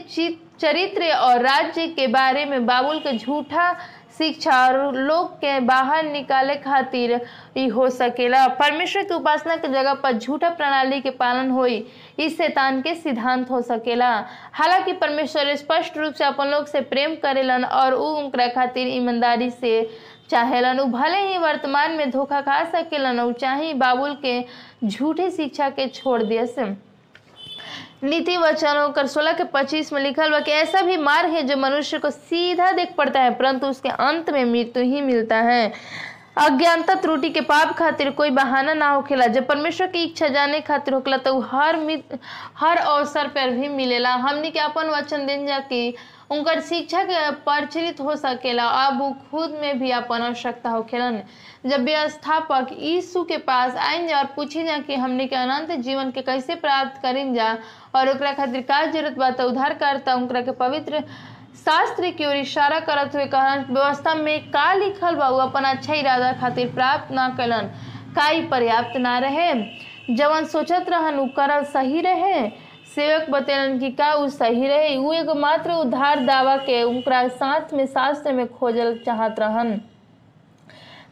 चरित्र 0.60 1.12
और 1.14 1.42
राज्य 1.42 1.88
के 1.88 2.08
बारे 2.10 2.46
में 2.46 2.66
बाबुल 2.66 3.00
के 3.00 3.18
झूठा 3.18 3.72
शिक्षा 4.20 4.56
और 4.68 4.96
लोग 4.96 5.36
के 5.42 5.60
बाहर 5.66 6.04
निकाले 6.04 6.56
खातिर 6.56 7.14
ही 7.58 7.68
हो 7.68 7.90
सकेला। 7.90 8.48
परमेश्वर 8.48 9.04
की 9.04 9.14
उपासना 9.14 9.56
के 9.56 9.68
जगह 9.68 9.94
पर 10.04 10.18
झूठा 10.18 10.50
प्रणाली 10.50 11.00
के 11.02 11.10
पालन 11.10 11.52
होई 11.52 11.86
इस 12.20 12.38
शैतान 12.38 12.82
के 12.82 12.96
सिद्धांत 12.96 13.50
हो 13.52 13.62
सकेला। 13.62 14.10
हालाँकि 14.54 14.94
परमेश्वर 14.94 15.56
स्पष्ट 15.56 15.98
रूप 15.98 16.14
से 16.14 16.24
अपन 16.26 16.48
लोग 16.48 16.66
से 16.68 16.82
प्रेम 16.92 17.16
करेलन 17.24 17.66
और 17.66 17.94
उ 17.94 18.06
उनकरा 18.18 18.48
खातिर 18.56 18.88
ईमानदारी 18.88 19.50
से 19.52 19.82
चाहेलन। 20.30 20.80
उ 20.80 20.86
भले 20.92 21.20
ही 21.28 21.38
वर्तमान 21.38 21.92
में 21.92 22.10
धोखा 22.12 22.42
खा 22.42 22.64
सकेलन 22.72 23.20
उ 23.20 23.32
चाहे 23.32 23.74
बाबुल 23.74 24.18
के 24.26 24.42
झूठी 24.88 25.30
शिक्षा 25.32 25.70
के 25.70 25.88
छोड़ 25.88 26.22
दिए 26.24 26.46
नीति 28.02 28.36
वचनों 28.38 28.90
कर 28.90 29.08
सोलह 29.08 29.34
के 29.34 29.44
पच्चीस 29.54 29.92
में 29.94 30.02
लिखल 30.02 30.32
बा 30.32 30.40
कि 30.40 30.52
ऐसा 30.52 30.82
भी 30.82 30.96
मार्ग 30.98 31.30
है 31.30 31.42
जो 31.44 31.56
मनुष्य 31.58 31.98
को 32.00 32.10
सीधा 32.10 32.72
देख 32.72 32.94
पड़ता 32.98 33.22
है, 33.22 33.32
परंतु 33.32 33.68
उसके 33.68 33.90
अंत 33.90 34.30
में 34.30 34.44
मृत्यु 34.46 34.84
ही 34.84 35.02
मिलता 35.02 35.38
है। 35.38 35.72
अज्ञानता 36.38 36.94
त्रुटि 36.96 37.30
के 37.30 37.42
पाप 37.42 37.74
खातिर 37.78 38.10
कोई 38.12 38.30
बहाना 38.32 38.74
ना 38.74 38.90
होखेला। 38.90 39.28
जब 39.28 39.48
परमेश्वर 39.48 39.88
की 39.88 40.04
इच्छा 40.04 40.28
जाने 40.28 40.62
खातिर 40.62 40.94
होखेला 40.94 41.18
तो 41.18 41.40
हर 41.42 41.76
हर 42.58 42.78
अवसर 42.78 43.28
पर 43.28 43.50
भी 43.52 43.68
मिलेला। 43.70 44.14
हमने 44.18 44.52
के 44.52 44.60
अपन 44.60 44.90
वचन 44.90 45.26
दिन 45.26 45.46
जा 45.48 45.60
कि 45.62 45.96
उनकर 46.30 46.60
शिक्षा 46.62 47.04
प्रचलित 47.46 48.00
हो 48.02 48.16
सकेला। 48.16 48.66
अब 48.80 49.00
खुद 49.32 49.58
में 49.62 49.80
भी 49.80 49.92
अपन 49.92 50.22
आवश्यकता 50.22 50.70
होखेलन 50.70 51.22
जब 51.66 51.84
व्यवस्थापक 51.86 52.68
यीशु 52.80 53.24
के 53.24 53.38
पास 53.40 53.76
आइन 53.78 54.08
जा 54.08 54.18
और 54.18 54.26
पूछी 54.36 54.64
जा 54.64 54.78
कि 54.78 54.96
हमने 54.96 55.26
के 55.28 55.36
अनंत 55.36 55.72
जीवन 55.80 56.12
के 56.12 56.22
कैसे 56.22 56.56
प्राप्त 56.56 57.02
करें 57.02 57.34
जा 57.34 57.52
और 57.96 58.14
खातिर 58.14 58.62
का 58.62 58.86
ज़रूरत 58.86 59.18
बा 59.18 59.30
तो 59.32 59.48
उद्धार 59.50 59.74
करता 59.74 60.16
उनकरा 60.16 60.42
के 60.42 60.52
पवित्र 60.52 61.04
शास्त्र 61.58 62.10
की 62.12 62.26
ओर 62.26 62.36
इशारा 62.36 62.80
करत 62.80 63.16
हुए 63.16 63.26
कहन, 63.26 63.66
व्यवस्था 63.70 64.14
में 64.16 64.50
का 64.52 64.74
लिखल 64.74 65.16
बा 65.16 65.28
अपन 65.44 65.64
अच्छा 65.64 65.94
इरादा 65.94 66.32
खातिर 66.34 66.68
प्राप्त 66.74 67.12
ना 67.12 67.28
कलन। 67.30 67.70
का 68.16 68.30
पर्याप्त 68.50 68.98
ना 68.98 69.18
रहे। 69.20 69.54
जवन 70.16 70.46
सोचत 70.46 70.86
रहन, 70.90 71.20
उ 71.20 71.28
करल 71.28 71.64
सही 71.66 72.02
रहे। 72.02 72.69
सेवक 73.00 73.30
बतेलन 73.30 73.78
कि 73.80 73.90
का 73.92 74.12
उ 74.14 74.28
सही 74.30 74.68
रहे? 74.68 74.96
उ 74.98 75.12
एगो 75.14 75.34
मात्र 75.34 75.72
उद्धार 75.72 76.20
दावा 76.20 76.56
के 76.58 76.82
उनका 76.84 77.28
साथ 77.28 77.74
में 77.74 77.86
शास्त्र 77.86 78.32
में 78.32 78.48
खोजल 78.48 78.94
चाहत 79.06 79.40
रहन। 79.40 79.70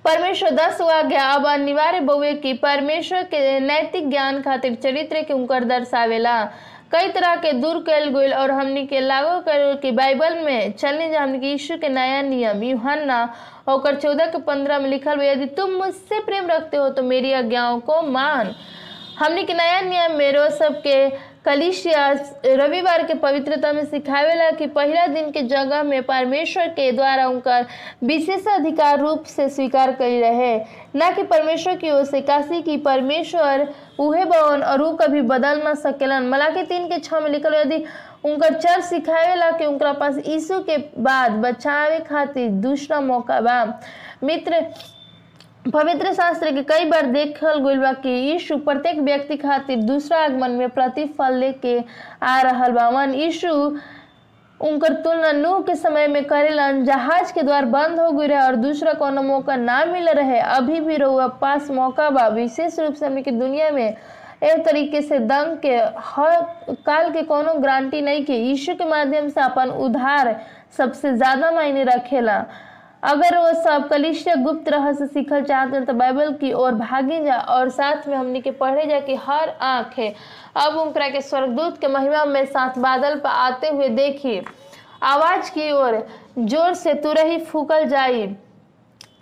परमेश्वर 0.06 0.50
दस 0.50 0.82
आज्ञा 0.82 1.24
अब 1.26 1.46
अनिवार्य 1.48 2.00
बउए 2.00 2.34
की 2.34 2.54
परमेश्वर 2.54 3.24
के 3.24 3.60
नैतिक 3.60 4.10
ज्ञान 4.10 4.42
खातिर 4.42 4.76
चरित्र 4.76 5.22
के 5.22 5.34
उनकर 5.34 5.64
दर्शावेला। 5.64 6.44
कई 6.92 7.08
तरह 7.12 7.36
के 7.36 7.54
दूर 7.54 7.80
कैल 7.80 8.10
गईल 8.10 8.34
और 8.34 8.52
हमनी 8.52 8.86
के 8.88 9.00
लागू 9.00 9.40
कर 9.42 9.76
कि 9.76 9.92
बाइबल 9.92 10.38
में 10.40 10.72
चलने 10.72 11.10
जा 11.10 11.22
हमनी 11.24 11.40
के 11.40 11.48
यीशु 11.48 11.78
के 11.78 11.90
नया 11.90 12.22
नियम, 12.22 12.64
यूहन्ना 12.64 13.22
होकर 13.70 13.96
चौदह 13.96 14.26
के 14.26 14.42
पंद्रह 14.42 14.80
में 14.80 14.90
लिखल 14.90 15.22
यदि 15.22 15.46
तुम 15.56 15.72
मुझसे 15.76 16.20
प्रेम 16.26 16.48
रखते 16.48 16.78
हो 16.78 16.90
तो 16.90 17.04
मेरी 17.04 17.34
आज्ञाओं 17.34 17.80
को 17.80 18.02
मान। 18.02 18.54
हमने 19.20 19.44
के 19.44 19.54
नया 19.54 19.80
नियम 19.82 20.12
में 20.12 20.32
रोज 20.32 20.52
सबके 20.54 20.98
कलिशिया 21.48 22.08
रविवार 22.46 23.04
के 23.08 23.14
पवित्रता 23.14 23.72
में 23.74 23.84
सिखावेला 23.86 24.50
कि 24.52 24.66
पहला 24.68 25.06
दिन 25.08 25.30
के 25.32 25.42
जगह 25.42 25.84
में 25.84 26.02
परमेश्वर 26.04 26.68
के 26.68 26.92
द्वारा 26.92 27.28
उनका 27.28 27.60
विशेष 28.04 28.48
अधिकार 28.48 29.00
रूप 29.00 29.24
से 29.26 29.48
स्वीकार 29.50 29.92
करी 29.92 30.20
रहे। 30.22 30.58
ना 30.96 31.10
कि 31.12 31.24
परमेश्वर 31.24 31.76
की 31.76 31.92
ओर 31.92 32.04
से 32.04 32.22
काशी 32.22 32.62
की 32.62 32.78
परमेश्वर 32.78 33.68
उहे 34.00 34.26
बवन 34.26 34.64
और 34.64 34.82
ऊ 34.82 34.92
कभी 34.96 35.22
बदल 35.22 35.62
ना 35.64 35.74
सकेलन। 35.76 36.28
मलाकी 36.30 36.64
तीन 36.64 36.88
के 36.88 37.00
छह 37.00 37.20
में 37.20 37.30
लिखल 37.30 37.56
यदि 37.56 37.84
उनकर 38.26 38.54
चर्च 38.54 38.84
सिखावेला 38.84 39.52
कि 39.52 39.66
उनका 39.66 39.94
पास 39.94 40.18
यीशु 40.28 40.60
के 40.60 40.78
बाद 41.00 41.32
बचावे 41.32 42.00
खातिर 42.00 42.50
दूसरा 42.62 43.00
मौका 43.02 43.40
बा। 43.42 43.64
मित्र 44.24 44.62
पवित्र 45.74 46.12
शास्त्र 46.14 46.52
के 46.52 46.62
कई 46.64 46.86
बार 46.90 47.06
देखल 47.12 47.60
गइल 47.64 47.80
बा 47.80 47.92
कि 47.94 48.10
यीशु 48.10 48.58
प्रत्येक 48.58 49.00
व्यक्ति 49.04 49.38
खातिर 49.38 49.78
दूसरा 49.84 50.18
आगमन 50.24 50.52
में 50.52 50.70
प्रतिफल 50.70 51.34
लेके 51.38 51.78
आ 52.24 52.40
रहल 52.42 52.72
बा। 52.72 52.88
वन 52.90 53.14
यीशु 53.14 53.50
उनकर 54.60 54.94
तुलना 55.04 55.32
नूह 55.32 55.60
के 55.62 55.76
समय 55.76 56.08
में 56.08 56.24
करेलन, 56.26 56.84
जहाज़ 56.86 57.34
के 57.34 57.42
द्वार 57.44 57.66
बंद 57.66 58.00
हो 58.00 58.12
गई 58.12 58.28
रहे 58.28 58.40
और 58.42 58.56
दूसरा 58.56 58.94
कोनो 58.94 59.22
मौका 59.22 59.56
ना 59.56 59.84
मिल 59.86 60.10
रहे। 60.10 60.40
अभी 60.40 60.80
भी 60.82 60.96
रहुआ 60.98 61.28
पास 61.42 61.70
मौका 61.72 62.10
बा। 62.10 62.28
विशेष 62.28 62.80
रूप 62.80 62.94
से 62.94 63.06
हमने 63.06 63.22
की 63.24 63.32
दुनिया 63.32 63.70
में 63.72 63.88
एक 63.88 64.66
तरीके 64.66 65.02
से 65.02 65.20
दंग 65.20 65.58
के 65.66 65.76
हर 66.08 66.42
काल 66.86 67.12
के 67.14 67.22
कोनो 67.24 67.54
गारंटी 67.60 68.02
नहीं 68.02 68.24
के 68.26 68.36
यीशु 68.38 68.76
के 68.76 68.86
माध्यम 68.90 69.30
से 69.30 69.42
अपन 69.42 69.70
उधार 69.86 70.36
सबसे 70.78 71.14
ज़्यादा 71.16 71.52
मायने 71.52 71.84
रखेला। 71.84 72.44
अगर 73.04 73.38
वो 73.38 73.54
सब 73.64 73.88
कलिष्य 73.90 74.36
गुप्त 74.36 74.70
रहस्य 74.70 75.06
सीखल 75.08 75.42
चाहते 75.42 75.78
हैं 75.78 75.86
तो 75.86 75.94
बाइबल 75.94 76.32
की 76.34 76.52
ओर 76.54 76.74
भागे 76.76 77.24
जा 77.24 77.38
और 77.50 77.70
साथ 77.70 78.08
में 78.08 78.16
हमने 78.16 78.42
के 78.42 78.52
पढ़े 78.54 78.86
जा 78.86 79.00
कि 79.00 79.16
हर 79.18 79.50
आँख 79.50 79.98
है। 79.98 80.14
अब 80.58 80.78
उनकरा 80.78 81.10
के 81.10 81.22
स्वर्गदूत 81.22 81.80
के 81.82 81.88
महिमा 81.88 82.24
में 82.26 82.46
साथ 82.46 82.80
बादल 82.80 83.16
पर 83.20 83.30
आते 83.30 83.68
हुए 83.68 83.90
देखिए। 83.90 84.44
आवाज़ 85.04 85.52
की 85.52 85.72
ओर 85.72 86.06
ज़ोर 86.40 86.74
से 86.74 86.94
तुरही 86.96 87.38
फूकल 87.42 87.86
जाई। 87.86 88.28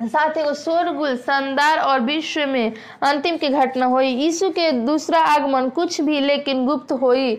साथ 0.04 0.38
एगो 0.38 0.54
शोरगुल, 0.54 1.16
शानदार 1.18 1.80
और 1.80 2.00
विश्व 2.00 2.46
में 2.48 2.74
अंतिम 3.04 3.38
की 3.38 3.50
घटना 3.50 3.86
हुई। 3.86 4.08
यीशु 4.08 4.50
के 4.50 4.72
दूसरा 4.86 5.20
आगमन 5.26 5.70
कुछ 5.70 6.00
भी 6.02 6.20
लेकिन 6.20 6.66
गुप्त 6.66 6.92
हुई। 6.94 7.36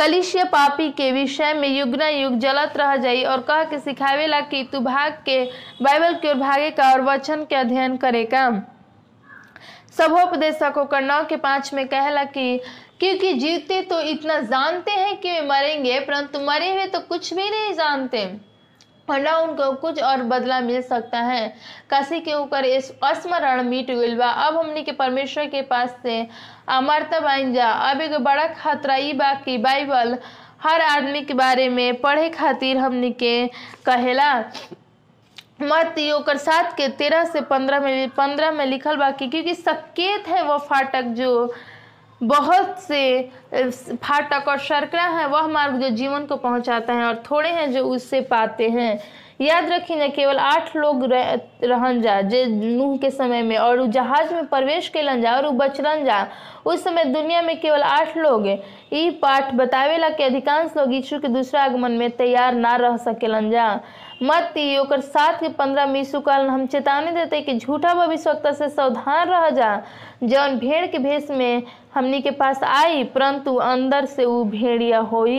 कलिशीय 0.00 0.44
पापी 0.44 0.88
के 0.90 1.10
विषय 1.12 1.52
में 1.54 1.68
युगना 1.68 2.08
युग 2.08 2.38
जलत 2.38 2.76
रह 2.76 2.94
जाई 2.96 3.22
और 3.22 3.40
कह 3.40 3.64
के 3.64 3.78
सिखावेला 3.78 4.40
कि 4.40 4.62
तू 4.72 4.80
भाग 4.80 5.12
के 5.24 5.44
बाइबल 5.82 6.14
की 6.14 6.28
ओर 6.28 6.34
भागे 6.34 6.70
का 6.70 6.90
और 6.92 7.00
वचन 7.00 7.44
के 7.44 7.54
अध्ययन 7.54 7.96
करेगा 7.96 8.48
सभोपदेशक 9.98 10.74
होकर 10.76 11.02
नौ 11.02 11.22
के 11.24 11.36
पाँच 11.36 11.72
में 11.74 11.86
कहला 11.88 12.24
कि, 12.24 12.58
क्योंकि 13.00 13.32
जीते 13.32 13.82
तो 13.82 14.00
इतना 14.00 14.40
जानते 14.40 14.90
हैं 14.90 15.16
कि 15.16 15.32
वे 15.32 15.40
मरेंगे, 15.40 15.98
परंतु 16.00 16.40
मरे 16.40 16.70
हुए 16.70 16.86
तो 16.86 17.00
कुछ 17.00 17.32
भी 17.34 17.50
नहीं 17.50 17.72
जानते। 17.72 18.49
ना 19.18 19.36
उनको 19.38 19.70
कुछ 19.80 20.02
और 20.02 20.22
बदला 20.22 20.60
मिल 20.60 20.80
सकता 20.82 21.20
है। 21.20 21.48
काशी 21.90 22.20
के 22.20 22.34
ऊपर 22.34 22.64
इस 22.64 22.92
स्मरण 23.04 23.62
मिट 23.68 23.90
बा 24.18 24.30
अब 24.46 24.56
हमनी 24.56 24.82
के 24.82 24.92
परमेश्वर 24.92 25.46
के 25.46 25.62
पास 25.62 25.94
से 26.02 26.26
अमरता 26.68 27.20
बाइन 27.20 27.54
जा 27.54 27.70
अब 27.90 28.00
एगो 28.00 28.18
बड़ा 28.18 28.46
खतरा 28.62 28.96
ई 28.96 29.12
बा 29.12 29.32
कि 29.44 29.56
बाइबल 29.58 30.16
हर 30.62 30.80
आदमी 30.80 31.22
के 31.22 31.34
बारे 31.34 31.68
में 31.68 32.00
पढ़े 32.00 32.28
खातिर 32.30 32.76
हमने 32.76 33.10
के 33.10 33.46
कहेला। 33.86 34.34
मत 35.62 35.94
ओकर 36.14 36.36
सात 36.36 36.72
के 36.76 36.88
तेरह 36.88 37.24
से 37.24 37.40
पंद्रह 37.40 37.80
में 37.80 38.08
पंद्रह 38.16 38.50
में 38.50 38.64
लिखल 38.66 38.96
बा 38.96 39.10
कि 39.10 39.26
क्योंकि 39.28 39.54
सकेत 39.54 40.28
है 40.28 40.42
वो 40.42 40.56
फाटक 40.58 41.02
जो 41.18 41.30
बहुत 42.22 42.78
से 42.80 43.30
फाटक 43.52 44.48
और 44.48 44.58
शर्करा 44.58 45.06
है 45.08 45.26
वह 45.28 45.46
मार्ग 45.48 45.80
जो 45.80 45.88
जीवन 45.90 46.26
को 46.26 46.36
पहुंचाता 46.36 46.92
है 46.92 47.04
और 47.04 47.22
थोड़े 47.30 47.48
हैं 47.48 47.70
जो 47.72 47.84
उससे 47.84 48.20
पाते 48.20 48.68
हैं। 48.68 48.98
याद 49.40 49.70
रखिए 49.70 49.96
ना 49.96 50.06
केवल 50.08 50.38
आठ 50.38 50.74
लोग 50.76 51.04
रह, 51.04 51.32
रहन 51.64 52.00
जा 52.02 52.20
जे 52.22 52.44
नूह 52.46 52.96
के 52.98 53.10
समय 53.10 53.42
में 53.42 53.56
और 53.58 53.86
जहाज़ 53.86 54.34
में 54.34 54.46
प्रवेश 54.46 54.88
कैलन 54.88 55.22
जा 55.22 55.36
और 55.36 55.48
बचलन 55.50 56.04
जा 56.04 56.26
उस 56.66 56.84
समय 56.84 57.04
दुनिया 57.04 57.40
में 57.42 57.60
केवल 57.60 57.82
आठ 57.82 58.16
लोग 58.16 58.48
ई 58.48 59.10
पाठ 59.22 59.54
बतावेला 59.54 60.08
कि 60.08 60.22
अधिकांश 60.22 60.76
लोग 60.76 60.92
यीशु 60.94 61.18
के 61.18 61.28
दूसरा 61.28 61.62
आगमन 61.62 61.92
में 61.92 62.10
तैयार 62.10 62.54
ना 62.54 62.74
रह 62.76 62.96
सकेलन 62.96 63.50
जा। 63.50 63.68
मत 64.22 64.54
ओकर 64.80 65.00
सात 65.00 65.40
के 65.40 65.48
पंद्रह 65.48 65.86
में 65.86 66.04
काल 66.16 66.46
हम 66.48 66.66
चेतावनी 66.66 67.10
देते 67.10 67.40
कि 67.40 67.58
झूठा 67.58 67.94
भविष्यवक्ता 67.94 68.52
से 68.52 68.68
सावधान 68.68 69.28
रह 69.28 69.48
जा। 69.50 69.76
जौन 70.22 70.58
भेड़ 70.58 70.86
के 70.86 70.98
भेष 70.98 71.30
में 71.30 71.62
हमनी 71.92 72.20
के 72.20 72.30
पास 72.30 72.62
आई, 72.64 73.02
परंतु 73.04 73.54
अंदर 73.54 74.04
से 74.06 74.24
उ 74.24 74.42
भेड़िया 74.44 74.98
होई। 75.00 75.38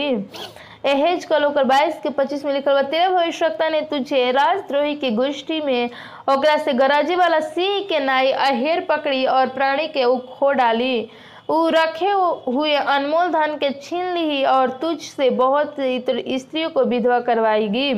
एहेज 0.86 1.24
कल 1.24 1.44
ओकर 1.44 1.64
बाईस 1.64 1.98
के 2.02 2.10
पच्चीस 2.10 2.44
में 2.44 2.52
लिखल 2.52 2.74
बा, 2.74 2.82
तेरे 2.82 3.08
भविष्यवक्ता 3.08 3.68
ने 3.68 3.80
तुझे 3.80 4.30
राजद्रोही 4.32 4.94
की 4.94 5.10
गोष्ठी 5.10 5.60
में 5.60 5.90
ओकरा 6.30 6.56
से 6.56 6.72
गराजे 6.72 7.16
वाला 7.16 7.40
सिंह 7.40 7.80
के 7.88 7.98
नाई 8.00 8.30
अहेर 8.30 8.80
पकड़ी 8.88 9.24
और 9.26 9.48
प्राणी 9.48 9.86
के 9.88 10.04
उ 10.04 10.16
खो 10.30 10.52
डाली। 10.52 11.08
उ 11.50 11.68
रखे 11.68 12.10
हुए 12.46 12.74
अनमोल 12.74 13.28
धन 13.28 13.56
के 13.56 13.70
छीन 13.72 14.12
ली 14.14 14.42
और 14.44 14.70
तुझ 14.80 14.98
से 14.98 15.30
बहुत 15.30 15.76
स्त्रियों 15.78 16.70
को 16.70 16.84
विधवा 16.84 17.18
करवाएगी। 17.20 17.92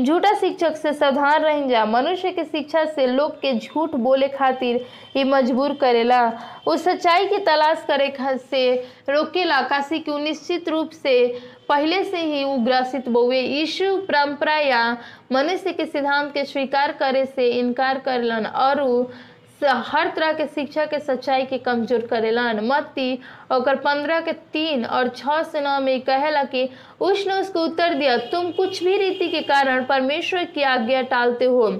झूठा 0.00 0.32
शिक्षक 0.34 0.76
से 0.76 0.92
सावधान 0.92 1.42
रह 1.42 1.60
जा। 1.68 1.84
मनुष्य 1.84 2.30
के 2.32 2.44
शिक्षा 2.44 2.84
से 2.84 3.06
लोग 3.06 3.34
के 3.40 3.52
झूठ 3.58 3.94
बोले 3.96 4.28
खातिर 4.28 4.84
ये 5.16 5.24
मजबूर 5.24 5.74
करेला। 5.80 6.20
उस 6.66 6.84
सच्चाई 6.84 7.26
की 7.26 7.38
तलाश 7.38 7.84
करे 7.88 8.12
से 8.38 8.74
रोकेला। 9.08 9.60
काशी 9.62 9.98
की 9.98 10.18
निश्चित 10.22 10.68
रूप 10.68 10.90
से 10.92 11.14
पहले 11.68 12.02
से 12.04 12.18
ही 12.18 12.42
वो 12.44 12.56
ग्रसित 12.64 13.08
बोवे 13.08 13.40
यीशु 13.40 13.96
परंपरा 14.08 14.56
या 14.56 14.82
मनुष्य 15.32 15.72
के 15.72 15.86
सिद्धांत 15.86 16.32
के 16.32 16.44
स्वीकार 16.44 16.92
करे 16.92 17.24
से 17.26 17.48
इनकार 17.50 17.98
करलन 17.98 18.46
और 18.46 18.82
हर 19.66 20.12
तरह 20.16 20.32
के 20.32 20.46
शिक्षा 20.46 20.84
के 20.86 20.98
सच्चाई 21.00 21.44
के 21.44 21.58
कमज़ोर 21.60 22.06
करेलन। 22.06 22.60
मत्ती 22.64 23.18
और 23.52 23.76
पंद्रह 23.76 24.20
के 24.20 24.32
तीन 24.32 24.84
और 24.86 25.08
छः 25.08 25.42
से 25.42 25.60
नौ 25.60 25.78
में 25.80 26.00
कहेला 26.02 26.42
कि 26.44 26.68
उसने 27.00 27.34
उसको 27.34 27.64
उत्तर 27.64 27.94
दिया, 27.94 28.16
तुम 28.16 28.50
कुछ 28.52 28.82
भी 28.84 28.96
रीति 28.98 29.28
के 29.28 29.40
कारण 29.42 29.84
परमेश्वर 29.84 30.44
की 30.46 30.62
आज्ञा 30.64 31.02
टालते 31.04 31.44
हो 31.46 31.70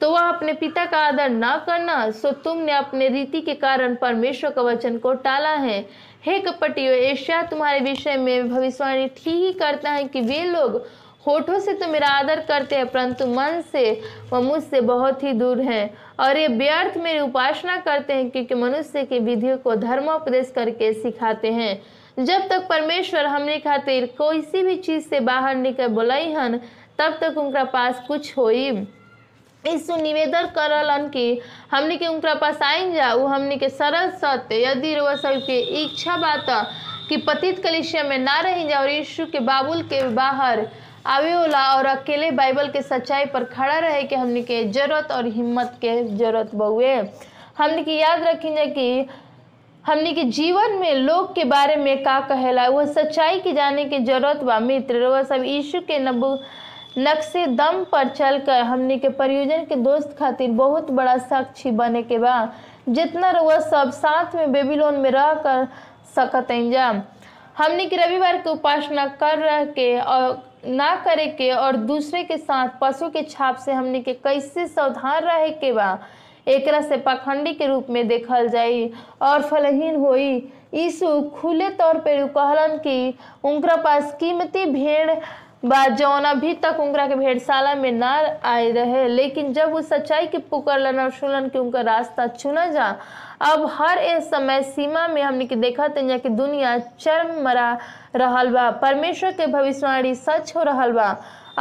तो 0.00 0.10
वह 0.10 0.20
अपने 0.20 0.52
पिता 0.52 0.84
का 0.84 0.98
आदर 0.98 1.28
ना 1.30 1.56
करना, 1.66 2.10
सो 2.10 2.30
तुमने 2.34 2.72
अपने 2.72 3.08
रीति 3.08 3.40
के 3.40 3.54
कारण 3.56 3.94
परमेश्वर 3.96 4.50
का 4.50 4.62
वचन 4.62 4.96
को 4.98 5.12
टाला 5.16 5.52
है। 5.56 5.78
हे 6.24 6.38
कपटियो, 6.40 6.92
एशिया 6.92 7.42
तुम्हारे 7.42 7.80
विषय 7.80 8.16
में 8.16 8.48
भविष्यवाणी 8.48 9.06
ठीक 9.08 9.34
ही 9.34 9.52
करता 9.52 9.90
है 9.90 10.04
कि 10.04 10.20
वे 10.20 10.42
लोग 10.44 10.82
होठों 11.26 11.58
से 11.58 11.72
तो 11.74 11.86
मेरा 11.88 12.08
आदर 12.08 12.40
करते 12.40 12.76
हैं, 12.76 12.86
परंतु 12.86 13.26
मन 13.26 13.60
से 13.72 14.00
वह 14.32 14.40
मुझसे 14.40 14.80
बहुत 14.82 15.22
ही 15.22 15.32
दूर 15.32 15.60
हैं। 15.60 15.90
और 16.20 16.36
ये 16.36 16.46
व्यर्थ 16.48 16.96
मेरी 16.96 17.20
उपासना 17.20 17.76
करते 17.78 18.12
हैं, 18.12 18.30
क्योंकि 18.30 18.54
मनुष्य 18.54 19.04
की 19.04 19.18
विधियों 19.20 19.56
को 19.58 19.74
धर्मोपदेश 19.76 20.52
करके 20.54 20.92
सिखाते 20.92 21.52
हैं। 21.52 21.82
जब 22.18 22.48
तक 22.48 22.66
परमेश्वर 22.68 23.26
हमने 23.26 23.58
खातिर 23.58 24.06
कोई 24.18 24.40
सी 24.42 24.62
भी 24.62 24.76
चीज़ 24.78 25.08
से 25.08 25.20
बाहर 25.22 25.54
निकल 25.56 25.86
बोलाई 25.90 26.32
हन, 26.32 26.60
तब 26.98 27.18
तक 27.20 27.38
उनका 27.38 27.64
पास 27.66 28.02
कुछ 28.08 28.36
होई। 28.36 28.68
इस 29.64 29.90
निवेदन 29.92 30.46
करलन 30.54 31.08
कि 31.08 31.40
हमने 31.72 31.96
के 31.96 32.06
उनका 32.06 32.34
पास 32.34 32.62
आइन 32.62 32.92
जा, 32.94 33.12
वो 33.14 33.26
हमने 33.26 33.56
के 33.56 33.68
सरल 33.68 34.10
सत्य 34.12 34.56
यदि 34.64 34.94
वह 34.96 35.14
सबके 35.16 35.58
इच्छा 35.82 36.16
बात 36.16 36.46
कि 37.08 37.16
पतित 37.18 37.62
कलिशिया 37.62 38.02
में 38.04 38.18
ना 38.18 38.40
रही 38.40 38.68
जा, 38.68 38.78
और 38.80 38.90
यीशु 38.90 39.26
के 39.26 39.40
बाबुल 39.40 39.82
के 39.82 40.02
बाहर 40.08 40.66
आवे 41.06 41.34
वाला 41.34 41.62
और 41.74 41.86
अकेले 41.86 42.30
बाइबल 42.30 42.68
के 42.68 42.82
सच्चाई 42.82 43.24
पर 43.24 43.44
खड़ा 43.44 43.78
रहे 43.78 44.02
कि 44.02 44.14
हमने 44.14 44.42
के 44.42 44.64
ज़रूरत 44.72 45.08
और 45.12 45.26
हिम्मत 45.26 45.72
के 45.80 46.02
ज़रूरत 46.08 46.54
बहुए 46.54 46.94
हमने 47.58 47.82
की 47.82 47.96
याद 47.98 48.22
रखी 48.22 48.54
कि 48.74 49.08
हमने 49.86 50.12
के 50.12 50.24
जीवन 50.24 50.72
में 50.80 50.94
लोग 50.94 51.34
के 51.34 51.44
बारे 51.44 51.76
में 51.76 52.02
का 52.02 52.18
कहला, 52.20 52.66
वह 52.68 52.84
सच्चाई 52.86 53.40
की 53.40 53.52
जाने 53.52 53.84
की 53.84 53.98
ज़रूरत 53.98 54.42
बा, 54.44 54.58
मित्र। 54.60 55.06
वह 55.06 55.22
सब 55.22 55.44
यीशु 55.44 55.80
के 55.80 55.98
नबू 55.98 56.38
नक्शे 56.98 57.46
दम 57.46 57.82
पर 57.92 58.08
चलकर 58.08 58.62
हमने 58.62 58.98
के 58.98 59.08
परियोजन 59.08 59.64
के 59.64 59.76
दोस्त 59.76 60.14
खातिर 60.18 60.50
बहुत 60.50 60.90
बड़ा 60.90 61.16
साक्षी 61.18 61.70
बने 61.70 62.02
के 62.02 62.18
बा, 62.18 62.52
जितना 62.88 63.30
वह 63.30 63.58
सब 63.60 63.90
साथ 63.90 64.34
में 64.36 64.52
बेबीलोन 64.52 64.94
में 64.94 65.10
रह 65.10 65.32
कर 65.46 65.66
सकत 66.16 66.48
जा। 66.72 66.88
हमनी 67.58 67.86
के 67.86 67.96
रविवार 67.96 68.36
के 68.36 68.50
उपासना 68.50 69.06
कर 69.20 69.38
रह 69.38 69.64
के 69.64 69.98
और 69.98 70.51
ना 70.66 70.94
करे 71.04 71.26
के 71.26 71.50
और 71.50 71.76
दूसरे 71.76 72.22
के 72.24 72.36
साथ 72.36 72.68
पशु 72.80 73.08
के 73.10 73.22
छाप 73.22 73.56
से 73.56 73.72
हमनी 73.72 74.00
के 74.02 74.12
कैसे 74.14 74.66
सावधान 74.66 75.22
रहे 75.24 75.50
के 75.50 75.72
बा? 75.72 75.98
एकरा 76.48 76.80
से 76.80 76.96
पाखंडी 76.96 77.52
के 77.54 77.66
रूप 77.66 77.86
में 77.90 78.06
देखल 78.08 78.48
जाई 78.48 78.90
और 79.22 79.42
फलहीन 79.42 79.96
होई। 79.96 80.34
यीशु 80.74 81.20
खुले 81.34 81.68
तौर 81.70 81.98
पर 81.98 82.26
कहलन 82.36 82.76
कि 82.78 83.14
उनका 83.44 83.76
पास 83.76 84.16
कीमती 84.20 84.64
भेड़ 84.66 85.10
बा, 85.64 85.86
जौन 85.86 86.24
अभी 86.24 86.52
तक 86.54 86.76
उनकरा 86.80 87.06
के 87.06 87.14
भेड़शाला 87.14 87.74
में 87.74 87.90
ना 87.92 88.12
आए 88.44 88.70
रहे, 88.72 89.06
लेकिन 89.08 89.52
जब 89.52 89.72
वो 89.72 89.80
सच्चाई 89.82 90.26
के 90.26 90.38
पुकरलन 90.38 90.98
और 91.00 91.10
सुनलन 91.10 91.48
कि 91.48 91.58
उनका 91.58 91.80
रास्ता 91.80 92.26
चुना 92.26 92.66
जा 92.66 92.96
अब 93.50 93.64
हर 93.74 93.98
एक 93.98 94.22
समय 94.22 94.62
सीमा 94.62 95.06
में 95.08 95.22
हमने 95.22 95.44
के 95.46 95.56
देखा 95.56 95.86
तंजा 95.94 96.16
कि 96.18 96.28
दुनिया 96.28 96.76
चरम 96.78 97.42
मरा 97.44 97.70
रहल 98.16 98.50
बा। 98.54 98.70
परमेश्वर 98.82 99.32
के 99.40 99.46
भविष्यवाणी 99.52 100.14
सच 100.14 100.52
हो 100.56 100.62
रहल 100.62 100.92
बा। 100.92 101.08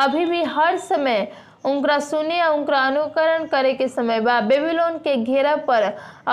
अभी 0.03 0.25
भी 0.25 0.43
हर 0.43 0.77
समय 0.77 1.27
उनका 1.65 1.97
सुने 1.99 2.37
या 2.37 2.49
उनका 2.49 2.77
अनुकरण 2.87 3.45
करे 3.47 3.73
के 3.73 3.87
समय 3.87 4.19
बा। 4.21 4.39
बेबीलोन 4.41 4.97
के 5.07 5.15
घेरा 5.23 5.55
पर 5.67 5.83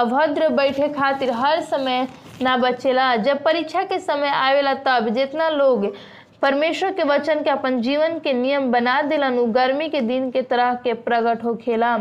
अभद्र 0.03 0.49
बैठे 0.57 0.89
खातिर 0.99 1.31
हर 1.41 1.61
समय 1.71 2.07
ना 2.43 2.57
बचेला। 2.57 3.15
जब 3.17 3.43
परीक्षा 3.45 3.83
के 3.93 3.99
समय 3.99 4.29
आवेला 4.29 4.75
तब 4.87 5.09
जितना 5.15 5.49
लोग 5.49 5.87
परमेश्वर 6.43 6.93
के 6.93 7.03
वचन 7.05 7.43
के 7.43 7.51
अपन 7.51 7.81
जीवन 7.83 8.19
के 8.25 8.33
नियम 8.33 8.71
बना 8.73 9.01
दिलन 9.03 9.39
उ 9.39 9.47
गर्मी 9.53 9.89
के 9.89 10.01
दिन 10.01 10.31
के 10.31 10.43
तरह 10.51 10.75
के 10.85 10.93
प्रकट 11.07 11.45
होखेला 11.45 11.97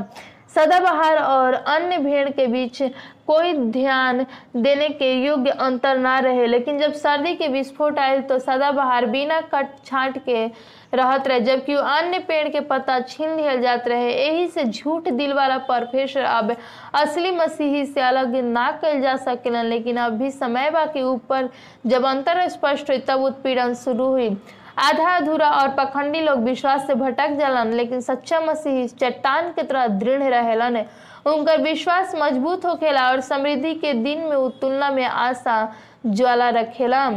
सदाबहार 0.55 1.17
और 1.23 1.53
अन्य 1.53 1.97
भेड़ 1.97 2.29
के 2.29 2.45
बीच 2.47 2.81
कोई 3.27 3.53
ध्यान 3.53 4.25
देने 4.57 4.87
के 4.89 5.11
योग्य 5.15 5.49
अंतर 5.51 5.97
ना 5.97 6.17
रहे। 6.19 6.45
लेकिन 6.47 6.79
जब 6.79 6.93
सर्दी 6.93 7.33
के 7.35 7.47
विस्फोट 7.47 7.99
आयल 7.99 8.21
तो 8.21 8.39
सदाबहार 8.39 9.05
बिना 9.05 9.39
कट 9.53 9.75
छाट 9.85 10.17
के 10.25 10.45
रहत 10.93 11.27
रहे, 11.27 11.39
जबकि 11.39 11.73
अन्य 11.73 12.19
पेड़ 12.19 12.47
के 12.49 12.59
पत्ता 12.59 12.99
छीन 12.99 13.35
लियल 13.35 13.61
जात 13.61 13.87
रहे। 13.87 14.11
यही 14.11 14.47
से 14.47 14.63
झूठ 14.63 15.07
दिल 15.09 15.33
वाला 15.33 15.57
परफेश्वर 15.67 16.23
अब 16.23 16.55
असली 16.95 17.31
मसीही 17.31 17.85
से 17.85 18.01
अलग 18.01 18.35
ना 18.43 18.69
कल 18.81 19.01
जा 19.01 19.15
सकेलन। 19.17 19.65
लेकिन 19.65 19.97
अब 19.97 20.13
भी 20.13 20.31
समय 20.31 20.69
बा 20.71 20.85
के 20.85 21.01
ऊपर 21.03 21.49
जब 21.85 22.05
अंतर 22.05 22.47
स्पष्ट 22.49 22.89
हुई, 22.89 22.97
तब 22.99 23.21
उत्पीड़न 23.21 23.73
शुरू 23.75 24.05
हुई। 24.05 24.29
आधा 24.77 25.15
अधूरा 25.15 25.49
और 25.51 25.69
पखंडी 25.75 26.19
लोग 26.21 26.39
विश्वास 26.39 26.85
से 26.87 26.93
भटक 26.95 27.29
जालन, 27.37 27.71
लेकिन 27.73 28.01
सच्चा 28.01 28.39
मसीह 28.39 28.85
चट्टान 28.99 29.49
के 29.51 29.63
तरह 29.63 29.87
दृढ़ 29.89 30.23
रहेलन 30.23 30.77
उनकर 31.25 31.61
विश्वास 31.61 32.13
मज़बूत 32.15 32.65
होखेला 32.65 33.09
और 33.09 33.21
समृद्धि 33.21 33.73
के 33.75 33.93
दिन 33.93 34.19
में 34.19 34.49
तुलना 34.61 34.89
में 34.89 35.05
आशा 35.05 35.57
ज्वाला 36.05 36.49
रखेला। 36.49 37.07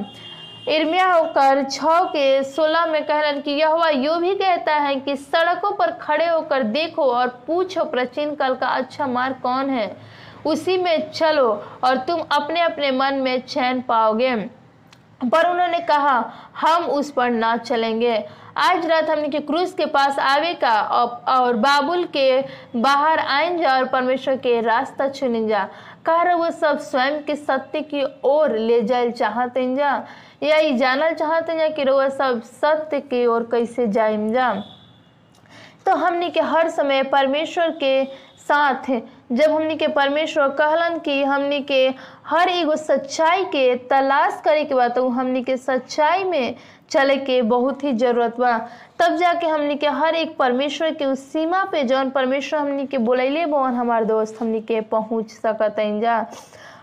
इर्मिया 0.69 1.07
होकर 1.07 1.63
छ 1.65 1.81
के 2.07 2.43
सोलह 2.45 2.87
में 2.87 3.03
कहलन 3.05 3.41
कि 3.41 3.51
यह 3.53 3.89
यो 3.97 4.15
भी 4.17 4.35
कहता 4.35 4.75
है 4.77 4.95
कि 4.97 5.17
सड़कों 5.17 5.71
पर 5.73 5.91
खड़े 6.01 6.27
होकर 6.27 6.63
देखो 6.73 7.05
और 7.05 7.29
पूछो 7.47 7.85
प्राचीन 7.85 8.35
काल 8.35 8.55
का 8.55 8.67
अच्छा 8.69 9.07
मार्ग 9.07 9.37
कौन 9.43 9.71
है। 9.71 9.91
उसी 10.47 10.77
में 10.79 11.11
चलो 11.11 11.49
और 11.85 11.97
तुम 11.99 12.21
अपने 12.33 12.61
अपने 12.61 12.91
मन 12.91 13.15
में 13.15 13.41
चैन 13.43 13.81
पाओगे। 13.83 14.35
पर 15.23 15.49
उन्होंने 15.51 15.79
कहा 15.81 16.19
हम 16.57 16.85
उस 16.85 17.11
पर 17.13 17.31
ना 17.31 17.57
चलेंगे। 17.57 18.17
आज 18.57 18.87
रात 18.87 19.11
हमने 19.11 19.29
के 19.29 19.39
क्रूज 19.41 19.73
के 19.73 19.87
पास 19.87 20.19
आवे 20.19 20.53
का 20.55 20.81
और, 20.83 21.57
बाबुल 21.57 22.05
के 22.17 22.41
बाहर 22.77 23.19
जा 23.59 23.77
और 23.77 23.85
परमेश्वर 23.85 24.37
के 24.37 24.61
रास्ता 24.61 25.09
चुने 25.09 25.47
जा। 25.49 25.69
कह 26.07 26.23
वो 26.35 26.51
सब 26.51 26.79
स्वयं 26.79 27.23
के 27.25 27.37
सत्य 27.37 27.81
की 27.83 28.05
ओर 28.25 28.57
ले 28.57 28.81
जाए 28.83 29.11
चाहते 29.11 29.75
जा 29.77 29.93
या 30.43 30.61
जानल 30.77 31.15
चाहते 31.15 31.59
जा 31.59 31.69
कि 31.69 31.85
वो 31.85 32.09
सब 32.11 32.43
सत्य 32.43 33.01
की 33.01 33.25
ओर 33.27 33.43
कैसे 33.43 33.87
जाइम 33.87 34.33
जा? 34.33 34.53
तो 35.87 35.95
हमने 35.95 36.31
के 36.31 36.41
हर 36.41 36.69
समय 36.71 37.03
परमेश्वर 37.03 37.71
के 37.71 38.05
साथ 38.39 38.91
जब 39.33 39.51
हमनी 39.51 39.77
के 39.77 39.87
परमेश्वर 39.97 40.49
कहलन 40.59 40.99
कि 41.05 41.23
हमनी 41.25 41.61
के 41.71 41.87
हर 42.27 42.49
एगो 42.49 42.77
सच्चाई 42.77 43.45
के 43.53 43.75
तलाश 43.91 44.41
करे 44.45 44.65
के 44.65 44.75
बाद 44.75 44.95
तो 44.95 45.09
हमनी 45.09 45.43
के 45.43 45.57
सच्चाई 45.57 46.25
में 46.25 46.55
चले 46.91 47.17
के 47.17 47.41
बहुत 47.53 47.85
ही 47.85 47.93
ज़रूरत 47.97 48.37
बा। 48.41 48.57
तब 48.99 49.17
जाके 49.17 49.47
हमनी 49.47 49.77
के 49.77 49.89
हर 49.99 50.15
एक 50.15 50.37
परमेश्वर 50.37 50.95
के 50.95 51.05
उस 51.07 51.21
सीमा 51.33 51.65
पे 51.73 51.83
जौन 51.85 52.11
परमेश्वर 52.11 52.59
हमनी 52.61 52.87
के 52.87 52.99
बोलैले 52.99 53.47
बवन 53.47 53.75
हमार 53.75 54.05
दोस्त 54.05 54.41
हमनी 54.41 54.61
के 54.71 54.81
पहुँच 54.95 55.31
सकत 55.31 55.77
जा। 56.03 56.25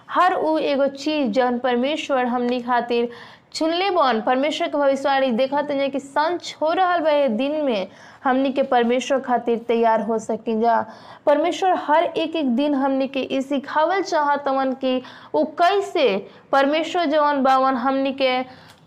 हर 0.10 0.34
उ 0.34 0.58
एगो 0.58 0.88
चीज़ 0.88 1.32
जौन 1.32 1.58
परमेश्वर 1.60 2.26
हमनी 2.26 2.60
खातिर 2.62 3.10
चुनले 3.54 3.90
बन 3.92 4.22
परमेश्वर 4.26 4.68
के 4.68 4.78
भविष्यवाणी 4.78 5.32
देखत 5.32 5.68
है 5.72 5.90
कि 5.90 6.00
संच 6.00 6.56
हो 6.62 6.72
रहा 6.74 6.98
बा 6.98 7.28
दिन 7.28 7.62
में 7.66 7.88
हमनी 8.28 8.52
के 8.52 8.64
परमेश्वर 8.64 9.20
खातिर 9.20 9.58
तैयार 9.68 10.02
हो 10.02 10.20
सकी 10.20 10.60
जा। 10.62 10.86
परमेश्वर 11.26 11.74
हर 11.88 12.04
एक 12.04 12.36
एक 12.36 12.56
दिन 12.56 12.74
हमनी 12.76 13.08
के 13.08 13.28
ई 13.32 13.42
सिखावल 13.42 14.02
चाहतवन 14.04 14.74
कि 14.74 14.96
वो 15.36 15.44
कैसे 15.60 16.08
परमेश्वर 16.52 17.06
जवन 17.06 17.44
बावन 17.44 17.76
हमनी 17.76 18.12
के 18.22 18.42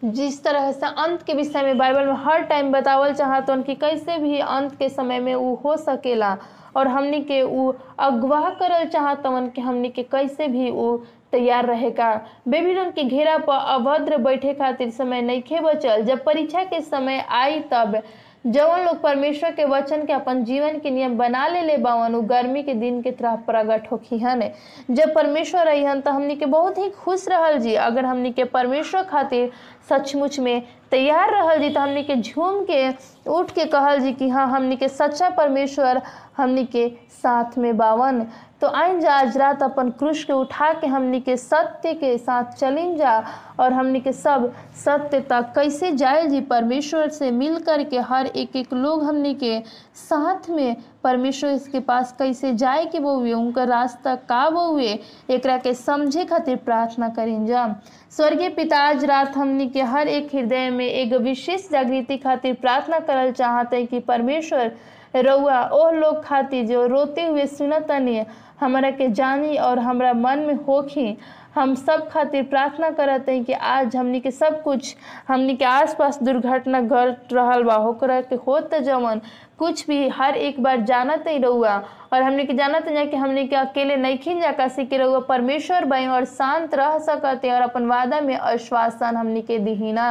जिस 0.05 0.43
तरह 0.45 0.70
से 0.72 0.86
अंत 0.86 1.22
के 1.22 1.34
विषय 1.34 1.62
में 1.62 1.78
बाइबल 1.78 2.07
में 2.07 2.14
हर 2.24 2.43
टाइम 2.43 2.70
बतावल 2.72 3.12
चाहतवन 3.12 3.62
कि 3.62 3.74
कैसे 3.74 4.16
भी 4.18 4.38
अंत 4.38 4.74
के 4.78 4.88
समय 4.88 5.20
में 5.20 5.34
वो 5.34 5.55
हो 5.64 5.76
सकेला। 5.76 6.36
और 6.76 6.88
हमनी 6.88 7.20
के 7.20 7.43
वो 7.43 7.74
अगवाह 7.99 8.49
करल 8.51 8.84
चाहतवन 8.84 9.49
कि 9.49 9.61
हमनी 9.61 9.88
के 9.88 10.03
कैसे 10.03 10.47
भी 10.49 10.70
वो 10.70 10.97
तैयार 11.32 11.66
रहेगा। 11.66 12.11
बेबीलोन 12.49 12.91
के 12.91 13.05
घेरा 13.05 13.36
पर 13.38 13.59
अभद्र 13.74 14.16
बैठे 14.16 14.55
खातिर 14.55 14.91
समय 14.91 15.22
नहीं 15.22 15.43
खे 15.43 15.61
बचल। 15.61 16.03
जब 16.05 16.24
परीक्षा 16.24 16.62
के 16.64 16.80
समय 16.80 17.24
आई 17.30 17.61
तब 17.72 18.01
जवन 18.47 18.80
लोग 18.80 19.01
परमेश्वर 19.03 19.51
के 19.51 19.64
वचन 19.64 20.05
के 20.07 20.12
अपन 20.12 20.45
जीवन 20.45 20.78
के 20.78 20.91
नियम 20.91 21.16
बना 21.18 21.47
ले 21.49 21.62
ले 21.62 21.76
बावन, 21.76 22.14
उ 22.14 22.20
गर्मी 22.22 22.62
के 22.62 22.74
दिन 22.74 23.01
के 23.03 23.11
तरह 23.11 23.34
प्रकट 23.36 23.91
होखी 23.93 24.18
हन। 24.18 24.43
जब 24.91 25.14
परमेश्वर 25.14 25.66
रही 25.66 25.84
हन 25.84 26.01
तो 26.01 26.11
हमनी 26.11 26.36
के 26.36 26.47
बहुत 26.47 26.78
ही 26.78 26.88
खुश 26.91 27.28
रहल 27.28 27.59
जी। 27.59 27.74
अगर 27.74 28.05
हमनी 28.05 28.32
के 28.32 28.45
परमेश्वर 28.45 29.03
खातिर 29.03 29.51
सचमुच 29.91 30.38
में 30.41 30.62
तैयार 30.91 31.30
रहल 31.30 31.59
जी 31.59 31.70
तो 31.70 31.80
हमनी 31.80 32.03
के 32.03 32.16
झूम 32.16 32.64
के, 32.64 32.88
उठ 33.30 33.51
के 33.51 33.64
कहल 33.64 33.99
जी 33.99 34.12
कि 34.12 34.28
हाँ 34.28 34.47
हमनी 34.49 34.76
के 34.76 34.88
सच्चा 34.88 35.30
परमेश्वर 35.30 36.03
हमनी 36.36 36.64
के 36.64 36.88
साथ 37.22 37.59
में 37.59 37.76
बावन। 37.76 38.26
तो 38.61 38.67
आइन 38.67 39.01
जा 39.01 39.13
आज 39.13 39.37
रात 39.37 39.63
अपन 39.63 39.91
क्रूश 39.91 40.25
के 40.25 40.33
उठा 40.33 40.73
के 40.73 40.87
हमनी 40.87 41.21
के 41.21 41.37
सत्य 41.37 41.93
के 41.95 42.19
साथ 42.19 42.45
चलिन 42.45 42.97
जा 42.97 43.25
और 43.61 43.73
हमनी 43.73 44.01
के 44.01 44.13
सब 44.13 44.53
सत्य 44.85 45.21
तक 45.21 45.53
कैसे 45.55 45.93
जाए 45.93 46.27
जी 46.27 46.41
परमेश्वर 46.41 47.09
से 47.09 47.31
मिल 47.31 47.59
कर 47.59 47.85
के 47.85 47.99
हर 47.99 48.27
एक 48.27 48.57
एक 48.57 48.73
लोग 48.73 49.05
हमनी 49.05 49.35
के 49.35 49.61
साथ 49.95 50.51
में 50.51 50.77
परमेश्वर 51.05 51.59
के 51.73 51.81
पास 51.81 52.15
कैसे 52.19 52.55
जाए 52.55 52.85
के 52.85 52.99
वो 52.99 53.15
हुए 53.15 53.33
उनका 53.33 53.65
रास्ता 53.65 54.15
का 54.15 54.49
वो 54.49 54.67
हुए 54.67 54.99
एक 55.31 55.47
के 55.47 55.75
समझे 55.75 56.25
खातिर 56.25 56.57
प्रार्थना 56.57 57.09
करें 57.09 57.47
जा। 57.47 57.67
स्वर्गीय 58.11 58.49
पिता, 58.49 58.79
आज 58.79 59.05
रात 59.05 59.37
हमनी 59.37 59.69
के 59.69 59.83
हर 59.83 60.09
एक 60.09 60.35
हृदय 60.35 60.71
में 60.71 60.87
एक 60.87 61.13
विशेष 61.13 61.71
जागृति 61.71 62.17
खातिर 62.17 62.55
प्रार्थना 62.55 62.99
करल 62.99 63.33
चाहते 63.33 63.85
कि 63.87 64.01
परमेश्वर 64.01 64.73
रउआ 65.17 65.63
ओह 65.73 65.91
लोग 65.91 66.25
खातिर 66.25 66.67
जो 66.67 66.87
रोते 66.87 67.23
हुए 67.23 67.47
सुनतनी 67.47 68.23
हमारा 68.61 68.91
के 68.91 69.09
जानी 69.19 69.57
और 69.57 69.79
हमरा 69.79 70.13
मन 70.13 70.39
में 70.47 70.55
होखी, 70.67 71.17
हम 71.55 71.75
सब 71.75 72.09
खातिर 72.11 72.43
प्रार्थना 72.51 72.91
करते 72.99 73.33
हैं 73.33 73.45
कि 73.45 73.53
आज 73.53 73.95
हमनी 73.97 74.21
के 74.21 74.31
सब 74.31 74.63
कुछ, 74.63 74.95
हमनी 75.29 75.55
के 75.57 75.65
आसपास 75.65 76.19
दुर्घटना 76.23 76.81
घट 76.81 77.33
रहा 77.33 77.59
बा, 77.61 77.75
होकरा 77.75 78.21
के 78.21 78.35
होत 78.47 78.75
जवन, 78.75 79.21
कुछ 79.59 79.87
भी 79.87 80.09
हर 80.19 80.37
एक 80.37 80.63
बार 80.63 80.81
जानत 80.91 81.25
ही 81.29 81.39
रहुआ 81.39 81.77
और 82.13 82.23
हमने 82.23 82.45
के 82.45 82.55
जानत 82.57 82.87
है 82.89 83.07
कि 83.07 83.17
हमने 83.17 83.47
के 83.47 83.57
अकेले 83.57 83.97
नहीं 83.97 84.19
खिन 84.19 84.41
जा 84.41 84.53
काशी 84.61 84.85
के 84.87 84.97
रहुआ 84.99 85.19
परमेश्वर 85.29 85.85
बई 85.85 86.07
और 86.07 86.25
शांत 86.37 86.75
रह 86.75 86.99
सकते 87.09 87.51
और 87.53 87.63
अपन 87.63 87.87
वादा 87.87 88.21
में 88.21 88.37
आश्वासन 88.37 89.17
हमने 89.17 89.41
के 89.51 89.59
दिहीना 89.59 90.11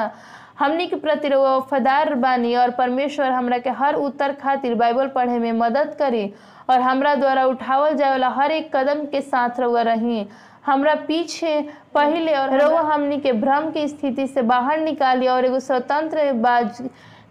हमनी 0.60 0.86
के 0.88 0.95
प्रति 1.00 1.30
वफादार 1.30 2.14
बानी 2.22 2.56
और 2.56 2.72
परमेश्वर 2.78 3.32
हमरा 3.32 3.58
के 3.58 3.70
हर 3.82 3.95
उत्तर 3.95 4.32
खातिर 4.41 4.74
बाइबल 4.76 5.08
पढ़े 5.16 5.38
में 5.39 5.52
मदद 5.60 5.95
करी 6.00 6.26
और 6.70 6.82
हमरा 6.82 7.13
द्वारा 7.15 7.45
उठावल 7.45 7.95
जाए 7.95 8.09
वाला 8.09 8.30
हर 8.30 8.51
एक 8.51 8.76
कदम 8.76 9.05
के 9.11 9.22
साथ 9.22 9.59
रहुआ 9.59 9.82
रही। 9.82 10.26
हमरा 10.65 10.93
पीछे 11.07 11.61
पहले 11.93 12.34
और 12.36 12.49
रहुआ 12.49 12.82
हमनी 12.93 13.17
के 13.20 13.32
भ्रम 13.34 13.70
की 13.72 13.88
स्थिति 13.88 14.28
से 14.28 14.41
बाहर 14.41 14.80
निकाली 14.80 15.28
और 15.28 15.45
एगो 15.45 15.59
स्वतंत्र 15.59 16.32
बाज 16.34 16.82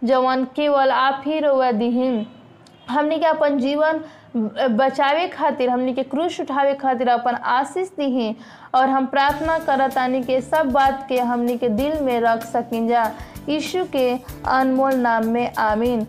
जवन 0.05 0.45
केवल 0.57 0.91
आप 0.91 1.23
ही 1.27 1.39
रहुआ 1.41 1.71
दिहिन। 1.73 2.27
हमनी 2.89 3.19
के 3.19 3.27
अपन 3.27 3.59
जीवन 3.59 4.01
बचावे 4.77 5.27
खातिर 5.29 5.71
हमनी 5.71 5.93
के 5.95 6.03
क्रूश 6.03 6.41
उठावे 6.41 6.75
खातिर 6.75 7.09
अपन 7.09 7.35
आशीष 7.35 7.89
दिही 7.89 8.35
और 8.75 8.89
हम 8.89 9.07
प्रार्थना 9.07 9.59
करतानी 9.59 10.23
के 10.23 10.41
सब 10.41 10.71
बात 10.73 11.05
के 11.09 11.19
हमनी 11.21 11.57
के 11.59 11.69
दिल 11.69 12.01
में 12.03 12.21
रख 12.21 12.45
सकिन 12.45 12.89
जा। 12.89 13.11
यीशु 13.49 13.85
के 13.93 14.11
अनमोल 14.49 14.95
नाम 14.95 15.27
में 15.27 15.55
आमीन। 15.59 16.07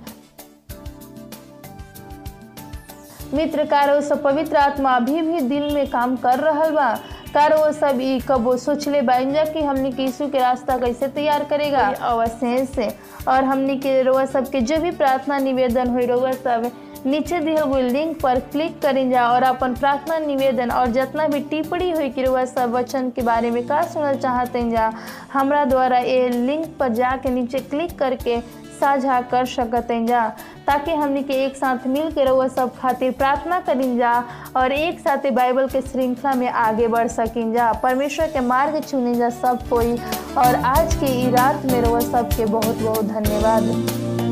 मित्र 3.34 3.64
कारो 3.72 4.00
सब 4.02 4.22
पवित्र 4.24 4.58
आत्मा 4.58 4.96
अभी 4.96 5.22
भी 5.22 5.40
दिल 5.50 5.74
में 5.74 5.86
काम 5.90 6.16
कर 6.26 6.40
रहा 6.40 6.70
बा। 6.70 6.90
का 7.34 7.46
रउआ 7.48 7.72
सब 7.72 8.00
ई 8.02 8.20
कबो 8.28 8.56
सोचले 8.58 9.02
बाइन 9.10 9.34
जा 9.34 9.44
कि 9.54 9.62
हमनी 9.64 9.92
के 9.94 10.04
यीशु 10.04 10.28
के 10.30 10.40
रास्ता 10.40 10.78
कैसे 10.78 11.08
तैयार 11.18 11.44
करेगा। 11.50 11.82
अवश्य 12.10 12.66
से 12.76 12.88
और 13.32 13.44
हमनी 13.44 13.78
के 13.80 14.02
रउआ 14.04 14.26
सबके 14.26 14.62
जो 14.72 14.78
भी 14.82 14.92
प्रार्थना 14.92 15.38
निवेदन 15.40 15.90
हुई 15.94 16.06
रउआ 16.06 16.32
सब 16.32 16.72
नीचे 17.06 17.40
दिए 17.40 17.60
हुए 17.60 17.82
लिंक 17.82 18.20
पर 18.22 18.40
क्लिक 18.52 18.82
करें 18.82 19.10
जा 19.12 19.28
और 19.32 19.44
अपन 19.44 19.74
प्रार्थना 19.76 20.18
निवेदन 20.20 20.72
और 20.72 20.88
जितना 20.98 21.28
भी 21.28 21.40
टिप्पणी 21.50 21.92
हुई 21.92 22.10
कि 22.16 22.24
रउआ 22.24 22.44
सब 22.46 22.72
वचन 22.76 23.10
के 23.16 23.22
बारे 23.30 23.52
में 23.52 23.66
का 23.68 23.82
सुनल 23.94 24.16
चाहते 24.20 24.70
जा 24.72 24.92
हमरा 25.34 25.64
द्वारा 25.66 25.98
ये 25.98 26.28
लिंक 26.30 26.66
पर 26.80 26.94
जाके 26.94 27.30
नीचे 27.30 27.60
क्लिक 27.70 27.98
करके 28.00 28.38
साझा 28.80 29.20
कर 29.22 29.46
सकते 29.46 30.06
जा, 30.06 30.28
ताकि 30.68 30.94
हमने 30.94 31.24
के 31.24 31.34
एक 31.46 31.56
साथ 31.56 31.88
मिल 31.88 32.12
के 32.12 32.24
रहो 32.24 32.48
सब 32.48 32.76
खातिर 32.78 33.12
प्रार्थना 33.12 33.60
करें 33.60 33.98
जा 33.98 34.14
और 34.56 34.72
एक 34.72 35.00
साथ 35.00 35.30
बाइबल 35.32 35.68
के 35.68 35.82
श्रृंखला 35.82 36.34
में 36.34 36.48
आगे 36.48 36.88
बढ़ 36.88 37.08
सकें 37.08 37.52
जा। 37.54 37.72
परमेश्वर 37.74 38.28
के 38.28 38.40
मार्ग 38.40 38.80
चुने 38.80 39.16
जा 39.16 39.30
सब 39.30 39.68
कोई। 39.70 39.94
और 40.38 40.56
आज 40.56 40.96
के 40.96 41.30
रात 41.32 41.66
में 41.66 41.82
रउआ 41.82 42.00
सबके 42.00 42.46
बहुत 42.46 42.78
बहुत 42.78 43.06
धन्यवाद। 43.06 44.29